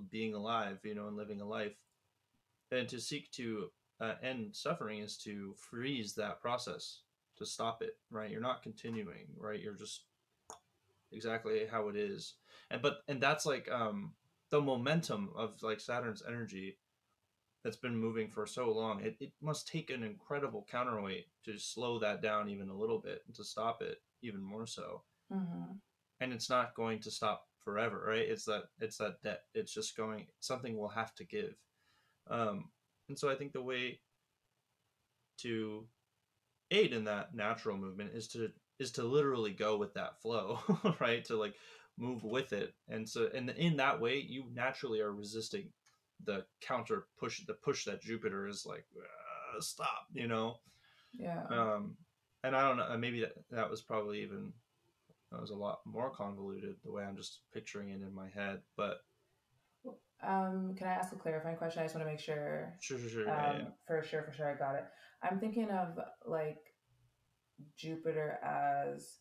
being 0.10 0.34
alive, 0.34 0.80
you 0.84 0.96
know, 0.96 1.08
and 1.08 1.18
living 1.18 1.42
a 1.42 1.46
life. 1.46 1.76
And 2.72 2.88
to 2.90 3.00
seek 3.02 3.32
to 3.32 3.70
uh, 4.00 4.14
end 4.24 4.56
suffering 4.56 5.00
is 5.00 5.18
to 5.18 5.54
freeze 5.58 6.14
that 6.16 6.42
process, 6.42 7.02
to 7.38 7.46
stop 7.46 7.82
it, 7.82 7.98
right? 8.10 8.30
You're 8.30 8.42
not 8.42 8.64
continuing, 8.64 9.28
right? 9.38 9.60
You're 9.60 9.74
just 9.76 10.04
exactly 11.12 11.66
how 11.70 11.90
it 11.90 11.96
is. 11.96 12.36
And 12.70 12.82
but 12.82 13.00
and 13.08 13.22
that's 13.22 13.46
like 13.46 13.70
um 13.72 14.14
the 14.52 14.62
momentum 14.62 15.30
of 15.36 15.62
like 15.62 15.80
Saturn's 15.80 16.24
energy 16.28 16.78
that's 17.64 17.78
been 17.78 17.98
moving 17.98 18.30
for 18.30 18.46
so 18.46 18.72
long. 18.72 19.02
It 19.02 19.18
it 19.20 19.32
must 19.42 19.68
take 19.68 19.90
an 19.90 20.04
incredible 20.04 20.66
counterweight 20.70 21.28
to 21.46 21.58
slow 21.58 22.00
that 22.00 22.22
down 22.22 22.50
even 22.50 22.70
a 22.70 22.78
little 22.78 23.00
bit 23.00 23.24
and 23.28 23.36
to 23.36 23.44
stop 23.44 23.82
it 23.82 23.98
even 24.22 24.42
more 24.42 24.68
so. 24.68 25.04
Mm-hmm. 25.34 25.74
And 26.22 26.34
it's 26.34 26.50
not 26.50 26.76
going 26.76 27.00
to 27.02 27.12
stop 27.12 27.46
forever, 27.64 28.06
right? 28.08 28.28
It's 28.28 28.46
that 28.46 28.64
it's 28.80 28.98
that 28.98 29.22
debt. 29.24 29.44
It's 29.54 29.74
just 29.74 29.98
going 29.98 30.28
something 30.40 30.78
will 30.78 30.90
have 30.90 31.14
to 31.16 31.26
give. 31.26 31.56
Um 32.30 32.70
and 33.08 33.18
so 33.18 33.30
I 33.30 33.36
think 33.36 33.54
the 33.54 33.62
way 33.62 34.00
to 35.40 35.88
aid 36.72 36.94
in 36.94 37.06
that 37.06 37.34
natural 37.34 37.78
movement 37.78 38.12
is 38.14 38.28
to 38.30 38.52
is 38.80 38.92
to 38.94 39.04
literally 39.04 39.54
go 39.54 39.78
with 39.78 39.94
that 39.94 40.22
flow 40.22 40.60
right 41.00 41.26
to 41.26 41.36
like 41.36 41.56
move 41.98 42.24
with 42.24 42.54
it 42.54 42.76
and 42.88 43.08
so 43.08 43.30
and 43.34 43.50
in 43.52 43.78
that 43.78 44.00
way 44.00 44.18
you 44.20 44.46
naturally 44.54 45.02
are 45.02 45.14
resisting 45.14 45.74
the 46.24 46.46
counter 46.62 47.08
push 47.18 47.46
the 47.46 47.54
push 47.54 47.86
that 47.86 48.02
jupiter 48.02 48.48
is 48.48 48.66
like 48.66 48.86
uh, 48.98 49.60
stop 49.62 50.08
you 50.14 50.28
know 50.28 50.56
Yeah. 51.14 51.44
um 51.50 51.98
and 52.44 52.56
i 52.56 52.62
don't 52.68 52.78
know 52.78 52.98
maybe 52.98 53.22
that, 53.22 53.34
that 53.50 53.70
was 53.70 53.82
probably 53.82 54.22
even 54.22 54.54
that 55.32 55.42
was 55.42 55.52
a 55.52 55.56
lot 55.56 55.86
more 55.86 56.10
convoluted 56.10 56.76
the 56.84 56.92
way 56.92 57.04
i'm 57.04 57.18
just 57.18 57.42
picturing 57.52 57.90
it 57.90 58.02
in 58.02 58.14
my 58.14 58.30
head 58.30 58.62
but 58.76 59.02
Um, 60.22 60.76
can 60.76 60.88
I 60.88 60.94
ask 60.94 61.14
a 61.14 61.16
clarifying 61.16 61.56
question? 61.58 61.82
I 61.82 61.86
just 61.86 61.96
want 61.96 62.06
to 62.06 62.12
make 62.12 62.20
sure. 62.20 62.74
sure 62.82 62.98
sure 63.00 63.10
sure 63.10 63.26
Um, 63.28 63.36
yeah, 63.36 63.54
yeah. 63.60 63.70
for 63.88 64.04
sure, 64.04 64.24
for 64.24 64.32
sure, 64.34 64.50
I 64.54 64.56
got 64.58 64.76
it. 64.76 64.86
I'm 65.22 65.40
thinking 65.40 65.70
of 65.70 66.00
like 66.26 66.69
Jupiter 67.76 68.40
as. 68.44 69.20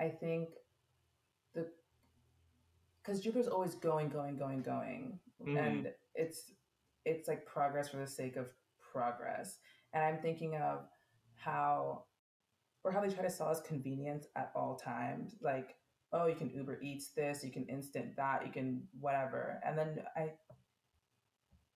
I 0.00 0.08
think 0.08 0.50
the 1.54 1.70
because 3.02 3.20
Jupiter's 3.20 3.48
always 3.48 3.74
going, 3.74 4.08
going, 4.08 4.36
going, 4.36 4.62
going, 4.62 5.20
Mhm. 5.40 5.56
and 5.58 5.94
it's 6.14 6.52
it's 7.04 7.28
like 7.28 7.44
progress 7.46 7.88
for 7.90 7.98
the 7.98 8.06
sake 8.06 8.36
of 8.36 8.48
progress. 8.78 9.58
And 9.92 10.02
I'm 10.02 10.20
thinking 10.22 10.56
of 10.56 10.88
how 11.36 12.06
or 12.82 12.92
how 12.92 13.00
they 13.00 13.12
try 13.12 13.22
to 13.22 13.30
sell 13.30 13.48
us 13.48 13.60
convenience 13.60 14.26
at 14.36 14.52
all 14.54 14.76
times. 14.76 15.36
Like, 15.40 15.76
oh, 16.12 16.26
you 16.26 16.34
can 16.34 16.50
Uber 16.50 16.80
Eats 16.80 17.08
this, 17.12 17.44
you 17.44 17.50
can 17.50 17.66
instant 17.66 18.16
that, 18.16 18.46
you 18.46 18.52
can 18.52 18.88
whatever. 19.00 19.60
And 19.64 19.78
then 19.78 20.04
I 20.16 20.32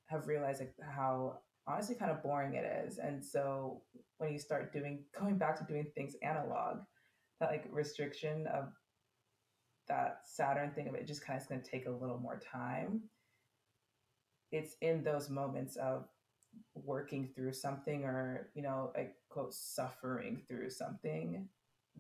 have 0.07 0.27
realized 0.27 0.61
like 0.61 0.75
how 0.81 1.41
honestly 1.69 1.95
kind 1.95 2.11
of 2.11 2.23
boring 2.23 2.55
it 2.55 2.65
is. 2.87 2.99
And 2.99 3.25
so 3.25 3.83
when 4.19 4.33
you 4.33 4.39
start 4.39 4.73
doing 4.73 5.05
going 5.19 5.37
back 5.37 5.59
to 5.59 5.65
doing 5.65 5.87
things 5.95 6.17
analog, 6.23 6.79
that 7.41 7.51
like 7.51 7.65
restriction 7.71 8.47
of 8.47 8.73
that 9.89 10.21
Saturn 10.25 10.73
thing 10.73 10.89
of 10.89 10.95
it 10.95 11.07
just 11.07 11.25
kind 11.25 11.37
of 11.37 11.43
is 11.43 11.49
going 11.49 11.63
to 11.63 11.71
take 11.71 11.87
a 11.87 11.91
little 11.91 12.19
more 12.19 12.41
time. 12.53 13.03
It's 14.51 14.77
in 14.81 15.05
those 15.05 15.29
moments 15.29 15.77
of 15.77 16.07
working 16.75 17.29
through 17.35 17.53
something 17.53 18.05
or, 18.05 18.49
you 18.55 18.63
know, 18.63 18.91
like 18.97 19.15
quote, 19.29 19.53
suffering 19.53 20.43
through 20.49 20.71
something 20.71 21.49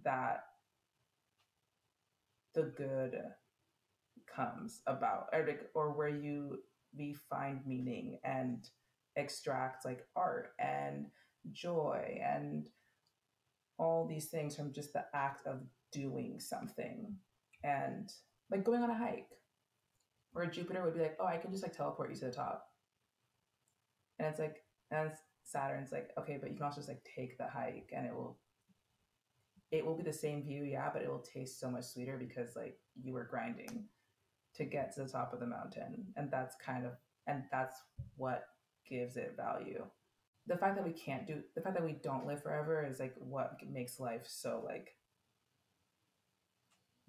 that 0.02 0.44
the 2.54 2.72
good 2.76 3.18
comes 4.34 4.80
about 4.86 5.26
or, 5.32 5.46
or 5.74 5.92
where 5.92 6.08
you 6.08 6.58
we 6.96 7.14
find 7.28 7.60
meaning 7.66 8.18
and 8.24 8.70
extract 9.18 9.84
like 9.84 10.06
art 10.16 10.50
and 10.58 11.06
joy 11.52 12.20
and 12.22 12.68
all 13.78 14.06
these 14.06 14.26
things 14.26 14.56
from 14.56 14.72
just 14.72 14.92
the 14.92 15.04
act 15.14 15.46
of 15.46 15.60
doing 15.92 16.38
something 16.40 17.14
and 17.64 18.10
like 18.50 18.64
going 18.64 18.82
on 18.82 18.90
a 18.90 18.98
hike. 18.98 19.28
Where 20.32 20.46
jupiter 20.46 20.84
would 20.84 20.94
be 20.94 21.00
like 21.00 21.16
oh 21.20 21.26
i 21.26 21.36
can 21.36 21.50
just 21.50 21.62
like 21.62 21.76
teleport 21.76 22.10
you 22.10 22.16
to 22.16 22.26
the 22.26 22.32
top. 22.32 22.66
And 24.18 24.28
it's 24.28 24.38
like 24.38 24.56
and 24.90 25.10
saturn's 25.44 25.92
like 25.92 26.10
okay 26.18 26.38
but 26.40 26.50
you 26.50 26.56
can 26.56 26.64
also 26.64 26.80
just 26.80 26.88
like 26.88 27.06
take 27.16 27.38
the 27.38 27.48
hike 27.48 27.90
and 27.96 28.06
it 28.06 28.14
will 28.14 28.38
it 29.70 29.84
will 29.84 29.96
be 29.96 30.02
the 30.02 30.12
same 30.12 30.42
view 30.42 30.64
yeah 30.64 30.90
but 30.92 31.02
it 31.02 31.10
will 31.10 31.24
taste 31.34 31.58
so 31.58 31.70
much 31.70 31.84
sweeter 31.84 32.18
because 32.18 32.54
like 32.56 32.78
you 33.02 33.14
were 33.14 33.28
grinding 33.30 33.86
to 34.58 34.64
get 34.64 34.94
to 34.94 35.04
the 35.04 35.08
top 35.08 35.32
of 35.32 35.40
the 35.40 35.46
mountain. 35.46 36.06
And 36.16 36.30
that's 36.30 36.56
kind 36.64 36.84
of 36.84 36.92
and 37.26 37.44
that's 37.50 37.76
what 38.16 38.44
gives 38.88 39.16
it 39.16 39.34
value. 39.36 39.84
The 40.46 40.56
fact 40.56 40.76
that 40.76 40.84
we 40.86 40.92
can't 40.92 41.26
do 41.26 41.42
the 41.54 41.60
fact 41.60 41.74
that 41.74 41.84
we 41.84 41.92
don't 42.02 42.26
live 42.26 42.42
forever 42.42 42.86
is 42.86 42.98
like 42.98 43.14
what 43.18 43.58
makes 43.70 44.00
life 44.00 44.24
so 44.26 44.62
like 44.64 44.94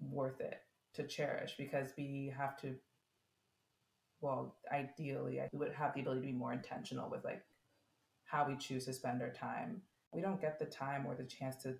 worth 0.00 0.40
it 0.40 0.60
to 0.94 1.06
cherish 1.06 1.54
because 1.56 1.92
we 1.96 2.32
have 2.36 2.56
to 2.60 2.74
well 4.20 4.56
ideally 4.72 5.40
we 5.52 5.58
would 5.58 5.72
have 5.72 5.94
the 5.94 6.00
ability 6.00 6.20
to 6.20 6.26
be 6.26 6.32
more 6.32 6.52
intentional 6.52 7.08
with 7.10 7.24
like 7.24 7.42
how 8.30 8.46
we 8.46 8.56
choose 8.56 8.84
to 8.84 8.92
spend 8.92 9.22
our 9.22 9.30
time. 9.30 9.82
We 10.12 10.20
don't 10.20 10.40
get 10.40 10.58
the 10.58 10.66
time 10.66 11.04
or 11.06 11.14
the 11.14 11.24
chance 11.24 11.56
to 11.62 11.74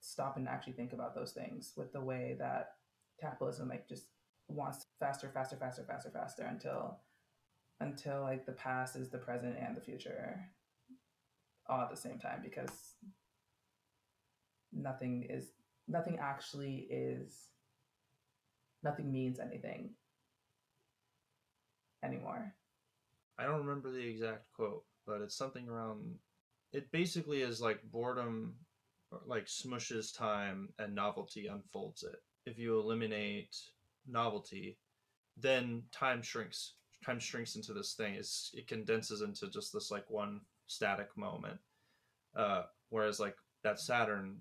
stop 0.00 0.36
and 0.36 0.48
actually 0.48 0.74
think 0.74 0.92
about 0.92 1.14
those 1.14 1.32
things 1.32 1.72
with 1.76 1.92
the 1.92 2.00
way 2.00 2.36
that 2.38 2.74
capitalism 3.20 3.68
like 3.68 3.88
just 3.88 4.04
wants 4.48 4.86
faster 5.00 5.30
faster 5.32 5.56
faster 5.56 5.84
faster 5.88 6.10
faster 6.10 6.42
until 6.42 6.98
until 7.84 8.22
like 8.22 8.46
the 8.46 8.52
past 8.52 8.96
is 8.96 9.08
the 9.08 9.18
present 9.18 9.56
and 9.58 9.76
the 9.76 9.80
future 9.80 10.40
all 11.68 11.80
at 11.80 11.90
the 11.90 11.96
same 11.96 12.18
time 12.18 12.40
because 12.42 12.94
nothing 14.72 15.26
is 15.28 15.52
nothing 15.88 16.18
actually 16.20 16.86
is 16.90 17.50
nothing 18.82 19.10
means 19.10 19.38
anything 19.38 19.90
anymore 22.02 22.54
I 23.38 23.44
don't 23.44 23.66
remember 23.66 23.90
the 23.90 24.06
exact 24.06 24.52
quote, 24.52 24.84
but 25.06 25.20
it's 25.20 25.36
something 25.36 25.68
around. 25.68 26.14
It 26.72 26.90
basically 26.92 27.42
is 27.42 27.60
like 27.60 27.82
boredom, 27.90 28.54
or 29.10 29.20
like 29.26 29.46
smushes 29.46 30.16
time 30.16 30.68
and 30.78 30.94
novelty 30.94 31.46
unfolds 31.46 32.04
it. 32.04 32.22
If 32.46 32.58
you 32.58 32.78
eliminate 32.78 33.56
novelty, 34.06 34.78
then 35.36 35.82
time 35.90 36.22
shrinks. 36.22 36.74
Time 37.04 37.18
shrinks 37.18 37.56
into 37.56 37.72
this 37.72 37.94
thing. 37.94 38.14
It's, 38.14 38.50
it 38.54 38.66
condenses 38.66 39.20
into 39.20 39.48
just 39.48 39.72
this 39.72 39.90
like 39.90 40.08
one 40.08 40.40
static 40.66 41.08
moment. 41.16 41.58
Uh, 42.34 42.62
whereas 42.88 43.20
like 43.20 43.36
that 43.62 43.78
Saturn 43.78 44.38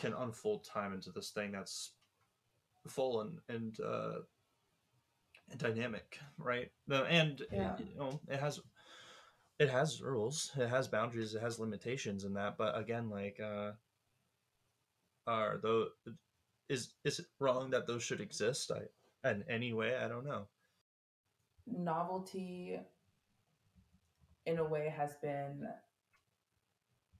can 0.00 0.12
unfold 0.14 0.64
time 0.64 0.92
into 0.92 1.10
this 1.10 1.30
thing 1.30 1.52
that's 1.52 1.92
full 2.86 3.20
and 3.20 3.38
and 3.48 3.78
uh, 3.80 4.20
and 5.50 5.58
dynamic, 5.60 6.18
right? 6.38 6.70
No, 6.86 7.04
and 7.04 7.44
Yeah. 7.52 7.76
you 7.78 7.98
know 7.98 8.20
it 8.28 8.40
has 8.40 8.60
it 9.58 9.68
has 9.70 10.00
rules, 10.00 10.52
it 10.56 10.68
has 10.68 10.88
boundaries, 10.88 11.34
it 11.34 11.42
has 11.42 11.58
limitations 11.58 12.24
in 12.24 12.34
that. 12.34 12.56
But 12.56 12.78
again, 12.78 13.10
like, 13.10 13.40
uh, 13.40 13.72
are 15.26 15.58
though 15.62 15.88
is 16.68 16.94
is 17.04 17.18
it 17.18 17.26
wrong 17.38 17.70
that 17.70 17.86
those 17.86 18.02
should 18.02 18.20
exist? 18.20 18.70
I 18.70 19.28
in 19.28 19.44
any 19.48 19.72
way, 19.72 19.96
I 19.96 20.08
don't 20.08 20.24
know. 20.24 20.46
Novelty 21.76 22.78
in 24.46 24.58
a 24.58 24.64
way 24.64 24.92
has 24.96 25.12
been 25.22 25.66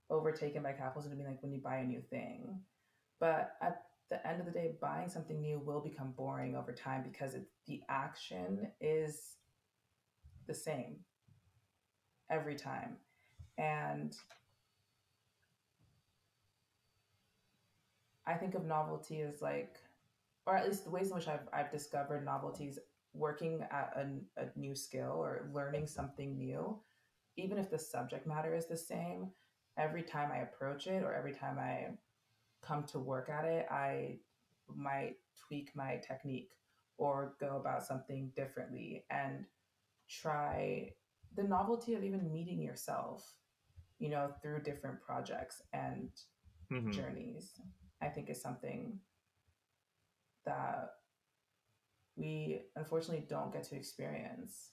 overtaken 0.09 0.63
by 0.63 0.71
capitalism 0.71 1.17
to 1.17 1.23
like 1.23 1.41
when 1.41 1.51
you 1.51 1.59
buy 1.59 1.77
a 1.77 1.85
new 1.85 2.01
thing. 2.01 2.59
But 3.19 3.51
at 3.61 3.83
the 4.09 4.25
end 4.27 4.39
of 4.39 4.45
the 4.45 4.51
day 4.51 4.73
buying 4.81 5.09
something 5.09 5.39
new 5.39 5.59
will 5.59 5.81
become 5.81 6.13
boring 6.17 6.55
over 6.55 6.73
time 6.73 7.03
because 7.03 7.35
it, 7.35 7.45
the 7.67 7.81
action 7.89 8.71
is 8.81 9.35
the 10.47 10.53
same 10.53 10.97
every 12.31 12.55
time. 12.55 12.97
And 13.57 14.15
i 18.29 18.33
think 18.35 18.53
of 18.53 18.63
novelty 18.63 19.21
as 19.21 19.41
like 19.41 19.75
or 20.45 20.55
at 20.55 20.67
least 20.67 20.83
the 20.83 20.89
ways 20.89 21.09
in 21.09 21.15
which 21.15 21.27
i've, 21.27 21.47
I've 21.51 21.71
discovered 21.71 22.23
novelties 22.23 22.77
working 23.13 23.65
at 23.71 23.93
a, 23.95 24.41
a 24.41 24.47
new 24.55 24.75
skill 24.75 25.13
or 25.17 25.49
learning 25.53 25.87
something 25.87 26.37
new, 26.37 26.77
even 27.37 27.57
if 27.57 27.69
the 27.69 27.79
subject 27.79 28.27
matter 28.27 28.53
is 28.55 28.67
the 28.67 28.77
same, 28.77 29.29
every 29.77 30.03
time 30.03 30.31
I 30.31 30.39
approach 30.39 30.87
it 30.87 31.03
or 31.03 31.13
every 31.13 31.33
time 31.33 31.57
I 31.59 31.87
come 32.61 32.83
to 32.85 32.99
work 32.99 33.29
at 33.29 33.45
it, 33.45 33.67
I 33.71 34.17
might 34.73 35.15
tweak 35.47 35.71
my 35.75 35.97
technique 36.05 36.51
or 36.97 37.35
go 37.39 37.57
about 37.57 37.85
something 37.85 38.31
differently 38.35 39.05
and 39.09 39.45
try 40.09 40.91
the 41.35 41.43
novelty 41.43 41.93
of 41.93 42.03
even 42.03 42.31
meeting 42.31 42.61
yourself, 42.61 43.33
you 43.99 44.09
know, 44.09 44.31
through 44.41 44.61
different 44.63 44.99
projects 45.01 45.61
and 45.73 46.09
Mhm. 46.71 46.91
journeys, 46.93 47.53
I 48.01 48.07
think 48.09 48.29
is 48.29 48.41
something 48.41 48.99
that 50.45 50.89
we 52.15 52.61
unfortunately 52.75 53.25
don't 53.29 53.53
get 53.53 53.63
to 53.63 53.75
experience 53.75 54.71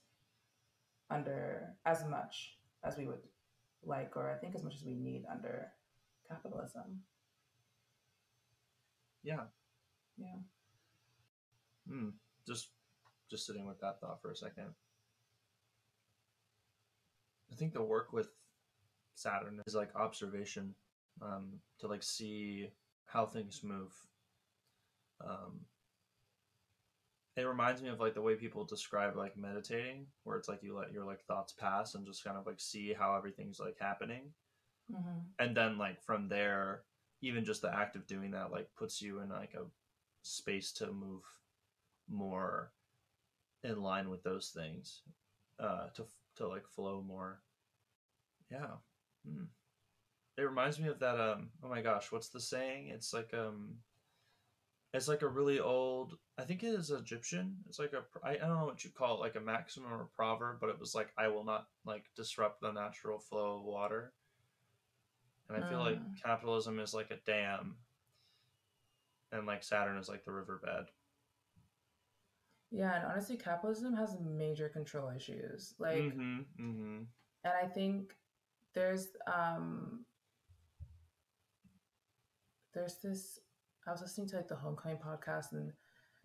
under 1.11 1.75
as 1.85 2.05
much 2.09 2.57
as 2.85 2.97
we 2.97 3.07
would 3.07 3.23
like 3.85 4.17
or 4.17 4.31
I 4.31 4.39
think 4.39 4.55
as 4.55 4.65
much 4.65 4.75
as 4.75 4.85
we 4.85 4.95
need 4.95 5.25
under 5.31 5.69
capitalism. 6.29 7.03
Yeah. 9.23 9.45
Yeah. 10.17 10.39
Hmm. 11.89 12.09
Just 12.47 12.71
just 13.31 13.47
sitting 13.47 13.67
with 13.67 13.81
that 13.81 14.01
thought 14.01 14.21
for 14.23 14.31
a 14.31 14.37
second. 14.37 14.75
I 17.51 17.55
think 17.57 17.73
the 17.73 17.83
work 17.83 18.13
with 18.13 18.29
Saturn 19.15 19.61
is 19.67 19.75
like 19.75 19.95
observation, 19.97 20.75
um, 21.23 21.61
to 21.81 21.89
like 21.89 22.03
see 22.03 22.69
how 23.07 23.27
things 23.27 23.63
move. 23.65 23.93
Um, 25.25 25.61
it 27.37 27.43
reminds 27.43 27.83
me 27.83 27.89
of 27.91 28.01
like 28.01 28.15
the 28.15 28.23
way 28.23 28.35
people 28.35 28.65
describe 28.65 29.17
like 29.17 29.37
meditating, 29.37 30.07
where 30.25 30.37
it's 30.37 30.49
like 30.49 30.63
you 30.63 30.77
let 30.77 30.93
your 30.93 31.05
like 31.05 31.23
thoughts 31.25 31.53
pass 31.53 31.95
and 31.95 32.07
just 32.07 32.25
kind 32.25 32.37
of 32.37 32.47
like 32.47 32.59
see 32.61 32.93
how 32.93 33.15
everything's 33.17 33.61
like 33.61 33.77
happening, 33.81 34.33
Mm-hmm. 34.93 35.19
and 35.41 35.57
then 35.57 35.79
like 35.79 36.01
from 36.03 36.29
there, 36.29 36.83
even 37.21 37.45
just 37.45 37.61
the 37.63 37.75
act 37.75 37.97
of 37.97 38.07
doing 38.07 38.31
that 38.31 38.53
like 38.53 38.69
puts 38.77 39.03
you 39.03 39.21
in 39.21 39.29
like 39.31 39.55
a 39.55 39.65
space 40.23 40.73
to 40.75 40.93
move 40.93 41.23
more 42.09 42.71
in 43.65 43.83
line 43.83 44.09
with 44.11 44.23
those 44.23 44.51
things, 44.51 45.03
uh, 45.59 45.89
to 45.95 46.05
to 46.37 46.47
like 46.47 46.67
flow 46.69 47.03
more. 47.07 47.41
Yeah. 48.51 48.77
Hmm. 49.29 49.45
It 50.39 50.43
reminds 50.43 50.79
me 50.79 50.89
of 50.89 51.01
that. 51.01 51.19
Um. 51.21 51.49
Oh 51.65 51.69
my 51.69 51.83
gosh, 51.83 52.13
what's 52.13 52.29
the 52.29 52.41
saying? 52.41 52.89
It's 52.89 53.13
like 53.13 53.35
um. 53.35 53.75
It's 54.97 55.09
like 55.09 55.23
a 55.23 55.29
really 55.29 55.61
old. 55.61 56.17
I 56.39 56.45
think 56.45 56.63
it 56.63 56.69
is 56.69 56.91
Egyptian. 56.91 57.57
It's 57.69 57.79
like 57.79 57.93
a. 57.93 58.05
I, 58.27 58.33
I 58.33 58.37
don't 58.37 58.59
know 58.59 58.65
what 58.67 58.85
you 58.85 58.91
call 58.91 59.17
it, 59.17 59.21
like 59.21 59.37
a 59.37 59.41
maximum 59.41 59.93
or 59.93 60.03
a 60.03 60.07
proverb, 60.17 60.59
but 60.61 60.71
it 60.71 60.81
was 60.81 60.95
like, 60.95 61.11
"I 61.19 61.29
will 61.29 61.45
not 61.45 61.67
like 61.85 62.05
disrupt 62.17 62.61
the 62.61 62.73
natural 62.73 63.19
flow 63.19 63.57
of 63.59 63.65
water." 63.65 64.15
And 65.49 65.63
I 65.63 65.69
feel 65.69 65.79
like 65.79 65.99
Mm. 65.99 66.23
capitalism 66.23 66.79
is 66.81 66.95
like 66.95 67.11
a 67.11 67.17
dam, 67.27 67.77
and 69.33 69.47
like 69.47 69.63
Saturn 69.63 69.99
is 69.99 70.09
like 70.09 70.25
the 70.25 70.33
riverbed. 70.33 70.87
Yeah, 72.71 72.95
and 72.97 73.05
honestly, 73.07 73.37
capitalism 73.37 73.95
has 73.95 74.17
major 74.21 74.69
control 74.69 75.11
issues. 75.11 75.75
Like, 75.79 75.99
mm-hmm, 75.99 76.41
mm-hmm. 76.61 77.03
and 77.45 77.55
I 77.63 77.67
think 77.67 78.15
there's 78.75 79.09
um 79.27 80.05
there's 82.75 82.97
this. 83.03 83.41
I 83.87 83.93
was 83.93 84.01
listening 84.01 84.29
to 84.29 84.37
like 84.37 84.49
the 84.49 84.57
Homecoming 84.57 84.99
podcast, 84.99 85.53
and 85.53 85.73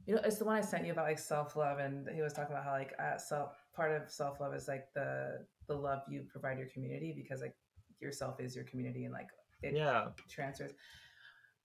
you 0.05 0.15
know, 0.15 0.21
it's 0.23 0.37
the 0.37 0.45
one 0.45 0.55
I 0.57 0.61
sent 0.61 0.85
you 0.85 0.91
about 0.91 1.05
like 1.05 1.19
self 1.19 1.55
love, 1.55 1.79
and 1.79 2.07
he 2.13 2.21
was 2.21 2.33
talking 2.33 2.53
about 2.53 2.65
how 2.65 2.71
like 2.71 2.93
uh, 2.99 3.17
self 3.17 3.51
part 3.75 3.91
of 3.91 4.09
self 4.09 4.39
love 4.39 4.53
is 4.53 4.67
like 4.67 4.85
the 4.95 5.45
the 5.67 5.75
love 5.75 6.01
you 6.09 6.25
provide 6.31 6.57
your 6.57 6.67
community 6.67 7.13
because 7.15 7.41
like 7.41 7.55
yourself 7.99 8.39
is 8.39 8.55
your 8.55 8.65
community, 8.65 9.05
and 9.05 9.13
like 9.13 9.29
it 9.61 9.75
Yeah. 9.75 10.07
transfers. 10.29 10.71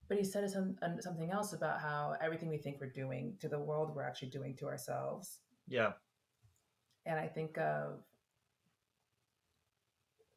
But 0.09 0.19
he 0.19 0.25
said 0.25 0.49
some, 0.51 0.77
um, 0.83 1.01
something 1.01 1.33
else 1.33 1.53
about 1.53 1.81
how 1.81 2.15
everything 2.21 2.49
we 2.49 2.59
think 2.59 2.81
we're 2.81 2.91
doing 2.91 3.37
to 3.41 3.49
the 3.49 3.59
world, 3.59 3.93
we're 3.95 4.05
actually 4.05 4.29
doing 4.29 4.55
to 4.59 4.67
ourselves. 4.67 5.41
Yeah. 5.67 5.95
And 7.07 7.19
I 7.19 7.27
think 7.27 7.59
of, 7.59 8.05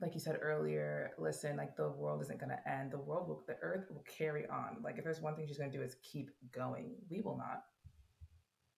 like 0.01 0.13
you 0.13 0.19
said 0.19 0.39
earlier, 0.41 1.11
listen, 1.17 1.57
like 1.57 1.75
the 1.75 1.89
world 1.89 2.21
isn't 2.21 2.39
going 2.39 2.51
to 2.51 2.69
end. 2.71 2.91
The 2.91 2.99
world 2.99 3.27
will, 3.27 3.43
the 3.47 3.57
earth 3.61 3.85
will 3.89 4.03
carry 4.17 4.45
on. 4.47 4.77
Like 4.83 4.97
if 4.97 5.03
there's 5.03 5.21
one 5.21 5.35
thing 5.35 5.45
she's 5.47 5.57
going 5.57 5.71
to 5.71 5.77
do 5.77 5.83
is 5.83 5.97
keep 6.03 6.29
going. 6.53 6.95
We 7.09 7.21
will 7.21 7.37
not. 7.37 7.63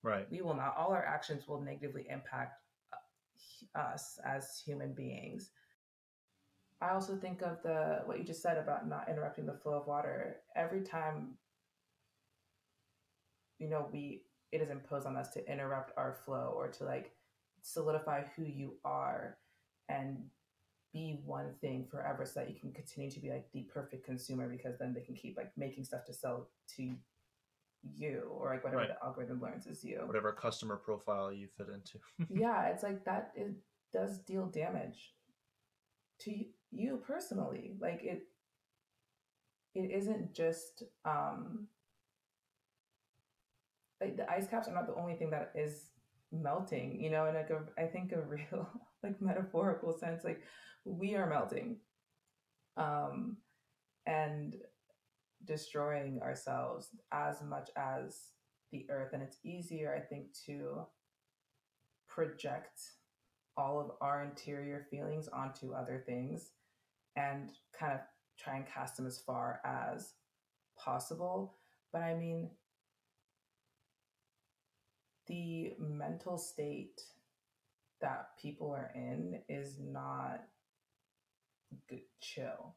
Right. 0.03 0.27
We 0.31 0.41
will 0.41 0.55
not. 0.55 0.75
All 0.77 0.91
our 0.91 1.05
actions 1.05 1.47
will 1.47 1.61
negatively 1.61 2.07
impact 2.09 2.53
uh, 3.75 3.79
us 3.79 4.17
as 4.25 4.61
human 4.65 4.93
beings. 4.93 5.51
I 6.81 6.89
also 6.93 7.15
think 7.15 7.43
of 7.43 7.61
the 7.61 8.01
what 8.05 8.17
you 8.17 8.23
just 8.23 8.41
said 8.41 8.57
about 8.57 8.89
not 8.89 9.07
interrupting 9.07 9.45
the 9.45 9.53
flow 9.53 9.73
of 9.73 9.85
water. 9.85 10.37
Every 10.55 10.81
time, 10.81 11.35
you 13.59 13.69
know, 13.69 13.87
we 13.93 14.23
it 14.51 14.61
is 14.61 14.71
imposed 14.71 15.05
on 15.05 15.15
us 15.15 15.29
to 15.33 15.51
interrupt 15.51 15.95
our 15.97 16.17
flow 16.25 16.51
or 16.55 16.67
to 16.69 16.83
like 16.83 17.11
solidify 17.61 18.23
who 18.35 18.43
you 18.43 18.73
are 18.83 19.37
and 19.87 20.17
be 20.93 21.21
one 21.25 21.53
thing 21.61 21.85
forever 21.89 22.25
so 22.25 22.39
that 22.41 22.49
you 22.49 22.55
can 22.59 22.71
continue 22.71 23.09
to 23.09 23.19
be 23.19 23.29
like 23.29 23.47
the 23.53 23.61
perfect 23.73 24.05
consumer 24.05 24.47
because 24.49 24.77
then 24.77 24.93
they 24.93 25.01
can 25.01 25.15
keep 25.15 25.37
like 25.37 25.51
making 25.57 25.83
stuff 25.83 26.03
to 26.05 26.13
sell 26.13 26.49
to 26.75 26.93
you 27.95 28.29
or 28.31 28.49
like 28.49 28.63
whatever 28.63 28.81
Right. 28.81 28.89
the 28.89 29.03
algorithm 29.05 29.41
learns 29.41 29.65
is 29.67 29.83
you 29.83 30.01
Whatever 30.05 30.31
customer 30.33 30.75
profile 30.75 31.31
you 31.31 31.47
fit 31.57 31.67
into. 31.69 31.99
yeah 32.29 32.67
it's 32.67 32.83
like 32.83 33.03
that 33.05 33.31
it 33.35 33.53
does 33.93 34.19
deal 34.19 34.45
damage 34.47 35.13
to 36.19 36.31
you 36.71 37.01
personally 37.05 37.73
like 37.79 38.01
it 38.03 38.23
it 39.73 39.89
isn't 39.91 40.33
just 40.33 40.83
um 41.05 41.67
like 43.99 44.17
the 44.17 44.29
ice 44.31 44.47
caps 44.47 44.67
are 44.67 44.73
not 44.73 44.87
the 44.87 44.95
only 44.95 45.15
thing 45.15 45.29
that 45.29 45.51
is 45.55 45.89
melting 46.31 46.99
you 47.01 47.09
know 47.09 47.25
in 47.25 47.35
like 47.35 47.49
a 47.49 47.61
i 47.81 47.85
think 47.85 48.11
a 48.11 48.21
real 48.21 48.67
like 49.03 49.19
metaphorical 49.21 49.97
sense 49.97 50.23
like 50.23 50.41
we 50.85 51.15
are 51.15 51.29
melting 51.29 51.77
um 52.77 53.37
and 54.05 54.55
destroying 55.45 56.21
ourselves 56.21 56.89
as 57.11 57.41
much 57.41 57.69
as 57.75 58.19
the 58.71 58.85
earth 58.89 59.13
and 59.13 59.21
it's 59.21 59.37
easier 59.43 59.93
i 59.95 59.99
think 59.99 60.25
to 60.45 60.85
project 62.07 62.81
all 63.57 63.79
of 63.79 63.91
our 64.01 64.23
interior 64.23 64.85
feelings 64.89 65.27
onto 65.27 65.73
other 65.73 66.03
things 66.05 66.51
and 67.15 67.51
kind 67.77 67.93
of 67.93 67.99
try 68.39 68.55
and 68.55 68.65
cast 68.65 68.97
them 68.97 69.05
as 69.05 69.19
far 69.19 69.59
as 69.65 70.13
possible. 70.77 71.55
But 71.91 72.03
I 72.03 72.15
mean, 72.15 72.49
the 75.27 75.73
mental 75.79 76.37
state 76.37 77.01
that 78.01 78.29
people 78.41 78.71
are 78.71 78.91
in 78.95 79.41
is 79.47 79.77
not 79.79 80.41
good, 81.89 82.01
chill 82.19 82.75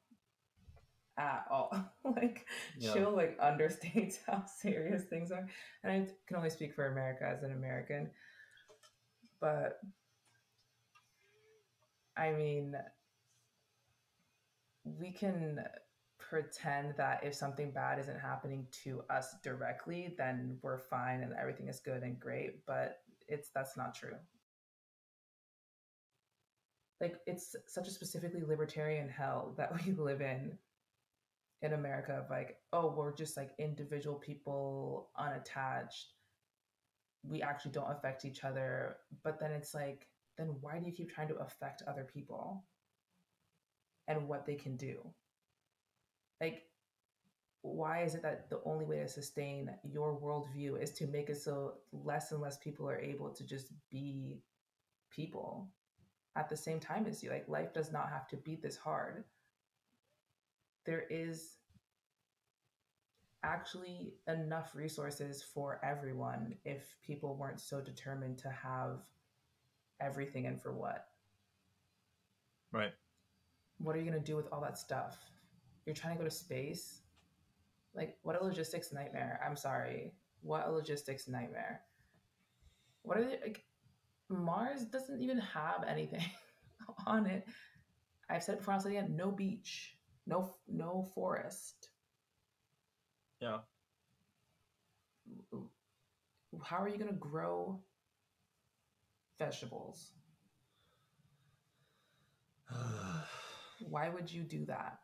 at 1.18 1.44
all. 1.50 1.74
like, 2.04 2.46
Yeah. 2.78 2.92
chill 2.92 3.14
like 3.14 3.38
understates 3.40 4.16
how 4.26 4.44
serious 4.46 5.04
things 5.04 5.30
are. 5.30 5.46
And 5.82 5.92
I 5.92 6.08
can 6.26 6.36
only 6.36 6.50
speak 6.50 6.74
for 6.74 6.86
America 6.86 7.24
as 7.24 7.42
an 7.42 7.52
American. 7.52 8.10
But 9.40 9.80
I 12.16 12.32
mean, 12.32 12.76
we 14.84 15.10
can 15.10 15.64
pretend 16.18 16.94
that 16.96 17.22
if 17.24 17.34
something 17.34 17.70
bad 17.70 17.98
isn't 17.98 18.18
happening 18.20 18.66
to 18.84 19.02
us 19.10 19.34
directly, 19.42 20.14
then 20.16 20.58
we're 20.62 20.78
fine 20.78 21.22
and 21.22 21.32
everything 21.34 21.68
is 21.68 21.80
good 21.80 22.02
and 22.02 22.18
great. 22.18 22.64
But 22.66 22.98
it's 23.28 23.50
that's 23.54 23.76
not 23.76 23.94
true. 23.94 24.14
Like 27.04 27.20
it's 27.26 27.54
such 27.66 27.86
a 27.86 27.90
specifically 27.90 28.40
libertarian 28.40 29.10
hell 29.10 29.52
that 29.58 29.70
we 29.86 29.92
live 29.92 30.22
in 30.22 30.56
in 31.60 31.74
America 31.74 32.12
of 32.12 32.30
like, 32.30 32.56
oh, 32.72 32.94
we're 32.96 33.14
just 33.14 33.36
like 33.36 33.50
individual 33.58 34.16
people, 34.16 35.10
unattached. 35.18 36.14
We 37.22 37.42
actually 37.42 37.72
don't 37.72 37.90
affect 37.90 38.24
each 38.24 38.42
other. 38.42 38.96
But 39.22 39.38
then 39.38 39.50
it's 39.50 39.74
like, 39.74 40.08
then 40.38 40.56
why 40.62 40.78
do 40.78 40.86
you 40.86 40.92
keep 40.92 41.12
trying 41.12 41.28
to 41.28 41.36
affect 41.36 41.82
other 41.86 42.08
people 42.10 42.64
and 44.08 44.26
what 44.26 44.46
they 44.46 44.54
can 44.54 44.76
do? 44.78 44.96
Like, 46.40 46.62
why 47.60 48.02
is 48.02 48.14
it 48.14 48.22
that 48.22 48.48
the 48.48 48.62
only 48.64 48.86
way 48.86 49.00
to 49.00 49.08
sustain 49.08 49.70
your 49.82 50.18
worldview 50.18 50.82
is 50.82 50.92
to 50.92 51.06
make 51.06 51.28
it 51.28 51.36
so 51.36 51.74
less 51.92 52.32
and 52.32 52.40
less 52.40 52.56
people 52.56 52.88
are 52.88 52.98
able 52.98 53.28
to 53.28 53.44
just 53.44 53.68
be 53.90 54.40
people 55.10 55.68
at 56.36 56.48
the 56.48 56.56
same 56.56 56.80
time 56.80 57.06
as 57.06 57.22
you? 57.22 57.30
Like, 57.30 57.48
life 57.48 57.72
does 57.72 57.92
not 57.92 58.10
have 58.10 58.28
to 58.28 58.36
be 58.36 58.56
this 58.56 58.76
hard. 58.76 59.24
There 60.84 61.04
is 61.08 61.56
actually 63.42 64.14
enough 64.26 64.74
resources 64.74 65.42
for 65.42 65.80
everyone 65.84 66.54
if 66.64 66.96
people 67.06 67.36
weren't 67.36 67.60
so 67.60 67.80
determined 67.80 68.38
to 68.38 68.48
have 68.48 69.00
everything 70.00 70.46
and 70.46 70.60
for 70.60 70.72
what? 70.72 71.06
Right. 72.72 72.92
What 73.78 73.94
are 73.94 73.98
you 73.98 74.10
going 74.10 74.20
to 74.20 74.24
do 74.24 74.36
with 74.36 74.48
all 74.50 74.60
that 74.62 74.78
stuff? 74.78 75.16
You're 75.86 75.94
trying 75.94 76.16
to 76.16 76.22
go 76.22 76.28
to 76.28 76.34
space? 76.34 77.00
Like, 77.94 78.16
what 78.22 78.40
a 78.40 78.44
logistics 78.44 78.92
nightmare. 78.92 79.40
I'm 79.46 79.56
sorry. 79.56 80.14
What 80.42 80.66
a 80.66 80.72
logistics 80.72 81.28
nightmare. 81.28 81.82
What 83.02 83.18
are 83.18 83.24
they 83.24 83.38
like? 83.42 83.64
Mars 84.28 84.84
doesn't 84.84 85.20
even 85.20 85.38
have 85.38 85.84
anything 85.86 86.24
on 87.06 87.26
it. 87.26 87.46
I've 88.30 88.42
said 88.42 88.54
it 88.54 88.58
before, 88.58 88.74
I'll 88.74 88.80
say 88.80 88.96
it 88.96 88.98
again 88.98 89.16
no 89.16 89.30
beach, 89.30 89.96
no, 90.26 90.54
no 90.68 91.10
forest. 91.14 91.90
Yeah. 93.40 93.58
How 96.62 96.82
are 96.82 96.88
you 96.88 96.96
going 96.98 97.10
to 97.10 97.16
grow 97.16 97.80
vegetables? 99.38 100.12
Why 103.80 104.08
would 104.08 104.32
you 104.32 104.42
do 104.42 104.64
that? 104.66 104.98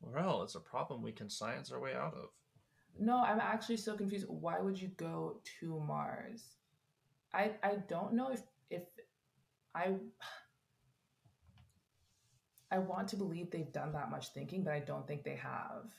Well, 0.00 0.42
it's 0.42 0.54
a 0.54 0.60
problem 0.60 1.02
we 1.02 1.12
can 1.12 1.28
science 1.28 1.70
our 1.70 1.80
way 1.80 1.94
out 1.94 2.14
of. 2.14 2.30
No, 2.98 3.18
I'm 3.18 3.40
actually 3.40 3.76
so 3.76 3.96
confused. 3.96 4.26
Why 4.28 4.58
would 4.58 4.80
you 4.80 4.88
go 4.96 5.40
to 5.60 5.80
Mars? 5.80 6.56
I 7.32 7.52
I 7.62 7.76
don't 7.88 8.14
know 8.14 8.30
if 8.32 8.42
if 8.70 8.82
I 9.74 9.96
I 12.70 12.78
want 12.78 13.08
to 13.08 13.16
believe 13.16 13.50
they've 13.50 13.72
done 13.72 13.92
that 13.92 14.10
much 14.10 14.28
thinking, 14.32 14.64
but 14.64 14.72
I 14.72 14.80
don't 14.80 15.06
think 15.06 15.22
they 15.24 15.36
have. 15.36 15.92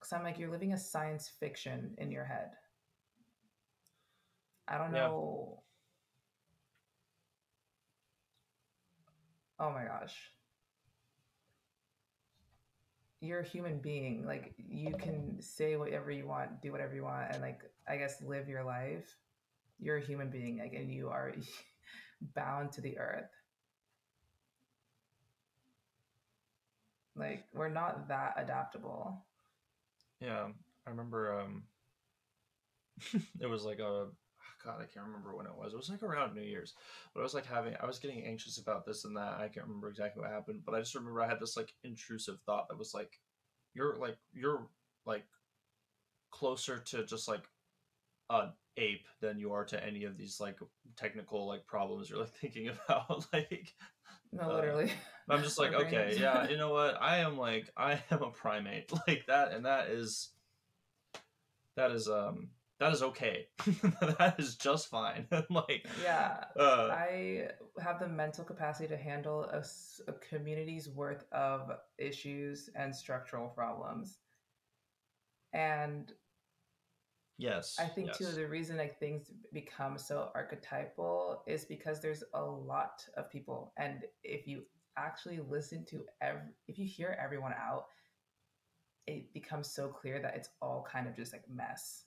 Cuz 0.00 0.12
I'm 0.12 0.22
like 0.22 0.38
you're 0.38 0.50
living 0.50 0.72
a 0.72 0.78
science 0.78 1.28
fiction 1.28 1.94
in 1.98 2.10
your 2.10 2.24
head. 2.24 2.56
I 4.68 4.78
don't 4.78 4.92
Yeah. 4.92 5.10
know. 5.10 5.62
Oh 9.58 9.70
my 9.70 9.84
gosh. 9.84 10.32
You're 13.26 13.40
a 13.40 13.44
human 13.44 13.78
being. 13.78 14.24
Like 14.24 14.54
you 14.56 14.94
can 14.94 15.40
say 15.40 15.76
whatever 15.76 16.10
you 16.10 16.26
want, 16.26 16.62
do 16.62 16.70
whatever 16.70 16.94
you 16.94 17.02
want, 17.02 17.32
and 17.32 17.42
like 17.42 17.60
I 17.88 17.96
guess 17.96 18.22
live 18.22 18.48
your 18.48 18.64
life. 18.64 19.16
You're 19.80 19.96
a 19.96 20.04
human 20.04 20.30
being, 20.30 20.58
like, 20.58 20.72
and 20.72 20.92
you 20.92 21.08
are 21.08 21.32
bound 22.34 22.72
to 22.72 22.80
the 22.80 22.98
earth. 22.98 23.30
Like 27.16 27.44
we're 27.52 27.68
not 27.68 28.08
that 28.08 28.34
adaptable. 28.36 29.24
Yeah, 30.20 30.48
I 30.86 30.90
remember 30.90 31.40
um 31.40 31.64
it 33.40 33.46
was 33.46 33.64
like 33.64 33.80
a 33.80 34.06
god, 34.66 34.80
I 34.82 34.92
can't 34.92 35.06
remember 35.06 35.34
when 35.36 35.46
it 35.46 35.56
was. 35.56 35.72
It 35.72 35.76
was 35.76 35.88
like 35.90 36.02
around 36.02 36.34
New 36.34 36.42
Year's. 36.42 36.74
But 37.14 37.20
I 37.20 37.22
was 37.22 37.34
like 37.34 37.46
having 37.46 37.74
I 37.80 37.86
was 37.86 37.98
getting 37.98 38.24
anxious 38.24 38.58
about 38.58 38.84
this 38.84 39.04
and 39.04 39.16
that. 39.16 39.34
I 39.38 39.48
can't 39.48 39.66
remember 39.66 39.88
exactly 39.88 40.22
what 40.22 40.30
happened, 40.30 40.62
but 40.66 40.74
I 40.74 40.80
just 40.80 40.94
remember 40.94 41.22
I 41.22 41.28
had 41.28 41.40
this 41.40 41.56
like 41.56 41.72
intrusive 41.84 42.38
thought 42.44 42.68
that 42.68 42.78
was 42.78 42.92
like 42.94 43.20
you're 43.74 43.96
like 43.96 44.16
you're 44.32 44.66
like 45.06 45.24
closer 46.30 46.78
to 46.78 47.04
just 47.06 47.28
like 47.28 47.44
an 48.30 48.52
ape 48.76 49.06
than 49.20 49.38
you 49.38 49.52
are 49.52 49.64
to 49.64 49.82
any 49.82 50.04
of 50.04 50.18
these 50.18 50.40
like 50.40 50.58
technical 50.96 51.46
like 51.46 51.66
problems 51.66 52.10
you're 52.10 52.18
like 52.18 52.34
thinking 52.40 52.68
about 52.68 53.24
like 53.32 53.74
No, 54.32 54.50
Uh, 54.50 54.54
literally. 54.54 54.92
I'm 55.28 55.42
just 55.42 55.58
like, 55.58 55.72
okay, 55.72 56.16
yeah, 56.18 56.48
you 56.50 56.56
know 56.56 56.72
what? 56.72 57.00
I 57.00 57.18
am 57.18 57.38
like, 57.38 57.70
I 57.76 58.02
am 58.10 58.22
a 58.22 58.30
primate, 58.30 58.92
like 59.08 59.26
that, 59.26 59.52
and 59.52 59.64
that 59.64 59.88
is, 59.88 60.30
that 61.76 61.90
is, 61.90 62.08
um, 62.08 62.50
that 62.78 62.92
is 62.92 63.02
okay. 63.02 63.46
that 64.18 64.36
is 64.38 64.56
just 64.56 64.88
fine. 64.88 65.26
like, 65.50 65.86
yeah. 66.02 66.44
uh, 66.58 66.88
I 66.92 67.48
have 67.82 67.98
the 68.00 68.08
mental 68.08 68.44
capacity 68.44 68.88
to 68.88 68.96
handle 68.96 69.44
a 69.44 70.12
community's 70.28 70.88
worth 70.88 71.24
of 71.32 71.70
issues 71.98 72.68
and 72.74 72.94
structural 72.94 73.48
problems. 73.48 74.18
And 75.54 76.12
yes, 77.38 77.76
I 77.80 77.86
think 77.86 78.12
too 78.12 78.24
yes. 78.24 78.34
the 78.34 78.46
reason 78.46 78.76
like 78.76 78.98
things 78.98 79.30
become 79.54 79.96
so 79.96 80.28
archetypal 80.34 81.42
is 81.46 81.64
because 81.64 82.00
there's 82.00 82.24
a 82.34 82.44
lot 82.44 83.02
of 83.16 83.30
people, 83.30 83.72
and 83.78 84.04
if 84.22 84.46
you 84.46 84.64
actually 84.98 85.40
listen 85.48 85.84
to 85.86 86.04
every, 86.20 86.42
if 86.68 86.78
you 86.78 86.84
hear 86.84 87.16
everyone 87.22 87.54
out, 87.54 87.86
it 89.06 89.32
becomes 89.32 89.70
so 89.70 89.88
clear 89.88 90.20
that 90.20 90.34
it's 90.36 90.50
all 90.60 90.86
kind 90.90 91.06
of 91.06 91.16
just 91.16 91.32
like 91.32 91.44
mess. 91.48 92.05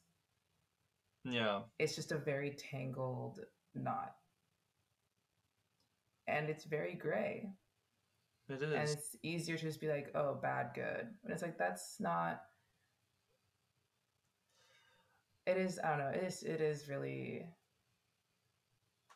Yeah, 1.32 1.62
It's 1.78 1.96
just 1.96 2.12
a 2.12 2.18
very 2.18 2.52
tangled 2.52 3.40
knot, 3.76 4.16
and 6.28 6.50
it's 6.50 6.66
very 6.66 6.96
gray. 6.96 7.50
it 8.50 8.62
and 8.62 8.74
it's 8.74 9.16
easier 9.24 9.58
to 9.58 9.64
just 9.64 9.82
be 9.82 9.88
like, 9.88 10.12
oh, 10.16 10.36
bad, 10.42 10.72
good. 10.74 11.08
But 11.24 11.32
it's 11.32 11.42
like 11.42 11.58
that's 11.58 11.98
not. 12.00 12.42
It 15.46 15.58
is. 15.58 15.80
I 15.84 15.90
don't 15.90 16.00
know. 16.00 16.10
It 16.10 16.24
is. 16.24 16.44
It 16.44 16.62
is 16.62 16.88
really, 16.90 17.46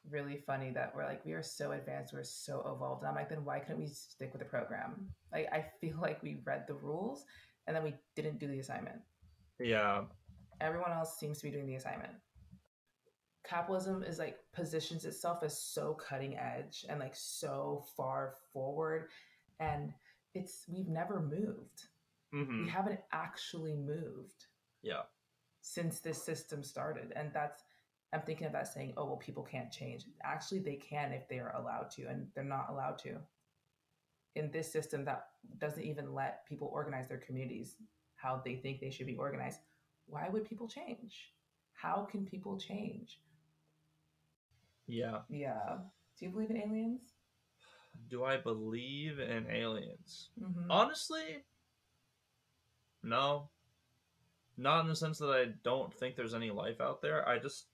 really 0.09 0.37
funny 0.47 0.71
that 0.71 0.93
we're 0.95 1.05
like 1.05 1.23
we 1.25 1.33
are 1.33 1.43
so 1.43 1.71
advanced, 1.71 2.13
we're 2.13 2.23
so 2.23 2.59
evolved. 2.61 3.01
And 3.03 3.09
I'm 3.09 3.15
like, 3.15 3.29
then 3.29 3.45
why 3.45 3.59
couldn't 3.59 3.79
we 3.79 3.87
stick 3.87 4.31
with 4.33 4.41
the 4.41 4.47
program? 4.49 5.07
Like 5.31 5.47
I 5.51 5.65
feel 5.79 5.97
like 6.01 6.21
we 6.23 6.41
read 6.45 6.65
the 6.67 6.75
rules 6.75 7.25
and 7.67 7.75
then 7.75 7.83
we 7.83 7.93
didn't 8.15 8.39
do 8.39 8.47
the 8.47 8.59
assignment. 8.59 8.97
Yeah, 9.59 10.03
Everyone 10.63 10.91
else 10.91 11.19
seems 11.19 11.37
to 11.39 11.43
be 11.43 11.51
doing 11.51 11.67
the 11.67 11.75
assignment. 11.75 12.13
Capitalism 13.43 14.03
is 14.03 14.17
like 14.17 14.37
positions 14.53 15.05
itself 15.05 15.43
as 15.43 15.55
so 15.61 15.93
cutting 15.95 16.37
edge 16.37 16.85
and 16.89 16.99
like 16.99 17.15
so 17.15 17.83
far 17.97 18.35
forward, 18.53 19.09
and 19.59 19.93
it's 20.33 20.65
we've 20.67 20.87
never 20.87 21.19
moved. 21.21 21.87
hmm 22.31 22.63
we 22.63 22.69
haven't 22.69 22.99
actually 23.11 23.75
moved 23.75 24.45
yeah, 24.81 25.03
since 25.61 25.99
this 25.99 26.21
system 26.23 26.63
started 26.63 27.13
and 27.15 27.31
that's 27.33 27.63
i'm 28.13 28.21
thinking 28.21 28.47
of 28.47 28.53
that 28.53 28.67
saying 28.67 28.93
oh 28.97 29.05
well 29.05 29.17
people 29.17 29.43
can't 29.43 29.71
change 29.71 30.05
actually 30.23 30.59
they 30.59 30.75
can 30.75 31.11
if 31.13 31.27
they 31.29 31.39
are 31.39 31.55
allowed 31.55 31.89
to 31.91 32.03
and 32.07 32.27
they're 32.33 32.43
not 32.43 32.67
allowed 32.69 32.97
to 32.97 33.17
in 34.35 34.49
this 34.51 34.71
system 34.71 35.05
that 35.05 35.27
doesn't 35.59 35.83
even 35.83 36.13
let 36.13 36.45
people 36.47 36.69
organize 36.73 37.07
their 37.07 37.19
communities 37.19 37.75
how 38.15 38.41
they 38.43 38.55
think 38.55 38.79
they 38.79 38.89
should 38.89 39.07
be 39.07 39.15
organized 39.15 39.59
why 40.07 40.29
would 40.29 40.45
people 40.45 40.67
change 40.67 41.31
how 41.73 42.07
can 42.09 42.25
people 42.25 42.57
change 42.57 43.19
yeah. 44.87 45.19
yeah 45.29 45.77
do 46.19 46.25
you 46.25 46.31
believe 46.31 46.49
in 46.51 46.57
aliens 46.57 47.13
Do 48.09 48.23
I 48.25 48.37
believe 48.37 49.19
in 49.19 49.45
aliens? 49.49 50.29
Mhm. 50.39 50.65
Honestly, 50.69 51.45
no. 53.03 53.49
Not 54.57 54.81
in 54.81 54.87
the 54.87 54.95
sense 54.95 55.17
that 55.19 55.29
I 55.31 55.53
don't 55.63 55.93
think 55.93 56.15
there's 56.15 56.33
any 56.33 56.51
life 56.51 56.81
out 56.81 57.01
there. 57.01 57.27
I 57.27 57.39
just 57.39 57.67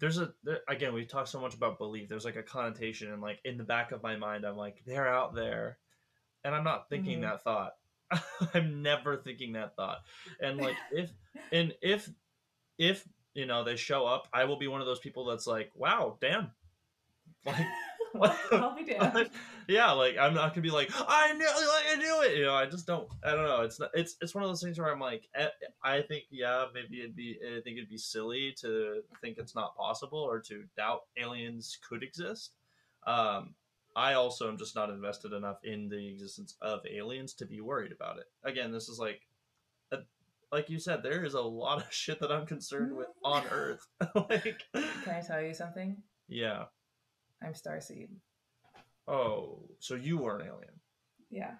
there's 0.00 0.18
a 0.18 0.32
there, 0.44 0.60
again 0.68 0.94
we 0.94 1.04
talk 1.04 1.26
so 1.26 1.40
much 1.40 1.54
about 1.54 1.78
belief. 1.78 2.08
There's 2.08 2.24
like 2.24 2.36
a 2.36 2.42
connotation 2.42 3.12
and 3.12 3.22
like 3.22 3.40
in 3.44 3.56
the 3.58 3.64
back 3.64 3.92
of 3.92 4.02
my 4.02 4.16
mind 4.16 4.44
I'm 4.44 4.56
like 4.56 4.82
they're 4.86 5.08
out 5.08 5.34
there, 5.34 5.78
and 6.44 6.54
I'm 6.54 6.64
not 6.64 6.88
thinking 6.88 7.18
Mhm. 7.18 7.22
that 7.22 7.42
thought. 7.42 7.72
I'm 8.54 8.82
never 8.82 9.16
thinking 9.16 9.52
that 9.52 9.76
thought. 9.76 9.98
And 10.40 10.58
like 10.58 10.76
if 10.92 11.10
and 11.52 11.74
if 11.82 12.08
if 12.78 13.06
you 13.34 13.46
know 13.46 13.64
they 13.64 13.76
show 13.76 14.06
up, 14.06 14.28
I 14.32 14.44
will 14.44 14.58
be 14.58 14.68
one 14.68 14.80
of 14.80 14.86
those 14.86 15.00
people 15.00 15.24
that's 15.24 15.46
like, 15.46 15.70
wow, 15.74 16.16
damn. 16.20 16.50
Like 18.14 18.36
i'll 18.52 18.74
be 18.74 18.84
damned 18.84 19.30
yeah, 19.68 19.90
like 19.92 20.16
I'm 20.18 20.32
not 20.32 20.54
gonna 20.54 20.62
be 20.62 20.70
like 20.70 20.90
I 20.96 21.34
knew, 21.34 21.44
like 21.44 21.84
I 21.92 21.96
knew 21.96 22.22
it. 22.22 22.38
You 22.38 22.46
know, 22.46 22.54
I 22.54 22.64
just 22.64 22.86
don't. 22.86 23.06
I 23.22 23.32
don't 23.32 23.44
know. 23.44 23.60
It's 23.60 23.78
not. 23.78 23.90
It's 23.92 24.16
it's 24.22 24.34
one 24.34 24.42
of 24.42 24.48
those 24.48 24.62
things 24.62 24.78
where 24.78 24.90
I'm 24.90 24.98
like, 24.98 25.28
eh, 25.34 25.48
I 25.84 26.00
think 26.00 26.24
yeah, 26.30 26.64
maybe 26.72 27.00
it'd 27.00 27.14
be. 27.14 27.38
I 27.44 27.60
think 27.60 27.76
it'd 27.76 27.90
be 27.90 27.98
silly 27.98 28.54
to 28.62 29.02
think 29.20 29.36
it's 29.36 29.54
not 29.54 29.76
possible 29.76 30.20
or 30.20 30.40
to 30.40 30.64
doubt 30.74 31.02
aliens 31.18 31.78
could 31.86 32.02
exist. 32.02 32.52
Um, 33.06 33.54
I 33.98 34.14
also 34.14 34.48
am 34.48 34.56
just 34.58 34.76
not 34.76 34.90
invested 34.90 35.32
enough 35.32 35.58
in 35.64 35.88
the 35.88 36.06
existence 36.08 36.56
of 36.62 36.80
aliens 36.86 37.34
to 37.34 37.46
be 37.46 37.60
worried 37.60 37.90
about 37.92 38.18
it. 38.18 38.26
Again, 38.44 38.70
this 38.72 38.88
is 38.88 38.98
like. 38.98 39.20
A, 39.92 39.98
like 40.52 40.70
you 40.70 40.78
said, 40.78 41.02
there 41.02 41.24
is 41.24 41.34
a 41.34 41.40
lot 41.40 41.78
of 41.78 41.92
shit 42.02 42.20
that 42.20 42.30
I'm 42.30 42.46
concerned 42.46 42.96
with 42.96 43.08
on 43.24 43.44
Earth. 43.50 43.86
like, 44.14 44.62
can 44.72 45.14
i 45.14 45.20
tell 45.20 45.42
you 45.42 45.52
something 45.54 45.96
yeah. 46.28 46.64
i'm 47.42 47.52
starseed 47.54 48.10
Oh, 49.08 49.62
so 49.78 49.94
you 49.94 50.18
were 50.18 50.38
an 50.38 50.46
alien. 50.46 50.74
yeah 51.30 51.54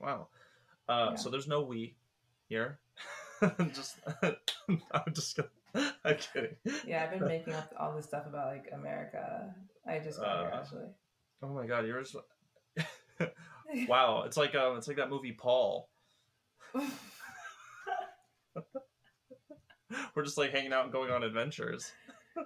Wow. 0.00 0.28
Uh, 0.88 1.08
Yeah. 1.10 1.16
So 1.16 1.28
there's 1.30 1.46
no 1.48 1.62
we 1.62 1.96
here. 2.48 2.78
just, 3.74 3.98
I'm 4.22 5.12
just 5.14 5.36
gonna. 5.36 5.92
I'm 6.04 6.16
kidding. 6.16 6.56
Yeah, 6.86 7.04
I've 7.04 7.18
been 7.18 7.28
making 7.28 7.52
up 7.54 7.72
all 7.78 7.94
this 7.94 8.06
stuff 8.06 8.26
about 8.26 8.46
like 8.54 8.70
America. 8.72 9.54
I 9.86 9.98
just 9.98 10.18
got 10.20 10.38
here 10.40 10.50
Uh, 10.54 10.60
actually. 10.60 10.88
Oh 11.42 11.48
my 11.48 11.66
god, 11.66 11.86
yours. 11.86 12.14
wow, 13.88 14.22
it's 14.24 14.36
like 14.36 14.54
um, 14.54 14.76
it's 14.76 14.88
like 14.88 14.96
that 14.96 15.10
movie 15.10 15.32
Paul. 15.32 15.88
We're 20.14 20.24
just 20.24 20.38
like 20.38 20.52
hanging 20.52 20.72
out 20.72 20.84
and 20.84 20.92
going 20.92 21.10
on 21.10 21.22
adventures. 21.22 21.92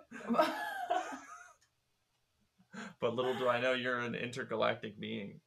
But 3.01 3.16
little 3.16 3.36
do 3.36 3.49
I 3.49 3.61
know, 3.61 3.72
you're 3.72 3.99
an 3.99 4.14
intergalactic 4.14 4.99
being. 4.99 5.40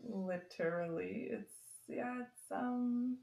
Literally, 0.00 1.28
it's 1.30 1.52
yeah, 1.88 2.20
it's 2.20 2.52
um. 2.52 3.18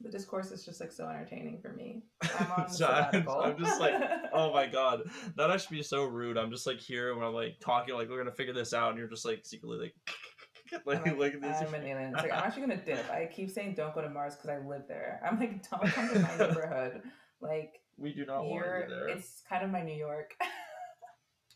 The 0.00 0.10
discourse 0.10 0.50
is 0.52 0.64
just 0.64 0.80
like 0.80 0.92
so 0.92 1.08
entertaining 1.08 1.58
for 1.60 1.72
me. 1.72 2.02
I'm 2.38 2.52
on 2.52 2.68
So 2.68 2.86
I'm- 2.86 3.26
I'm 3.28 3.58
just 3.58 3.80
like, 3.80 3.94
Oh 4.32 4.52
my 4.52 4.66
god, 4.66 5.02
that 5.36 5.50
actually 5.50 5.78
be 5.78 5.82
so 5.82 6.04
rude. 6.04 6.36
I'm 6.36 6.50
just 6.50 6.66
like 6.66 6.78
here 6.78 7.14
when 7.14 7.24
I'm 7.26 7.32
like 7.34 7.56
talking, 7.60 7.94
like 7.94 8.08
we're 8.10 8.18
gonna 8.18 8.30
figure 8.34 8.52
this 8.52 8.74
out, 8.74 8.90
and 8.90 8.98
you're 8.98 9.08
just 9.08 9.24
like 9.24 9.40
secretly 9.44 9.78
like, 9.78 9.94
I'm 10.74 10.80
like, 10.84 11.06
like, 11.06 11.16
look 11.16 11.34
at 11.34 11.40
this. 11.42 11.56
I'm 11.68 11.74
an 11.74 11.84
alien. 11.86 12.12
It's 12.12 12.22
like 12.22 12.32
I'm 12.32 12.44
actually 12.44 12.62
gonna 12.62 12.76
dip. 12.84 13.08
I 13.10 13.26
keep 13.32 13.50
saying 13.50 13.74
don't 13.74 13.94
go 13.94 14.02
to 14.02 14.10
Mars 14.10 14.34
because 14.34 14.50
I 14.50 14.58
live 14.66 14.82
there. 14.88 15.20
I'm 15.24 15.38
like 15.40 15.68
don't 15.70 15.84
come 15.86 16.08
to 16.10 16.18
my 16.18 16.36
neighborhood. 16.36 17.02
Like 17.40 17.80
we 17.96 18.12
do 18.12 18.26
not 18.26 18.44
want 18.44 18.66
you 18.66 18.88
there. 18.88 19.08
it's 19.08 19.42
kind 19.48 19.64
of 19.64 19.70
my 19.70 19.82
New 19.82 19.94
York. 19.96 20.34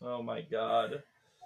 Oh 0.01 0.23
my 0.23 0.41
god. 0.41 1.03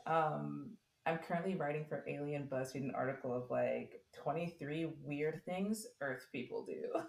um, 0.07 0.71
I'm 1.05 1.17
currently 1.17 1.55
writing 1.55 1.85
for 1.89 2.05
Alien 2.07 2.47
BuzzFeed 2.51 2.83
an 2.83 2.93
article 2.95 3.33
of 3.35 3.49
like 3.51 4.01
23 4.23 4.93
weird 5.03 5.43
things 5.45 5.85
Earth 6.01 6.27
people 6.31 6.65
do. 6.65 7.01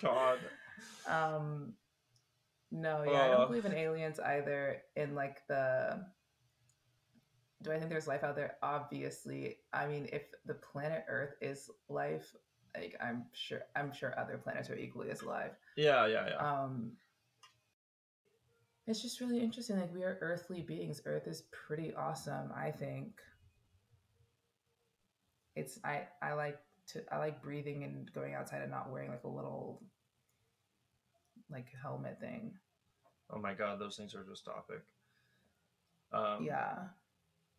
God. 0.00 0.38
Um, 1.06 1.74
no, 2.70 3.04
yeah, 3.04 3.12
I 3.22 3.28
Uh. 3.28 3.36
don't 3.36 3.48
believe 3.48 3.64
in 3.64 3.74
aliens 3.74 4.18
either. 4.18 4.82
In 4.96 5.14
like 5.14 5.46
the, 5.46 6.04
do 7.62 7.72
I 7.72 7.78
think 7.78 7.90
there's 7.90 8.08
life 8.08 8.24
out 8.24 8.36
there? 8.36 8.56
Obviously, 8.62 9.58
I 9.72 9.86
mean, 9.86 10.08
if 10.12 10.22
the 10.44 10.54
planet 10.54 11.04
Earth 11.08 11.34
is 11.40 11.70
life, 11.88 12.34
like 12.76 12.96
I'm 13.00 13.26
sure, 13.32 13.62
I'm 13.76 13.92
sure 13.92 14.18
other 14.18 14.36
planets 14.38 14.68
are 14.70 14.76
equally 14.76 15.10
as 15.10 15.22
alive. 15.22 15.52
Yeah, 15.76 16.06
yeah, 16.06 16.28
yeah. 16.30 16.36
Um, 16.36 16.92
it's 18.86 19.00
just 19.00 19.20
really 19.20 19.40
interesting. 19.40 19.78
Like 19.80 19.94
we 19.94 20.02
are 20.02 20.18
earthly 20.20 20.60
beings. 20.62 21.00
Earth 21.06 21.26
is 21.26 21.44
pretty 21.52 21.94
awesome. 21.94 22.50
I 22.54 22.70
think. 22.70 23.20
It's 25.56 25.78
I 25.84 26.02
I 26.22 26.32
like 26.34 26.58
to 26.88 27.02
I 27.12 27.18
like 27.18 27.42
breathing 27.42 27.84
and 27.84 28.12
going 28.12 28.34
outside 28.34 28.62
and 28.62 28.70
not 28.70 28.90
wearing 28.90 29.10
like 29.10 29.24
a 29.24 29.28
little 29.28 29.82
like 31.50 31.66
helmet 31.82 32.18
thing. 32.20 32.52
oh 33.30 33.38
my 33.38 33.54
god, 33.54 33.78
those 33.78 33.96
things 33.96 34.14
are 34.14 34.24
dystopic. 34.24 34.80
Um, 36.12 36.44
yeah, 36.44 36.78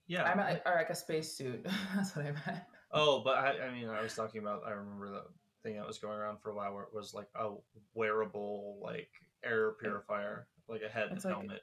Yeah. 0.08 0.24
I 0.24 0.36
meant 0.36 0.50
like, 0.50 0.64
or 0.66 0.76
like 0.76 0.89
a 0.89 0.96
spacesuit. 0.96 1.66
That's 1.96 2.16
what 2.16 2.26
I 2.26 2.32
meant. 2.32 2.62
Oh, 2.91 3.22
but 3.24 3.38
I, 3.38 3.68
I 3.68 3.72
mean, 3.74 3.89
I 3.89 4.02
was 4.02 4.14
talking 4.16 4.41
about. 4.41 4.64
I 4.66 4.72
remember 4.72 5.10
the 5.10 5.24
thing 5.64 5.76
that 5.76 5.86
was 5.86 5.98
going 5.98 6.18
around 6.18 6.39
for 6.41 6.52
a 6.52 6.56
while, 6.56 6.74
where 6.74 6.84
it 6.84 6.93
was 6.93 7.14
like 7.14 7.28
a 7.36 7.52
wearable, 7.96 8.78
like 8.82 9.10
air 9.43 9.72
purifier, 9.74 10.48
like 10.70 10.82
a 10.82 10.89
head 10.89 11.10
It's 11.12 11.26
like- 11.26 11.34
helmet. 11.34 11.62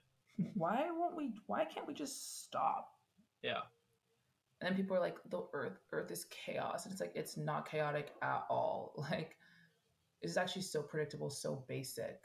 Why 0.55 0.87
won't 0.91 1.16
we? 1.16 1.33
Why 1.47 1.64
can't 1.64 1.87
we 1.87 1.95
just 1.95 2.43
stop? 2.43 2.89
Yeah, 3.43 3.61
And 4.62 4.68
then 4.70 4.76
people 4.76 4.96
are 4.96 5.00
like, 5.00 5.16
the 5.28 5.42
Earth, 5.52 5.76
Earth 5.90 6.08
is 6.12 6.24
chaos, 6.30 6.84
and 6.84 6.92
it's 6.92 7.00
like 7.00 7.10
it's 7.16 7.36
not 7.36 7.68
chaotic 7.68 8.12
at 8.22 8.44
all. 8.48 8.94
Like, 9.10 9.36
it's 10.20 10.36
actually 10.36 10.62
so 10.62 10.82
predictable, 10.82 11.30
so 11.30 11.64
basic. 11.66 12.20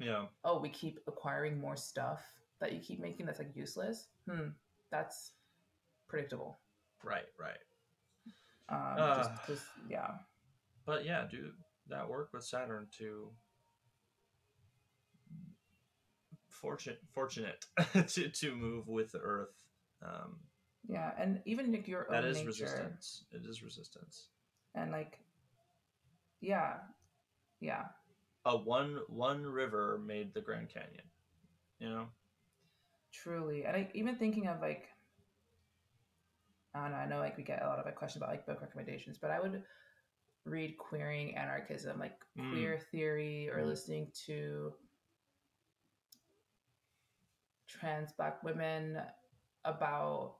yeah, 0.00 0.26
oh, 0.44 0.58
we 0.60 0.68
keep 0.70 0.98
acquiring 1.06 1.60
more 1.60 1.76
stuff 1.76 2.20
that 2.60 2.72
you 2.72 2.80
keep 2.80 2.98
making 3.00 3.26
that's 3.26 3.38
like 3.38 3.54
useless. 3.54 4.08
Hmm, 4.28 4.48
that's 4.90 5.34
predictable. 6.08 6.58
right, 7.04 7.26
right. 7.38 7.58
Um, 8.68 8.96
Uh. 8.98 9.16
just, 9.18 9.46
just 9.46 9.64
yeah, 9.88 10.10
But 10.84 11.04
yeah, 11.04 11.26
do 11.30 11.52
that 11.88 12.08
work 12.08 12.30
with 12.32 12.42
Saturn 12.44 12.88
to 12.98 13.30
fortunate, 16.48 17.00
fortunate 17.12 17.66
to 18.08 18.28
to 18.28 18.54
move 18.56 18.88
with 18.88 19.12
the 19.12 19.18
Earth. 19.20 19.54
Um, 20.04 20.40
yeah, 20.88 21.12
and 21.18 21.40
even 21.44 21.72
like 21.72 21.88
your 21.88 22.10
that 22.10 22.24
own 22.24 22.24
is 22.24 22.34
nature, 22.34 22.46
resistance. 22.46 23.24
It 23.30 23.44
is 23.46 23.62
resistance. 23.62 24.28
and 24.74 24.90
like, 24.92 25.18
yeah, 26.40 26.78
yeah, 27.60 27.86
A 28.44 28.56
one 28.56 29.00
one 29.08 29.46
river 29.46 29.98
made 29.98 30.32
the 30.34 30.40
Grand 30.40 30.68
Canyon. 30.68 31.10
You 31.78 31.88
know. 31.90 32.08
truly. 33.12 33.64
And 33.64 33.76
I 33.76 33.88
even 33.94 34.16
thinking 34.16 34.46
of 34.48 34.60
like, 34.60 34.88
I 36.74 36.82
don't 36.82 36.92
know. 36.92 36.96
I 36.98 37.06
know 37.06 37.18
like 37.18 37.36
we 37.36 37.42
get 37.42 37.62
a 37.62 37.66
lot 37.66 37.78
of 37.78 37.94
questions 37.94 38.22
about 38.22 38.30
like 38.30 38.46
book 38.46 38.60
recommendations, 38.60 39.18
but 39.18 39.30
I 39.30 39.40
would 39.40 39.62
read 40.44 40.76
queering 40.78 41.36
anarchism, 41.36 41.98
like 41.98 42.14
Mm. 42.36 42.48
queer 42.48 42.78
theory, 42.90 43.48
or 43.50 43.62
Mm. 43.62 43.66
listening 43.66 44.08
to 44.26 44.74
trans 47.68 48.12
black 48.12 48.42
women 48.42 49.00
about 49.64 50.36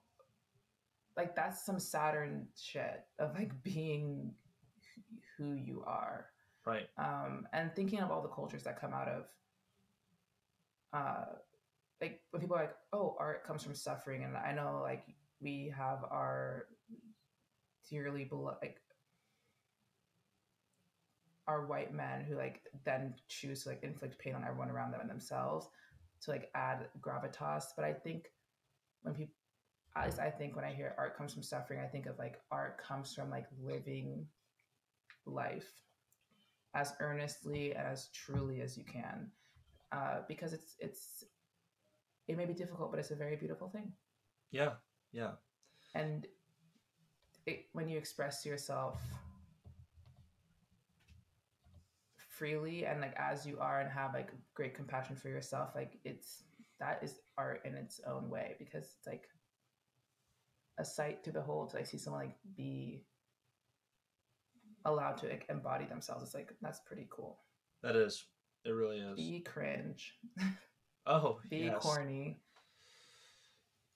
like 1.16 1.36
that's 1.36 1.64
some 1.64 1.78
Saturn 1.78 2.46
shit 2.56 3.04
of 3.18 3.34
like 3.34 3.50
being 3.62 4.32
who 5.36 5.54
you 5.54 5.82
are. 5.86 6.26
Right. 6.64 6.88
Um, 6.96 7.46
and 7.52 7.74
thinking 7.74 8.00
of 8.00 8.10
all 8.10 8.22
the 8.22 8.28
cultures 8.28 8.62
that 8.64 8.80
come 8.80 8.92
out 8.92 9.08
of 9.08 9.24
uh 10.92 11.24
like 12.00 12.20
when 12.30 12.40
people 12.40 12.56
are 12.56 12.62
like, 12.62 12.76
oh, 12.92 13.16
art 13.18 13.44
comes 13.46 13.62
from 13.62 13.74
suffering, 13.74 14.24
and 14.24 14.36
I 14.36 14.52
know 14.52 14.80
like 14.82 15.04
we 15.40 15.72
have 15.76 16.04
our 16.04 16.66
dearly 17.88 18.24
beloved 18.24 18.58
like 18.62 18.78
our 21.48 21.66
white 21.66 21.92
men 21.92 22.24
who 22.24 22.36
like 22.36 22.62
then 22.84 23.14
choose 23.28 23.62
to 23.62 23.70
like 23.70 23.82
inflict 23.82 24.18
pain 24.18 24.34
on 24.34 24.44
everyone 24.44 24.70
around 24.70 24.92
them 24.92 25.00
and 25.00 25.10
themselves 25.10 25.68
to 26.22 26.30
like 26.30 26.50
add 26.54 26.86
gravitas. 27.00 27.64
But 27.76 27.84
I 27.84 27.92
think 27.92 28.30
when 29.02 29.14
people 29.14 29.34
at 29.96 30.06
least 30.06 30.18
I 30.18 30.30
think 30.30 30.56
when 30.56 30.64
I 30.64 30.72
hear 30.72 30.94
art 30.96 31.16
comes 31.16 31.32
from 31.34 31.42
suffering, 31.42 31.80
I 31.80 31.86
think 31.86 32.06
of 32.06 32.18
like 32.18 32.40
art 32.50 32.80
comes 32.82 33.14
from 33.14 33.30
like 33.30 33.46
living 33.62 34.26
life 35.26 35.70
as 36.74 36.94
earnestly 37.00 37.72
and 37.72 37.86
as 37.86 38.08
truly 38.14 38.60
as 38.62 38.76
you 38.76 38.84
can. 38.84 39.30
Uh, 39.92 40.20
because 40.26 40.54
it's 40.54 40.76
it's 40.78 41.24
it 42.28 42.36
may 42.36 42.46
be 42.46 42.54
difficult, 42.54 42.90
but 42.90 42.98
it's 42.98 43.10
a 43.10 43.16
very 43.16 43.36
beautiful 43.36 43.68
thing. 43.68 43.92
Yeah. 44.50 44.74
Yeah. 45.12 45.32
And 45.94 46.26
it, 47.44 47.66
when 47.72 47.88
you 47.88 47.98
express 47.98 48.46
yourself 48.46 49.00
freely 52.16 52.86
and 52.86 53.00
like 53.00 53.14
as 53.16 53.46
you 53.46 53.58
are 53.60 53.80
and 53.80 53.90
have 53.90 54.14
like 54.14 54.30
great 54.54 54.74
compassion 54.74 55.16
for 55.16 55.28
yourself, 55.28 55.70
like 55.74 55.98
it's 56.04 56.44
that 56.80 57.00
is 57.02 57.20
art 57.36 57.60
in 57.64 57.74
its 57.74 58.00
own 58.06 58.30
way 58.30 58.56
because 58.58 58.94
it's 58.98 59.06
like 59.06 59.28
a 60.78 60.84
sight 60.84 61.22
to 61.24 61.30
behold 61.32 61.70
to 61.70 61.76
like 61.76 61.86
see 61.86 61.98
someone 61.98 62.22
like 62.22 62.36
be 62.56 63.04
allowed 64.84 65.16
to 65.18 65.28
like, 65.28 65.46
embody 65.48 65.84
themselves. 65.86 66.24
It's 66.24 66.34
like 66.34 66.52
that's 66.60 66.80
pretty 66.80 67.06
cool. 67.10 67.38
That 67.82 67.96
is. 67.96 68.24
It 68.64 68.70
really 68.70 68.98
is. 68.98 69.16
Be 69.16 69.40
cringe, 69.40 70.14
oh, 71.06 71.40
be 71.50 71.58
yes. 71.58 71.82
corny. 71.82 72.38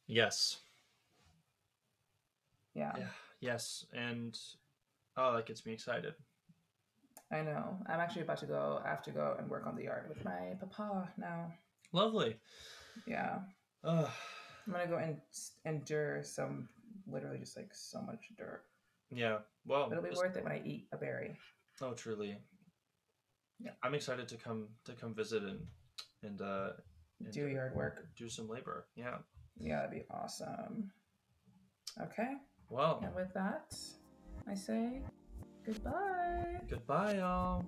Yes. 0.08 0.58
Yeah, 2.74 2.92
Yeah. 2.98 3.08
Yes. 3.40 3.86
And 3.94 4.36
oh, 5.16 5.34
that 5.34 5.46
gets 5.46 5.64
me 5.64 5.72
excited. 5.72 6.14
I 7.32 7.42
know. 7.42 7.78
I'm 7.86 8.00
actually 8.00 8.22
about 8.22 8.38
to 8.38 8.46
go. 8.46 8.80
I 8.84 8.88
have 8.88 9.02
to 9.04 9.10
go 9.10 9.36
and 9.38 9.48
work 9.48 9.66
on 9.66 9.76
the 9.76 9.84
yard 9.84 10.08
with 10.08 10.24
my 10.24 10.54
papa 10.60 11.08
now. 11.16 11.52
Lovely. 11.92 12.36
Yeah, 13.06 13.38
Uh, 13.84 14.08
I'm 14.66 14.72
gonna 14.72 14.86
go 14.88 14.96
and 14.98 15.16
endure 15.64 16.22
some, 16.22 16.68
literally 17.06 17.38
just 17.38 17.56
like 17.56 17.68
so 17.72 18.00
much 18.02 18.24
dirt. 18.36 18.62
yeah. 19.10 19.38
Well, 19.64 19.88
It'll 19.90 20.02
be 20.02 20.10
worth 20.10 20.36
it 20.36 20.42
when 20.44 20.52
I 20.52 20.62
eat 20.64 20.88
a 20.92 20.96
berry. 20.96 21.36
oh, 21.82 21.92
truly. 21.92 22.38
Yeah. 23.58 23.72
I'm 23.82 23.94
excited 23.94 24.28
to 24.28 24.36
come 24.36 24.68
to 24.84 24.92
come 24.92 25.14
visit 25.14 25.42
and 25.42 25.60
and 26.22 26.40
uh 26.42 26.70
and 27.24 27.32
Do 27.32 27.46
yard 27.46 27.74
work. 27.74 28.06
do 28.16 28.28
some 28.28 28.48
labor. 28.48 28.86
Yeah. 28.96 29.18
Yeah, 29.58 29.76
that'd 29.76 29.90
be 29.92 30.04
awesome. 30.10 30.90
Okay, 32.02 32.34
Well, 32.68 33.00
and 33.02 33.14
with 33.14 33.32
that, 33.32 33.74
I 34.46 34.54
say 34.54 35.00
goodbye. 35.64 36.60
goodbye, 36.68 37.14
y'all. 37.14 37.64